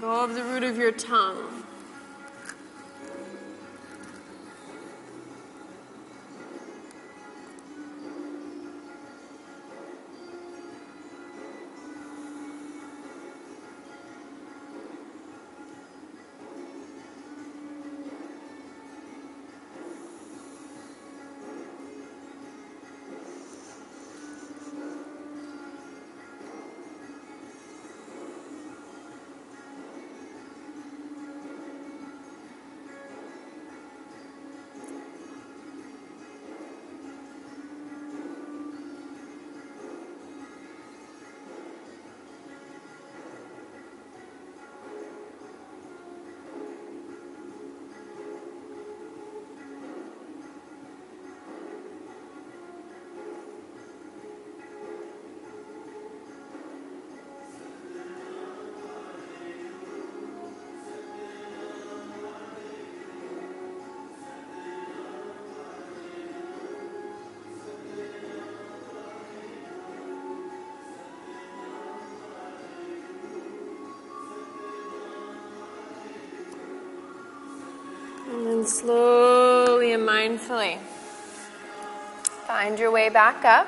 Go 0.00 0.08
the 0.32 0.44
root 0.44 0.62
of 0.62 0.78
your 0.78 0.92
tongue. 0.92 1.53
Slowly 78.66 79.92
and 79.92 80.08
mindfully 80.08 80.78
find 82.46 82.78
your 82.78 82.90
way 82.90 83.10
back 83.10 83.44
up. 83.44 83.66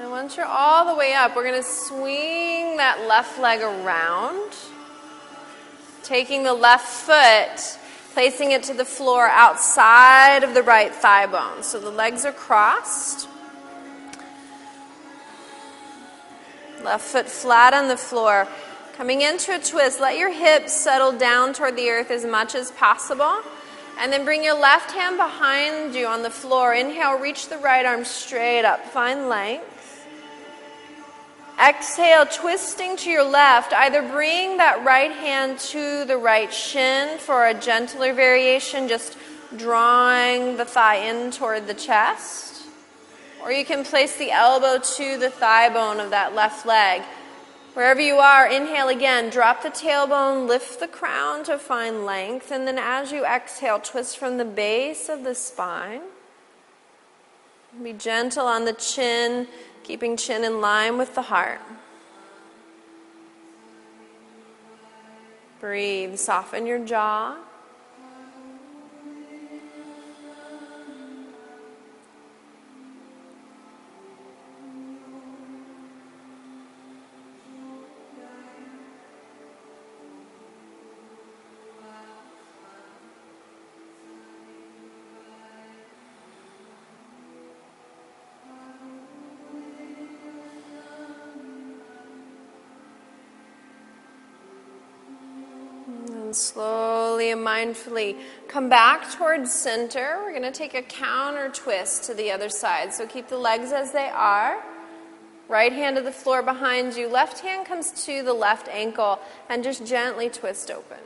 And 0.00 0.10
once 0.10 0.36
you're 0.36 0.46
all 0.46 0.86
the 0.86 0.94
way 0.98 1.12
up, 1.12 1.36
we're 1.36 1.44
going 1.44 1.62
to 1.62 1.68
swing 1.68 2.78
that 2.78 3.06
left 3.06 3.38
leg 3.38 3.60
around, 3.60 4.52
taking 6.02 6.44
the 6.44 6.54
left 6.54 6.86
foot, 6.86 7.78
placing 8.12 8.52
it 8.52 8.62
to 8.64 8.74
the 8.74 8.84
floor 8.84 9.28
outside 9.28 10.44
of 10.44 10.54
the 10.54 10.62
right 10.62 10.94
thigh 10.94 11.26
bone. 11.26 11.62
So 11.62 11.78
the 11.78 11.90
legs 11.90 12.24
are 12.24 12.32
crossed. 12.32 13.28
Left 16.82 17.04
foot 17.04 17.28
flat 17.28 17.74
on 17.74 17.88
the 17.88 17.96
floor. 17.96 18.46
Coming 18.96 19.22
into 19.22 19.52
a 19.52 19.58
twist, 19.58 20.00
let 20.00 20.16
your 20.16 20.32
hips 20.32 20.72
settle 20.72 21.10
down 21.10 21.52
toward 21.52 21.74
the 21.74 21.90
earth 21.90 22.12
as 22.12 22.24
much 22.24 22.54
as 22.54 22.70
possible. 22.70 23.42
And 23.98 24.12
then 24.12 24.24
bring 24.24 24.44
your 24.44 24.56
left 24.56 24.92
hand 24.92 25.16
behind 25.16 25.96
you 25.96 26.06
on 26.06 26.22
the 26.22 26.30
floor. 26.30 26.72
Inhale, 26.72 27.18
reach 27.18 27.48
the 27.48 27.58
right 27.58 27.84
arm 27.84 28.04
straight 28.04 28.64
up. 28.64 28.84
Find 28.86 29.28
length. 29.28 30.06
Exhale, 31.60 32.26
twisting 32.26 32.96
to 32.98 33.10
your 33.10 33.24
left. 33.24 33.72
Either 33.72 34.00
bring 34.00 34.58
that 34.58 34.84
right 34.84 35.10
hand 35.10 35.58
to 35.58 36.04
the 36.04 36.16
right 36.16 36.54
shin 36.54 37.18
for 37.18 37.46
a 37.48 37.54
gentler 37.54 38.12
variation, 38.12 38.86
just 38.86 39.18
drawing 39.56 40.56
the 40.56 40.64
thigh 40.64 40.96
in 40.96 41.32
toward 41.32 41.66
the 41.66 41.74
chest. 41.74 42.62
Or 43.42 43.50
you 43.50 43.64
can 43.64 43.84
place 43.84 44.16
the 44.16 44.30
elbow 44.30 44.78
to 44.96 45.18
the 45.18 45.30
thigh 45.30 45.68
bone 45.68 45.98
of 45.98 46.10
that 46.10 46.34
left 46.34 46.64
leg. 46.64 47.02
Wherever 47.74 48.00
you 48.00 48.14
are, 48.18 48.46
inhale 48.46 48.88
again. 48.88 49.30
Drop 49.30 49.64
the 49.64 49.68
tailbone, 49.68 50.46
lift 50.46 50.78
the 50.78 50.86
crown 50.86 51.42
to 51.44 51.58
find 51.58 52.06
length. 52.06 52.52
And 52.52 52.68
then 52.68 52.78
as 52.78 53.10
you 53.10 53.26
exhale, 53.26 53.80
twist 53.80 54.16
from 54.16 54.38
the 54.38 54.44
base 54.44 55.08
of 55.08 55.24
the 55.24 55.34
spine. 55.34 56.02
Be 57.82 57.92
gentle 57.92 58.46
on 58.46 58.64
the 58.64 58.72
chin, 58.72 59.48
keeping 59.82 60.16
chin 60.16 60.44
in 60.44 60.60
line 60.60 60.96
with 60.98 61.16
the 61.16 61.22
heart. 61.22 61.60
Breathe, 65.58 66.16
soften 66.16 66.66
your 66.66 66.78
jaw. 66.78 67.36
Mindfully 97.44 98.18
come 98.48 98.68
back 98.68 99.10
towards 99.12 99.52
center. 99.52 100.20
We're 100.22 100.30
going 100.30 100.42
to 100.42 100.52
take 100.52 100.74
a 100.74 100.82
counter 100.82 101.48
twist 101.50 102.04
to 102.04 102.14
the 102.14 102.30
other 102.30 102.48
side. 102.48 102.94
So 102.94 103.06
keep 103.06 103.28
the 103.28 103.38
legs 103.38 103.72
as 103.72 103.92
they 103.92 104.08
are. 104.08 104.62
Right 105.48 105.72
hand 105.72 105.96
to 105.96 106.02
the 106.02 106.12
floor 106.12 106.42
behind 106.42 106.96
you. 106.96 107.08
Left 107.08 107.40
hand 107.40 107.66
comes 107.66 108.04
to 108.06 108.22
the 108.22 108.32
left 108.32 108.68
ankle 108.68 109.18
and 109.48 109.62
just 109.62 109.86
gently 109.86 110.30
twist 110.30 110.70
open. 110.70 110.98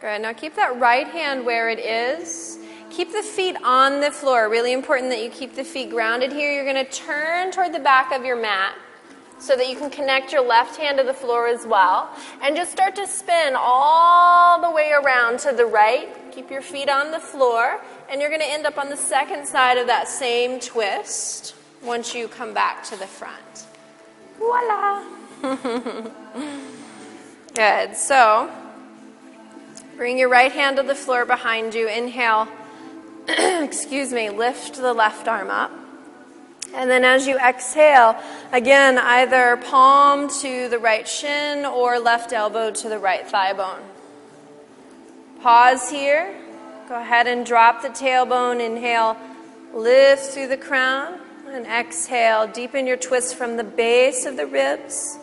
Good. 0.00 0.22
Now 0.22 0.32
keep 0.32 0.56
that 0.56 0.78
right 0.80 1.06
hand 1.06 1.44
where 1.44 1.68
it 1.68 1.78
is. 1.78 2.58
Keep 3.00 3.12
the 3.12 3.22
feet 3.22 3.56
on 3.64 4.02
the 4.02 4.10
floor. 4.10 4.50
Really 4.50 4.74
important 4.74 5.08
that 5.08 5.22
you 5.24 5.30
keep 5.30 5.54
the 5.54 5.64
feet 5.64 5.88
grounded 5.88 6.32
here. 6.32 6.52
You're 6.52 6.70
going 6.70 6.84
to 6.84 6.92
turn 6.92 7.50
toward 7.50 7.72
the 7.72 7.78
back 7.78 8.12
of 8.12 8.26
your 8.26 8.36
mat 8.36 8.74
so 9.38 9.56
that 9.56 9.70
you 9.70 9.74
can 9.74 9.88
connect 9.88 10.34
your 10.34 10.46
left 10.46 10.76
hand 10.76 10.98
to 10.98 11.04
the 11.04 11.14
floor 11.14 11.48
as 11.48 11.66
well. 11.66 12.10
And 12.42 12.54
just 12.54 12.70
start 12.70 12.94
to 12.96 13.06
spin 13.06 13.54
all 13.56 14.60
the 14.60 14.70
way 14.70 14.92
around 14.92 15.38
to 15.38 15.52
the 15.56 15.64
right. 15.64 16.10
Keep 16.30 16.50
your 16.50 16.60
feet 16.60 16.90
on 16.90 17.10
the 17.10 17.18
floor. 17.18 17.80
And 18.10 18.20
you're 18.20 18.28
going 18.28 18.42
to 18.42 18.50
end 18.50 18.66
up 18.66 18.76
on 18.76 18.90
the 18.90 18.98
second 18.98 19.46
side 19.46 19.78
of 19.78 19.86
that 19.86 20.06
same 20.06 20.60
twist 20.60 21.54
once 21.82 22.14
you 22.14 22.28
come 22.28 22.52
back 22.52 22.84
to 22.84 22.98
the 22.98 23.06
front. 23.06 23.64
Voila! 24.36 25.06
Good. 27.54 27.96
So, 27.96 28.50
bring 29.96 30.18
your 30.18 30.28
right 30.28 30.52
hand 30.52 30.76
to 30.76 30.82
the 30.82 30.94
floor 30.94 31.24
behind 31.24 31.74
you. 31.74 31.88
Inhale. 31.88 32.46
Excuse 33.64 34.12
me. 34.12 34.30
Lift 34.30 34.76
the 34.76 34.92
left 34.92 35.28
arm 35.28 35.50
up. 35.50 35.70
And 36.74 36.90
then 36.90 37.04
as 37.04 37.26
you 37.26 37.36
exhale, 37.38 38.16
again, 38.52 38.98
either 38.98 39.56
palm 39.56 40.28
to 40.40 40.68
the 40.68 40.78
right 40.78 41.06
shin 41.06 41.64
or 41.64 41.98
left 41.98 42.32
elbow 42.32 42.70
to 42.70 42.88
the 42.88 42.98
right 42.98 43.26
thigh 43.26 43.52
bone. 43.52 43.82
Pause 45.42 45.90
here. 45.90 46.36
Go 46.88 47.00
ahead 47.00 47.26
and 47.26 47.46
drop 47.46 47.82
the 47.82 47.88
tailbone. 47.88 48.64
Inhale, 48.64 49.16
lift 49.72 50.32
through 50.32 50.48
the 50.48 50.56
crown. 50.56 51.20
And 51.48 51.66
exhale, 51.66 52.46
deepen 52.46 52.86
your 52.86 52.96
twist 52.96 53.34
from 53.34 53.56
the 53.56 53.64
base 53.64 54.24
of 54.24 54.36
the 54.36 54.46
ribs. 54.46 55.18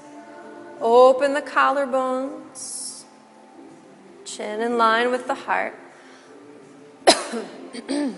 Open 0.81 1.33
the 1.33 1.41
collarbones. 1.41 3.03
Chin 4.25 4.61
in 4.61 4.77
line 4.77 5.09
with 5.11 5.27
the 5.27 5.35
heart. 5.35 5.73
咳 7.77 7.83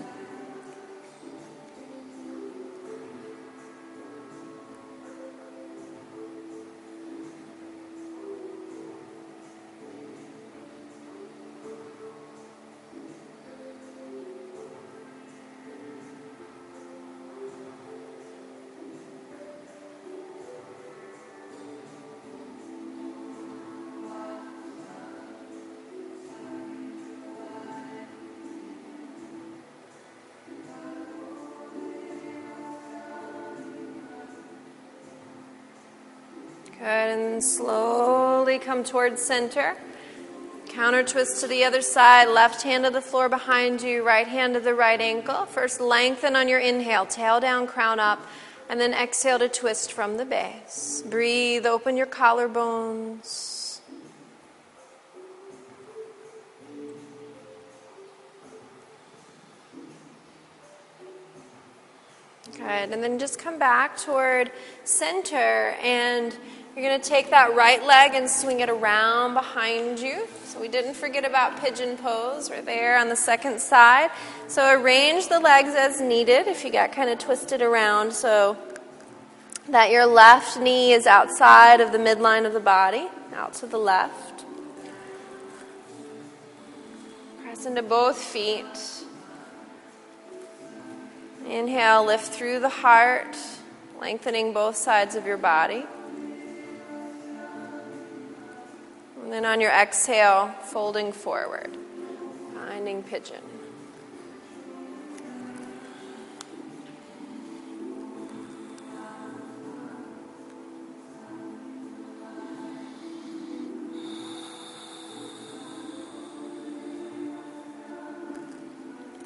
Good, 36.80 36.86
and 36.86 37.44
slowly 37.44 38.58
come 38.58 38.84
towards 38.84 39.20
center. 39.20 39.76
Counter 40.66 41.02
twist 41.02 41.42
to 41.42 41.46
the 41.46 41.62
other 41.62 41.82
side, 41.82 42.28
left 42.28 42.62
hand 42.62 42.84
to 42.84 42.90
the 42.90 43.02
floor 43.02 43.28
behind 43.28 43.82
you, 43.82 44.02
right 44.02 44.26
hand 44.26 44.54
to 44.54 44.60
the 44.60 44.72
right 44.72 44.98
ankle. 44.98 45.44
First, 45.44 45.78
lengthen 45.78 46.36
on 46.36 46.48
your 46.48 46.58
inhale, 46.58 47.04
tail 47.04 47.38
down, 47.38 47.66
crown 47.66 48.00
up, 48.00 48.26
and 48.70 48.80
then 48.80 48.94
exhale 48.94 49.38
to 49.40 49.48
twist 49.50 49.92
from 49.92 50.16
the 50.16 50.24
base. 50.24 51.04
Breathe, 51.06 51.66
open 51.66 51.98
your 51.98 52.06
collarbones. 52.06 53.58
Good, 62.52 62.90
and 62.90 63.02
then 63.02 63.18
just 63.18 63.38
come 63.38 63.58
back 63.58 63.98
toward 63.98 64.50
center 64.84 65.76
and 65.82 66.34
you're 66.76 66.84
going 66.84 67.00
to 67.00 67.08
take 67.08 67.30
that 67.30 67.54
right 67.56 67.84
leg 67.84 68.14
and 68.14 68.30
swing 68.30 68.60
it 68.60 68.70
around 68.70 69.34
behind 69.34 69.98
you. 69.98 70.26
So 70.44 70.60
we 70.60 70.68
didn't 70.68 70.94
forget 70.94 71.24
about 71.24 71.60
pigeon 71.60 71.96
pose. 71.96 72.48
We're 72.48 72.62
there 72.62 72.96
on 72.98 73.08
the 73.08 73.16
second 73.16 73.60
side. 73.60 74.10
So 74.46 74.80
arrange 74.80 75.28
the 75.28 75.40
legs 75.40 75.70
as 75.74 76.00
needed 76.00 76.46
if 76.46 76.64
you 76.64 76.70
got 76.70 76.92
kind 76.92 77.10
of 77.10 77.18
twisted 77.18 77.60
around 77.60 78.12
so 78.12 78.56
that 79.68 79.90
your 79.90 80.06
left 80.06 80.58
knee 80.58 80.92
is 80.92 81.06
outside 81.06 81.80
of 81.80 81.90
the 81.90 81.98
midline 81.98 82.46
of 82.46 82.52
the 82.52 82.60
body, 82.60 83.08
out 83.34 83.54
to 83.54 83.66
the 83.66 83.78
left. 83.78 84.44
Press 87.42 87.66
into 87.66 87.82
both 87.82 88.16
feet. 88.16 88.64
Inhale, 91.48 92.04
lift 92.04 92.32
through 92.32 92.60
the 92.60 92.68
heart, 92.68 93.36
lengthening 94.00 94.52
both 94.52 94.76
sides 94.76 95.16
of 95.16 95.26
your 95.26 95.36
body. 95.36 95.84
And 99.30 99.36
then 99.36 99.44
on 99.44 99.60
your 99.60 99.70
exhale, 99.70 100.52
folding 100.60 101.12
forward, 101.12 101.78
finding 102.52 103.00
pigeon. 103.04 103.36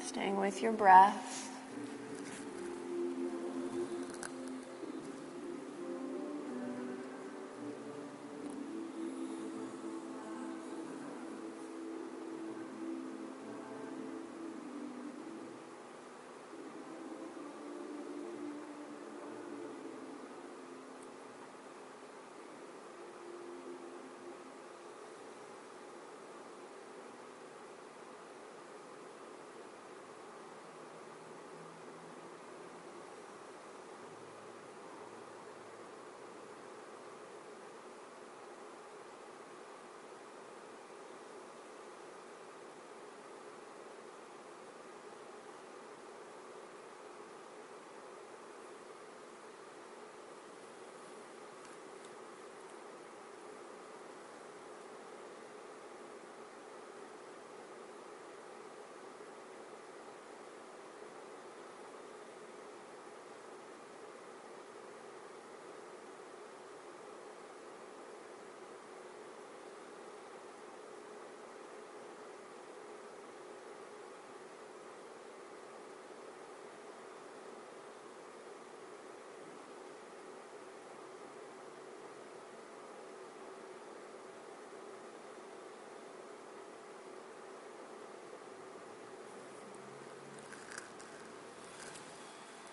Staying 0.03 0.39
with 0.39 0.61
your 0.61 0.71
breath. 0.71 1.44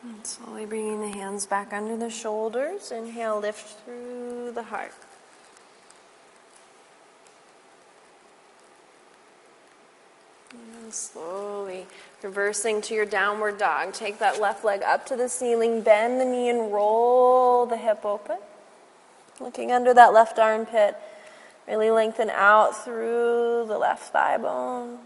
And 0.03 0.27
slowly 0.27 0.67
bringing 0.67 1.01
the 1.01 1.17
hands 1.17 1.47
back 1.47 1.73
under 1.73 1.97
the 1.97 2.11
shoulders. 2.11 2.91
Inhale, 2.91 3.39
lift 3.39 3.85
through 3.85 4.51
the 4.53 4.65
heart. 4.65 4.93
And 10.53 10.93
slowly 10.93 11.87
reversing 12.21 12.81
to 12.83 12.95
your 12.95 13.07
downward 13.07 13.59
dog. 13.59 13.93
Take 13.93 14.19
that 14.19 14.41
left 14.41 14.65
leg 14.65 14.83
up 14.83 15.07
to 15.07 15.17
the 15.17 15.29
ceiling, 15.29 15.83
bend 15.83 16.21
the 16.21 16.25
knee, 16.25 16.51
and 16.51 16.73
roll 16.73 17.65
the 17.67 17.77
hip 17.77 18.05
open. 18.05 18.39
Looking 19.41 19.71
under 19.71 19.95
that 19.95 20.13
left 20.13 20.39
armpit. 20.39 20.97
Really 21.69 21.93
lengthen 21.93 22.29
out 22.29 22.85
through 22.85 23.67
the 23.69 23.79
left 23.79 24.13
thigh 24.13 24.37
bone. 24.37 24.99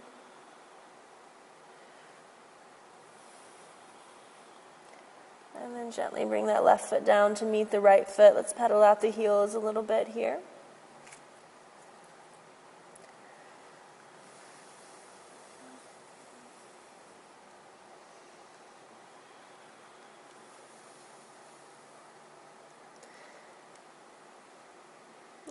And 5.86 5.94
gently 5.94 6.24
bring 6.24 6.46
that 6.46 6.64
left 6.64 6.86
foot 6.86 7.04
down 7.04 7.36
to 7.36 7.44
meet 7.44 7.70
the 7.70 7.78
right 7.78 8.08
foot. 8.08 8.34
Let's 8.34 8.52
pedal 8.52 8.82
out 8.82 9.02
the 9.02 9.12
heels 9.12 9.54
a 9.54 9.60
little 9.60 9.84
bit 9.84 10.08
here. 10.08 10.40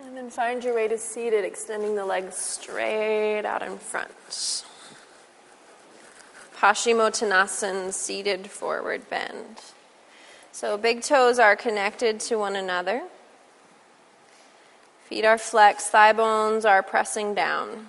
And 0.04 0.14
then 0.14 0.28
find 0.28 0.62
your 0.62 0.74
way 0.74 0.86
to 0.86 0.98
seated, 0.98 1.46
extending 1.46 1.94
the 1.94 2.04
legs 2.04 2.36
straight 2.36 3.46
out 3.46 3.62
in 3.62 3.78
front. 3.78 4.66
Paschimottanasana, 6.58 7.90
seated 7.94 8.50
forward 8.50 9.08
bend. 9.08 9.62
So 10.56 10.78
big 10.78 11.02
toes 11.02 11.38
are 11.38 11.54
connected 11.54 12.18
to 12.20 12.36
one 12.36 12.56
another. 12.56 13.02
Feet 15.04 15.26
are 15.26 15.36
flexed, 15.36 15.88
thigh 15.88 16.14
bones 16.14 16.64
are 16.64 16.82
pressing 16.82 17.34
down. 17.34 17.88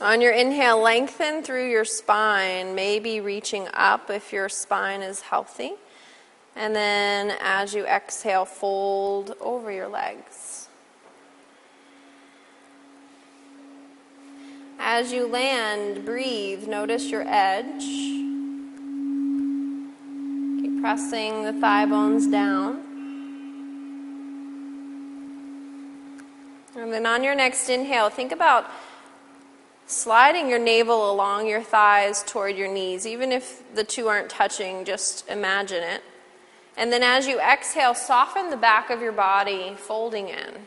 On 0.00 0.22
your 0.22 0.32
inhale, 0.32 0.80
lengthen 0.80 1.42
through 1.42 1.68
your 1.68 1.84
spine, 1.84 2.74
maybe 2.74 3.20
reaching 3.20 3.68
up 3.74 4.08
if 4.08 4.32
your 4.32 4.48
spine 4.48 5.02
is 5.02 5.20
healthy. 5.20 5.74
And 6.56 6.74
then 6.74 7.36
as 7.38 7.74
you 7.74 7.84
exhale, 7.84 8.46
fold 8.46 9.36
over 9.42 9.70
your 9.70 9.88
legs. 9.88 10.68
As 14.78 15.12
you 15.12 15.26
land, 15.26 16.06
breathe. 16.06 16.66
Notice 16.66 17.10
your 17.10 17.24
edge 17.26 18.25
pressing 20.86 21.42
the 21.42 21.52
thigh 21.52 21.84
bones 21.84 22.28
down. 22.28 22.80
And 26.76 26.92
then 26.92 27.04
on 27.04 27.24
your 27.24 27.34
next 27.34 27.68
inhale, 27.68 28.08
think 28.08 28.30
about 28.30 28.70
sliding 29.88 30.48
your 30.48 30.60
navel 30.60 31.10
along 31.10 31.48
your 31.48 31.60
thighs 31.60 32.22
toward 32.22 32.56
your 32.56 32.72
knees. 32.72 33.04
Even 33.04 33.32
if 33.32 33.64
the 33.74 33.82
two 33.82 34.06
aren't 34.06 34.30
touching, 34.30 34.84
just 34.84 35.28
imagine 35.28 35.82
it. 35.82 36.04
And 36.76 36.92
then 36.92 37.02
as 37.02 37.26
you 37.26 37.40
exhale, 37.40 37.96
soften 37.96 38.50
the 38.50 38.56
back 38.56 38.88
of 38.88 39.02
your 39.02 39.10
body, 39.10 39.74
folding 39.76 40.28
in. 40.28 40.66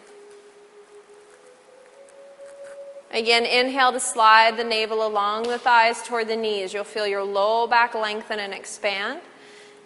Again, 3.09 3.45
inhale 3.45 3.93
to 3.93 4.01
slide 4.01 4.57
the 4.57 4.65
navel 4.65 5.07
along 5.07 5.43
the 5.43 5.57
thighs 5.57 6.03
toward 6.03 6.27
the 6.27 6.35
knees. 6.35 6.73
You'll 6.73 6.83
feel 6.83 7.07
your 7.07 7.23
low 7.23 7.67
back 7.67 7.95
lengthen 7.95 8.39
and 8.39 8.53
expand. 8.53 9.21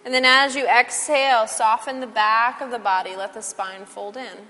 And 0.06 0.14
then 0.14 0.26
as 0.26 0.56
you 0.56 0.68
exhale, 0.68 1.48
soften 1.48 2.00
the 2.02 2.08
back 2.08 2.60
of 2.62 2.72
the 2.72 2.80
body, 2.80 3.16
let 3.16 3.34
the 3.34 3.42
spine 3.42 3.86
fold 3.86 4.18
in. 4.18 4.48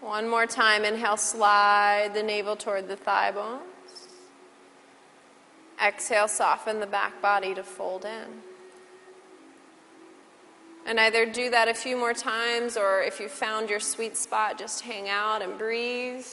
One 0.00 0.28
more 0.28 0.46
time, 0.46 0.84
inhale, 0.84 1.16
slide 1.16 2.12
the 2.14 2.22
navel 2.22 2.56
toward 2.56 2.88
the 2.88 2.96
thigh 2.96 3.32
bones. 3.32 3.62
Exhale, 5.84 6.28
soften 6.28 6.80
the 6.80 6.86
back 6.86 7.20
body 7.22 7.54
to 7.54 7.62
fold 7.62 8.04
in. 8.04 8.42
And 10.86 11.00
either 11.00 11.26
do 11.26 11.50
that 11.50 11.68
a 11.68 11.74
few 11.74 11.96
more 11.96 12.14
times, 12.14 12.76
or 12.76 13.02
if 13.02 13.20
you 13.20 13.28
found 13.28 13.68
your 13.68 13.80
sweet 13.80 14.16
spot, 14.16 14.58
just 14.58 14.82
hang 14.82 15.08
out 15.08 15.42
and 15.42 15.58
breathe. 15.58 16.24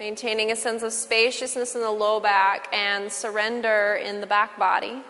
Maintaining 0.00 0.50
a 0.50 0.56
sense 0.56 0.82
of 0.82 0.94
spaciousness 0.94 1.74
in 1.74 1.82
the 1.82 1.90
low 1.90 2.20
back 2.20 2.68
and 2.72 3.12
surrender 3.12 4.00
in 4.02 4.22
the 4.22 4.26
back 4.26 4.58
body. 4.58 5.02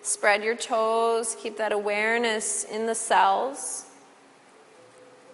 Spread 0.00 0.42
your 0.42 0.56
toes, 0.56 1.36
keep 1.38 1.58
that 1.58 1.72
awareness 1.72 2.64
in 2.64 2.86
the 2.86 2.94
cells, 2.94 3.84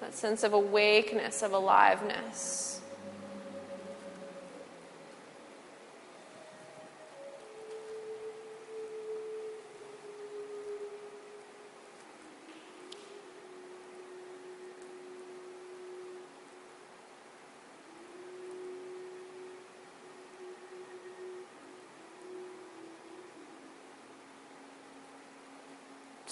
that 0.01 0.13
sense 0.13 0.43
of 0.43 0.55
awakeness, 0.55 1.41
of 1.41 1.53
aliveness. 1.53 2.80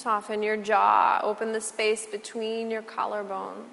Soften 0.08 0.42
your 0.42 0.56
jaw, 0.56 1.20
open 1.22 1.52
the 1.52 1.60
space 1.60 2.06
between 2.06 2.70
your 2.70 2.80
collarbones. 2.80 3.66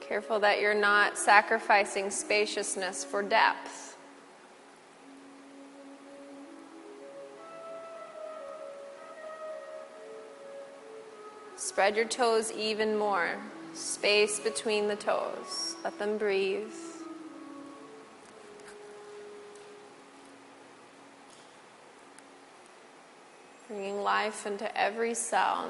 Careful 0.00 0.40
that 0.40 0.62
you're 0.62 0.72
not 0.72 1.18
sacrificing 1.18 2.08
spaciousness 2.10 3.04
for 3.04 3.22
depth. 3.22 3.98
Spread 11.56 11.94
your 11.94 12.06
toes 12.06 12.50
even 12.52 12.96
more. 12.96 13.36
Space 13.74 14.40
between 14.40 14.88
the 14.88 14.96
toes. 14.96 15.76
Let 15.84 15.98
them 15.98 16.16
breathe. 16.16 16.72
Bringing 23.82 24.04
life 24.04 24.46
into 24.46 24.80
every 24.80 25.12
cell. 25.12 25.68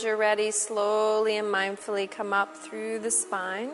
As 0.00 0.04
you're 0.04 0.16
ready, 0.16 0.50
slowly 0.50 1.36
and 1.36 1.46
mindfully 1.46 2.10
come 2.10 2.32
up 2.32 2.56
through 2.56 2.98
the 3.00 3.10
spine. 3.10 3.68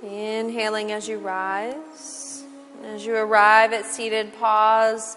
Inhaling 0.00 0.92
as 0.92 1.08
you 1.08 1.18
rise. 1.18 2.44
As 2.84 3.04
you 3.04 3.16
arrive 3.16 3.72
at 3.72 3.84
seated, 3.84 4.32
pause, 4.38 5.16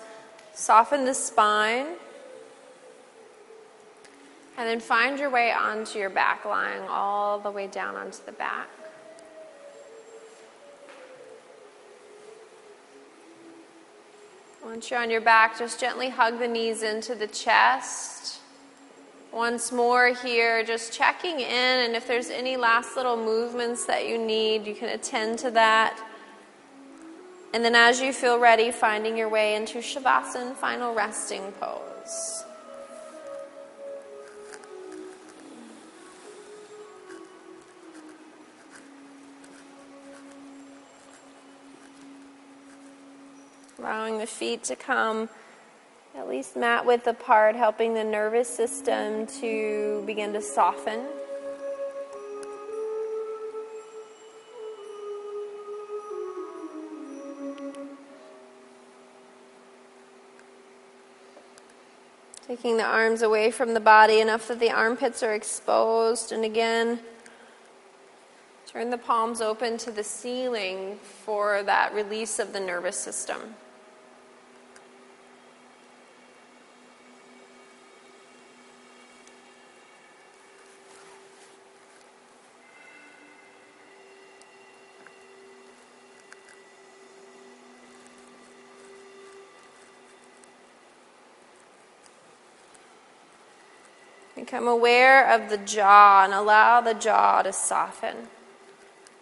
soften 0.55 1.05
the 1.05 1.13
spine. 1.13 1.85
And 4.57 4.67
then 4.67 4.79
find 4.79 5.19
your 5.19 5.29
way 5.29 5.51
onto 5.51 5.99
your 5.99 6.09
back, 6.09 6.45
lying 6.45 6.81
all 6.89 7.37
the 7.37 7.51
way 7.51 7.67
down 7.67 7.95
onto 7.95 8.25
the 8.25 8.31
back. 8.31 8.67
Once 14.63 14.89
you're 14.89 14.99
on 14.99 15.11
your 15.11 15.21
back, 15.21 15.59
just 15.59 15.79
gently 15.79 16.09
hug 16.09 16.39
the 16.39 16.47
knees 16.47 16.81
into 16.81 17.13
the 17.13 17.27
chest 17.27 18.39
once 19.35 19.69
more 19.69 20.13
here, 20.13 20.63
just 20.63 20.93
checking 20.93 21.41
in. 21.41 21.51
And 21.51 21.93
if 21.93 22.07
there's 22.07 22.29
any 22.29 22.55
last 22.55 22.95
little 22.95 23.17
movements 23.17 23.85
that 23.85 24.07
you 24.07 24.17
need, 24.17 24.65
you 24.65 24.73
can 24.73 24.87
attend 24.87 25.39
to 25.39 25.51
that. 25.51 25.99
And 27.53 27.63
then, 27.63 27.75
as 27.75 27.99
you 27.99 28.13
feel 28.13 28.39
ready, 28.39 28.71
finding 28.71 29.17
your 29.17 29.27
way 29.27 29.55
into 29.55 29.79
Shavasana, 29.79 30.55
final 30.55 30.95
resting 30.95 31.51
pose. 31.59 32.45
Allowing 43.77 44.17
the 44.17 44.25
feet 44.25 44.63
to 44.63 44.75
come 44.77 45.29
at 46.17 46.29
least 46.29 46.55
mat 46.55 46.85
width 46.85 47.07
apart, 47.07 47.55
helping 47.55 47.93
the 47.93 48.03
nervous 48.03 48.47
system 48.47 49.27
to 49.27 50.01
begin 50.05 50.31
to 50.33 50.41
soften. 50.41 51.05
Taking 62.47 62.77
the 62.77 62.83
arms 62.83 63.21
away 63.21 63.51
from 63.51 63.73
the 63.73 63.79
body 63.79 64.19
enough 64.19 64.47
that 64.47 64.59
the 64.59 64.71
armpits 64.71 65.21
are 65.23 65.33
exposed. 65.33 66.31
And 66.31 66.45
again, 66.45 66.99
turn 68.67 68.91
the 68.91 68.97
palms 68.97 69.41
open 69.41 69.77
to 69.79 69.91
the 69.91 70.03
ceiling 70.03 70.97
for 71.01 71.63
that 71.63 71.93
release 71.93 72.39
of 72.39 72.53
the 72.53 72.59
nervous 72.59 72.97
system. 72.97 73.55
Become 94.55 94.69
aware 94.69 95.29
of 95.33 95.49
the 95.49 95.57
jaw 95.57 96.23
and 96.23 96.33
allow 96.33 96.79
the 96.79 96.93
jaw 96.93 97.41
to 97.41 97.51
soften, 97.51 98.29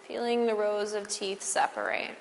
feeling 0.07 0.45
the 0.45 0.53
rows 0.53 0.93
of 0.93 1.07
teeth 1.07 1.41
separate. 1.41 2.11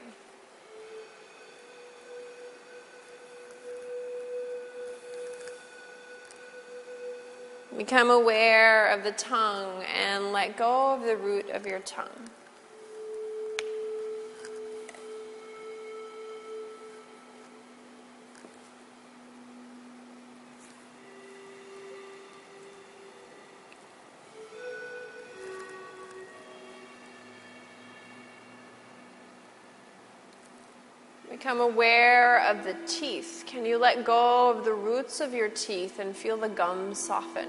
Become 7.76 8.08
aware 8.08 8.88
of 8.88 9.04
the 9.04 9.12
tongue 9.12 9.84
and 9.94 10.32
let 10.32 10.56
go 10.56 10.94
of 10.94 11.02
the 11.02 11.18
root 11.18 11.50
of 11.50 11.66
your 11.66 11.80
tongue. 11.80 12.30
Become 31.42 31.60
aware 31.60 32.40
of 32.42 32.62
the 32.62 32.76
teeth. 32.86 33.42
Can 33.48 33.66
you 33.66 33.76
let 33.76 34.04
go 34.04 34.48
of 34.48 34.64
the 34.64 34.74
roots 34.74 35.20
of 35.20 35.34
your 35.34 35.48
teeth 35.48 35.98
and 35.98 36.14
feel 36.14 36.36
the 36.36 36.48
gums 36.48 37.00
soften? 37.00 37.48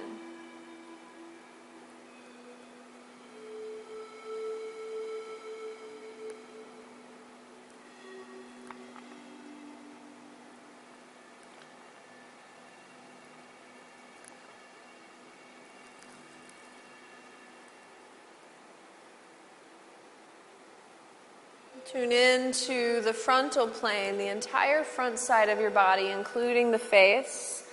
Tune 21.86 22.12
in 22.14 22.54
to 22.54 23.02
the 23.02 23.14
frontal 23.14 23.68
plane, 23.68 24.18
the 24.18 24.30
entire 24.30 24.84
front 24.84 25.20
side 25.20 25.50
of 25.50 25.60
your 25.60 25.70
body, 25.70 26.08
including 26.08 26.72
the 26.72 26.80
face. 26.80 27.66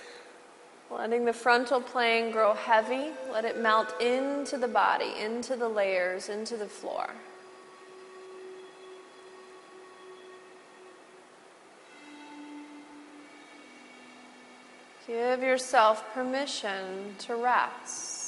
Letting 0.91 1.23
the 1.23 1.33
frontal 1.33 1.79
plane 1.79 2.31
grow 2.31 2.53
heavy, 2.53 3.11
let 3.31 3.45
it 3.45 3.57
melt 3.57 3.99
into 4.01 4.57
the 4.57 4.67
body, 4.67 5.13
into 5.17 5.55
the 5.55 5.69
layers, 5.69 6.27
into 6.27 6.57
the 6.57 6.65
floor. 6.65 7.09
Give 15.07 15.41
yourself 15.41 16.13
permission 16.13 17.15
to 17.19 17.35
rest. 17.37 18.20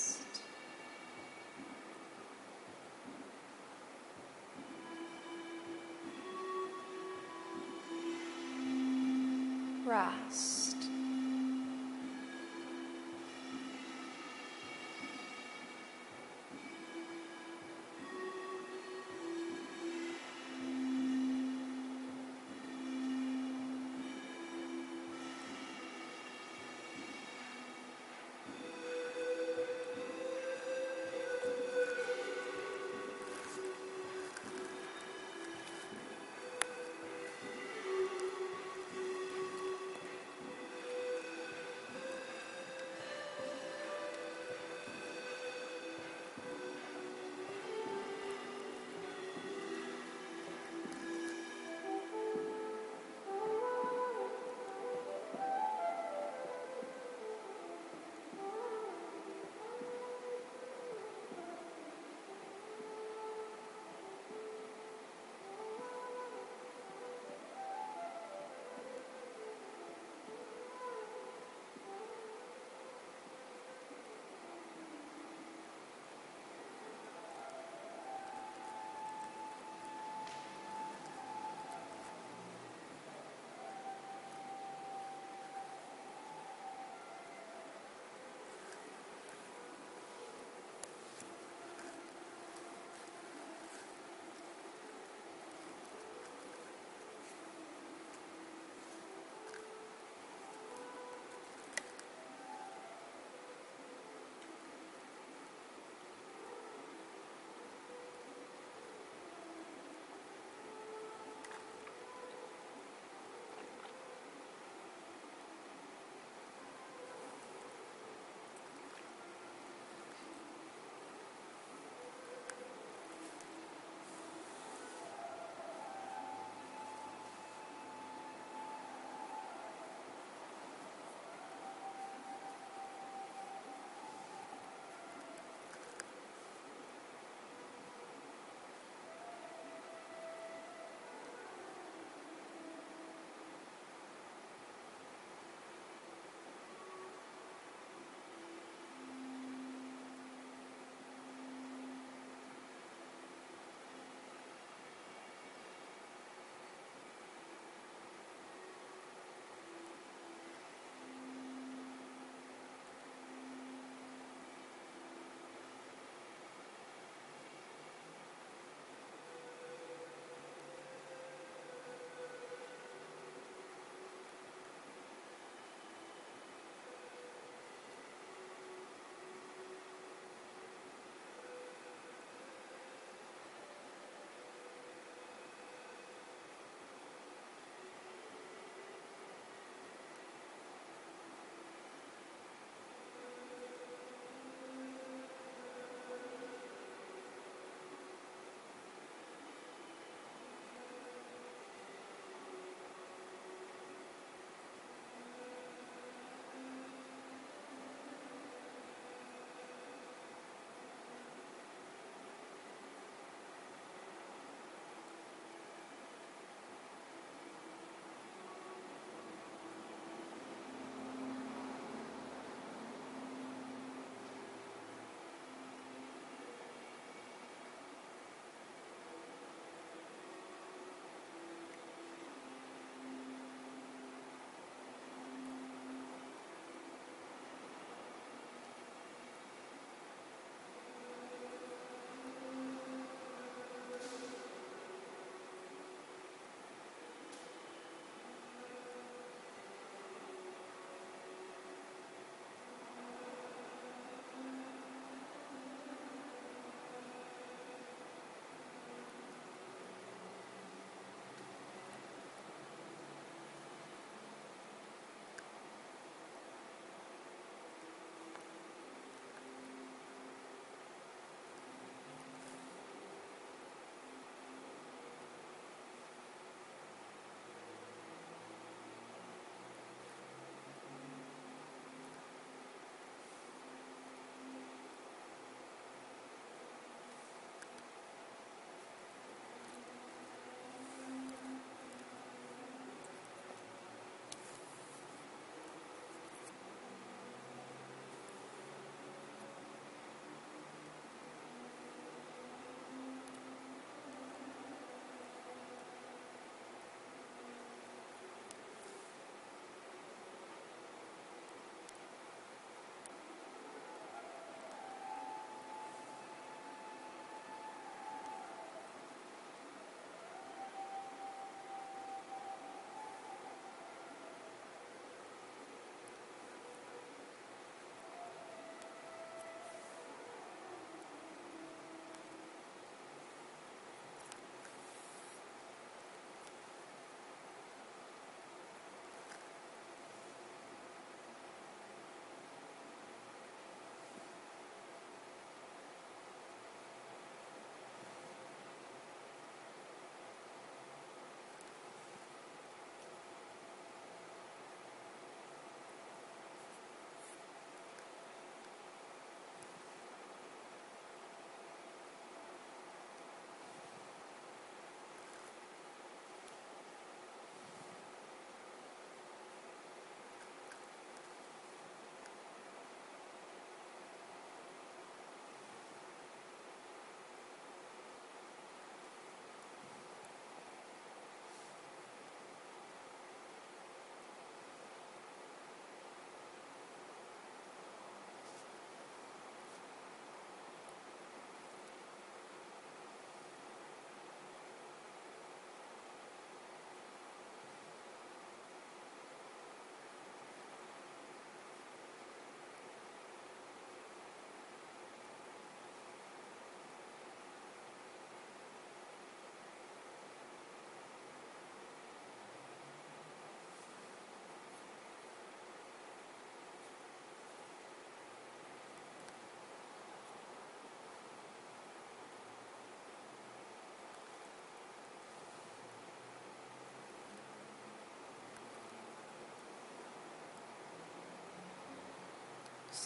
Rest. 9.93 10.62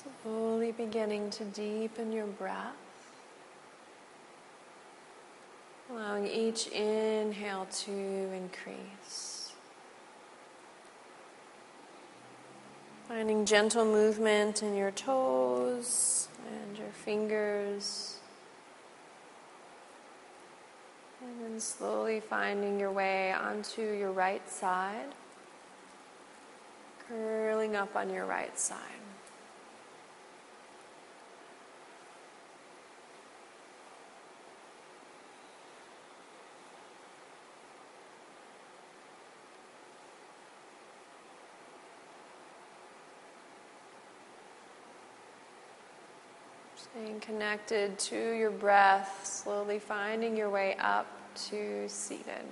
Slowly 0.04 0.74
beginning 0.74 1.32
to 1.32 1.44
deepen 1.46 2.12
your 2.12 2.28
breath. 2.28 2.76
Allowing 5.90 6.28
each 6.28 6.68
inhale 6.68 7.66
to 7.66 7.92
increase. 7.92 9.54
Finding 13.08 13.46
gentle 13.46 13.86
movement 13.86 14.62
in 14.62 14.76
your 14.76 14.92
toes 14.92 16.28
and 16.48 16.78
your 16.78 16.92
fingers. 16.92 18.18
And 21.24 21.42
then 21.42 21.60
slowly 21.60 22.20
finding 22.20 22.80
your 22.80 22.92
way 22.92 23.32
onto 23.32 23.82
your 23.82 24.12
right 24.12 24.48
side, 24.48 25.16
curling 27.08 27.76
up 27.76 27.96
on 27.96 28.12
your 28.12 28.26
right 28.26 28.60
side. 28.60 29.07
Staying 46.92 47.20
connected 47.20 48.00
to 48.00 48.32
your 48.34 48.52
breath, 48.52 49.26
slowly 49.26 49.80
finding 49.80 50.36
your 50.36 50.50
way 50.50 50.76
up 50.80 51.08
to 51.50 51.88
seated. 51.88 52.46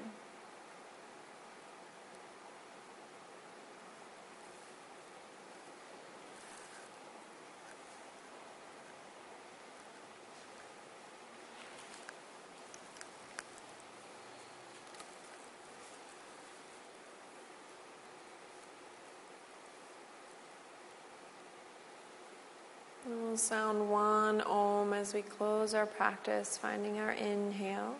We'll 23.35 23.41
sound 23.41 23.89
one 23.89 24.39
om 24.39 24.93
as 24.93 25.13
we 25.13 25.21
close 25.21 25.73
our 25.73 25.85
practice, 25.85 26.57
finding 26.57 26.99
our 26.99 27.11
inhale. 27.11 27.95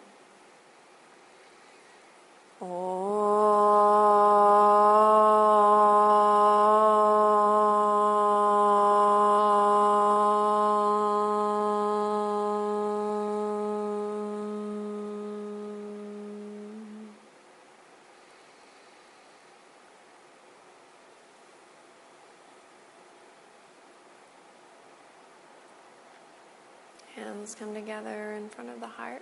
Hands 27.46 27.54
come 27.60 27.76
together 27.76 28.32
in 28.32 28.50
front 28.50 28.72
of 28.72 28.80
the 28.80 28.88
heart. 28.88 29.22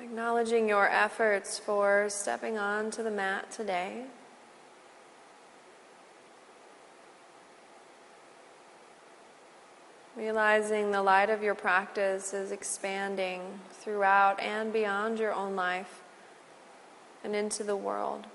Acknowledging 0.00 0.68
your 0.68 0.88
efforts 0.88 1.58
for 1.58 2.06
stepping 2.08 2.58
onto 2.58 3.02
the 3.02 3.10
mat 3.10 3.50
today. 3.50 4.04
Realizing 10.16 10.92
the 10.92 11.02
light 11.02 11.30
of 11.30 11.42
your 11.42 11.56
practice 11.56 12.32
is 12.32 12.52
expanding 12.52 13.58
throughout 13.72 14.38
and 14.38 14.72
beyond 14.72 15.18
your 15.18 15.32
own 15.32 15.56
life 15.56 16.04
and 17.24 17.34
into 17.34 17.64
the 17.64 17.74
world 17.74 18.28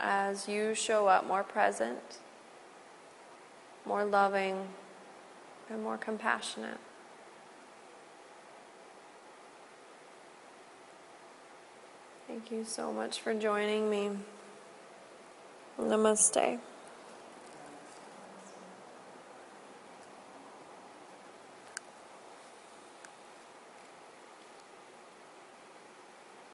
as 0.00 0.48
you 0.48 0.74
show 0.74 1.08
up 1.08 1.26
more 1.26 1.42
present, 1.42 2.20
more 3.88 4.04
loving, 4.04 4.68
and 5.70 5.82
more 5.82 5.96
compassionate. 5.96 6.78
Thank 12.26 12.50
you 12.50 12.64
so 12.66 12.92
much 12.92 13.20
for 13.20 13.32
joining 13.32 13.88
me. 13.88 14.10
Namaste. 15.80 16.58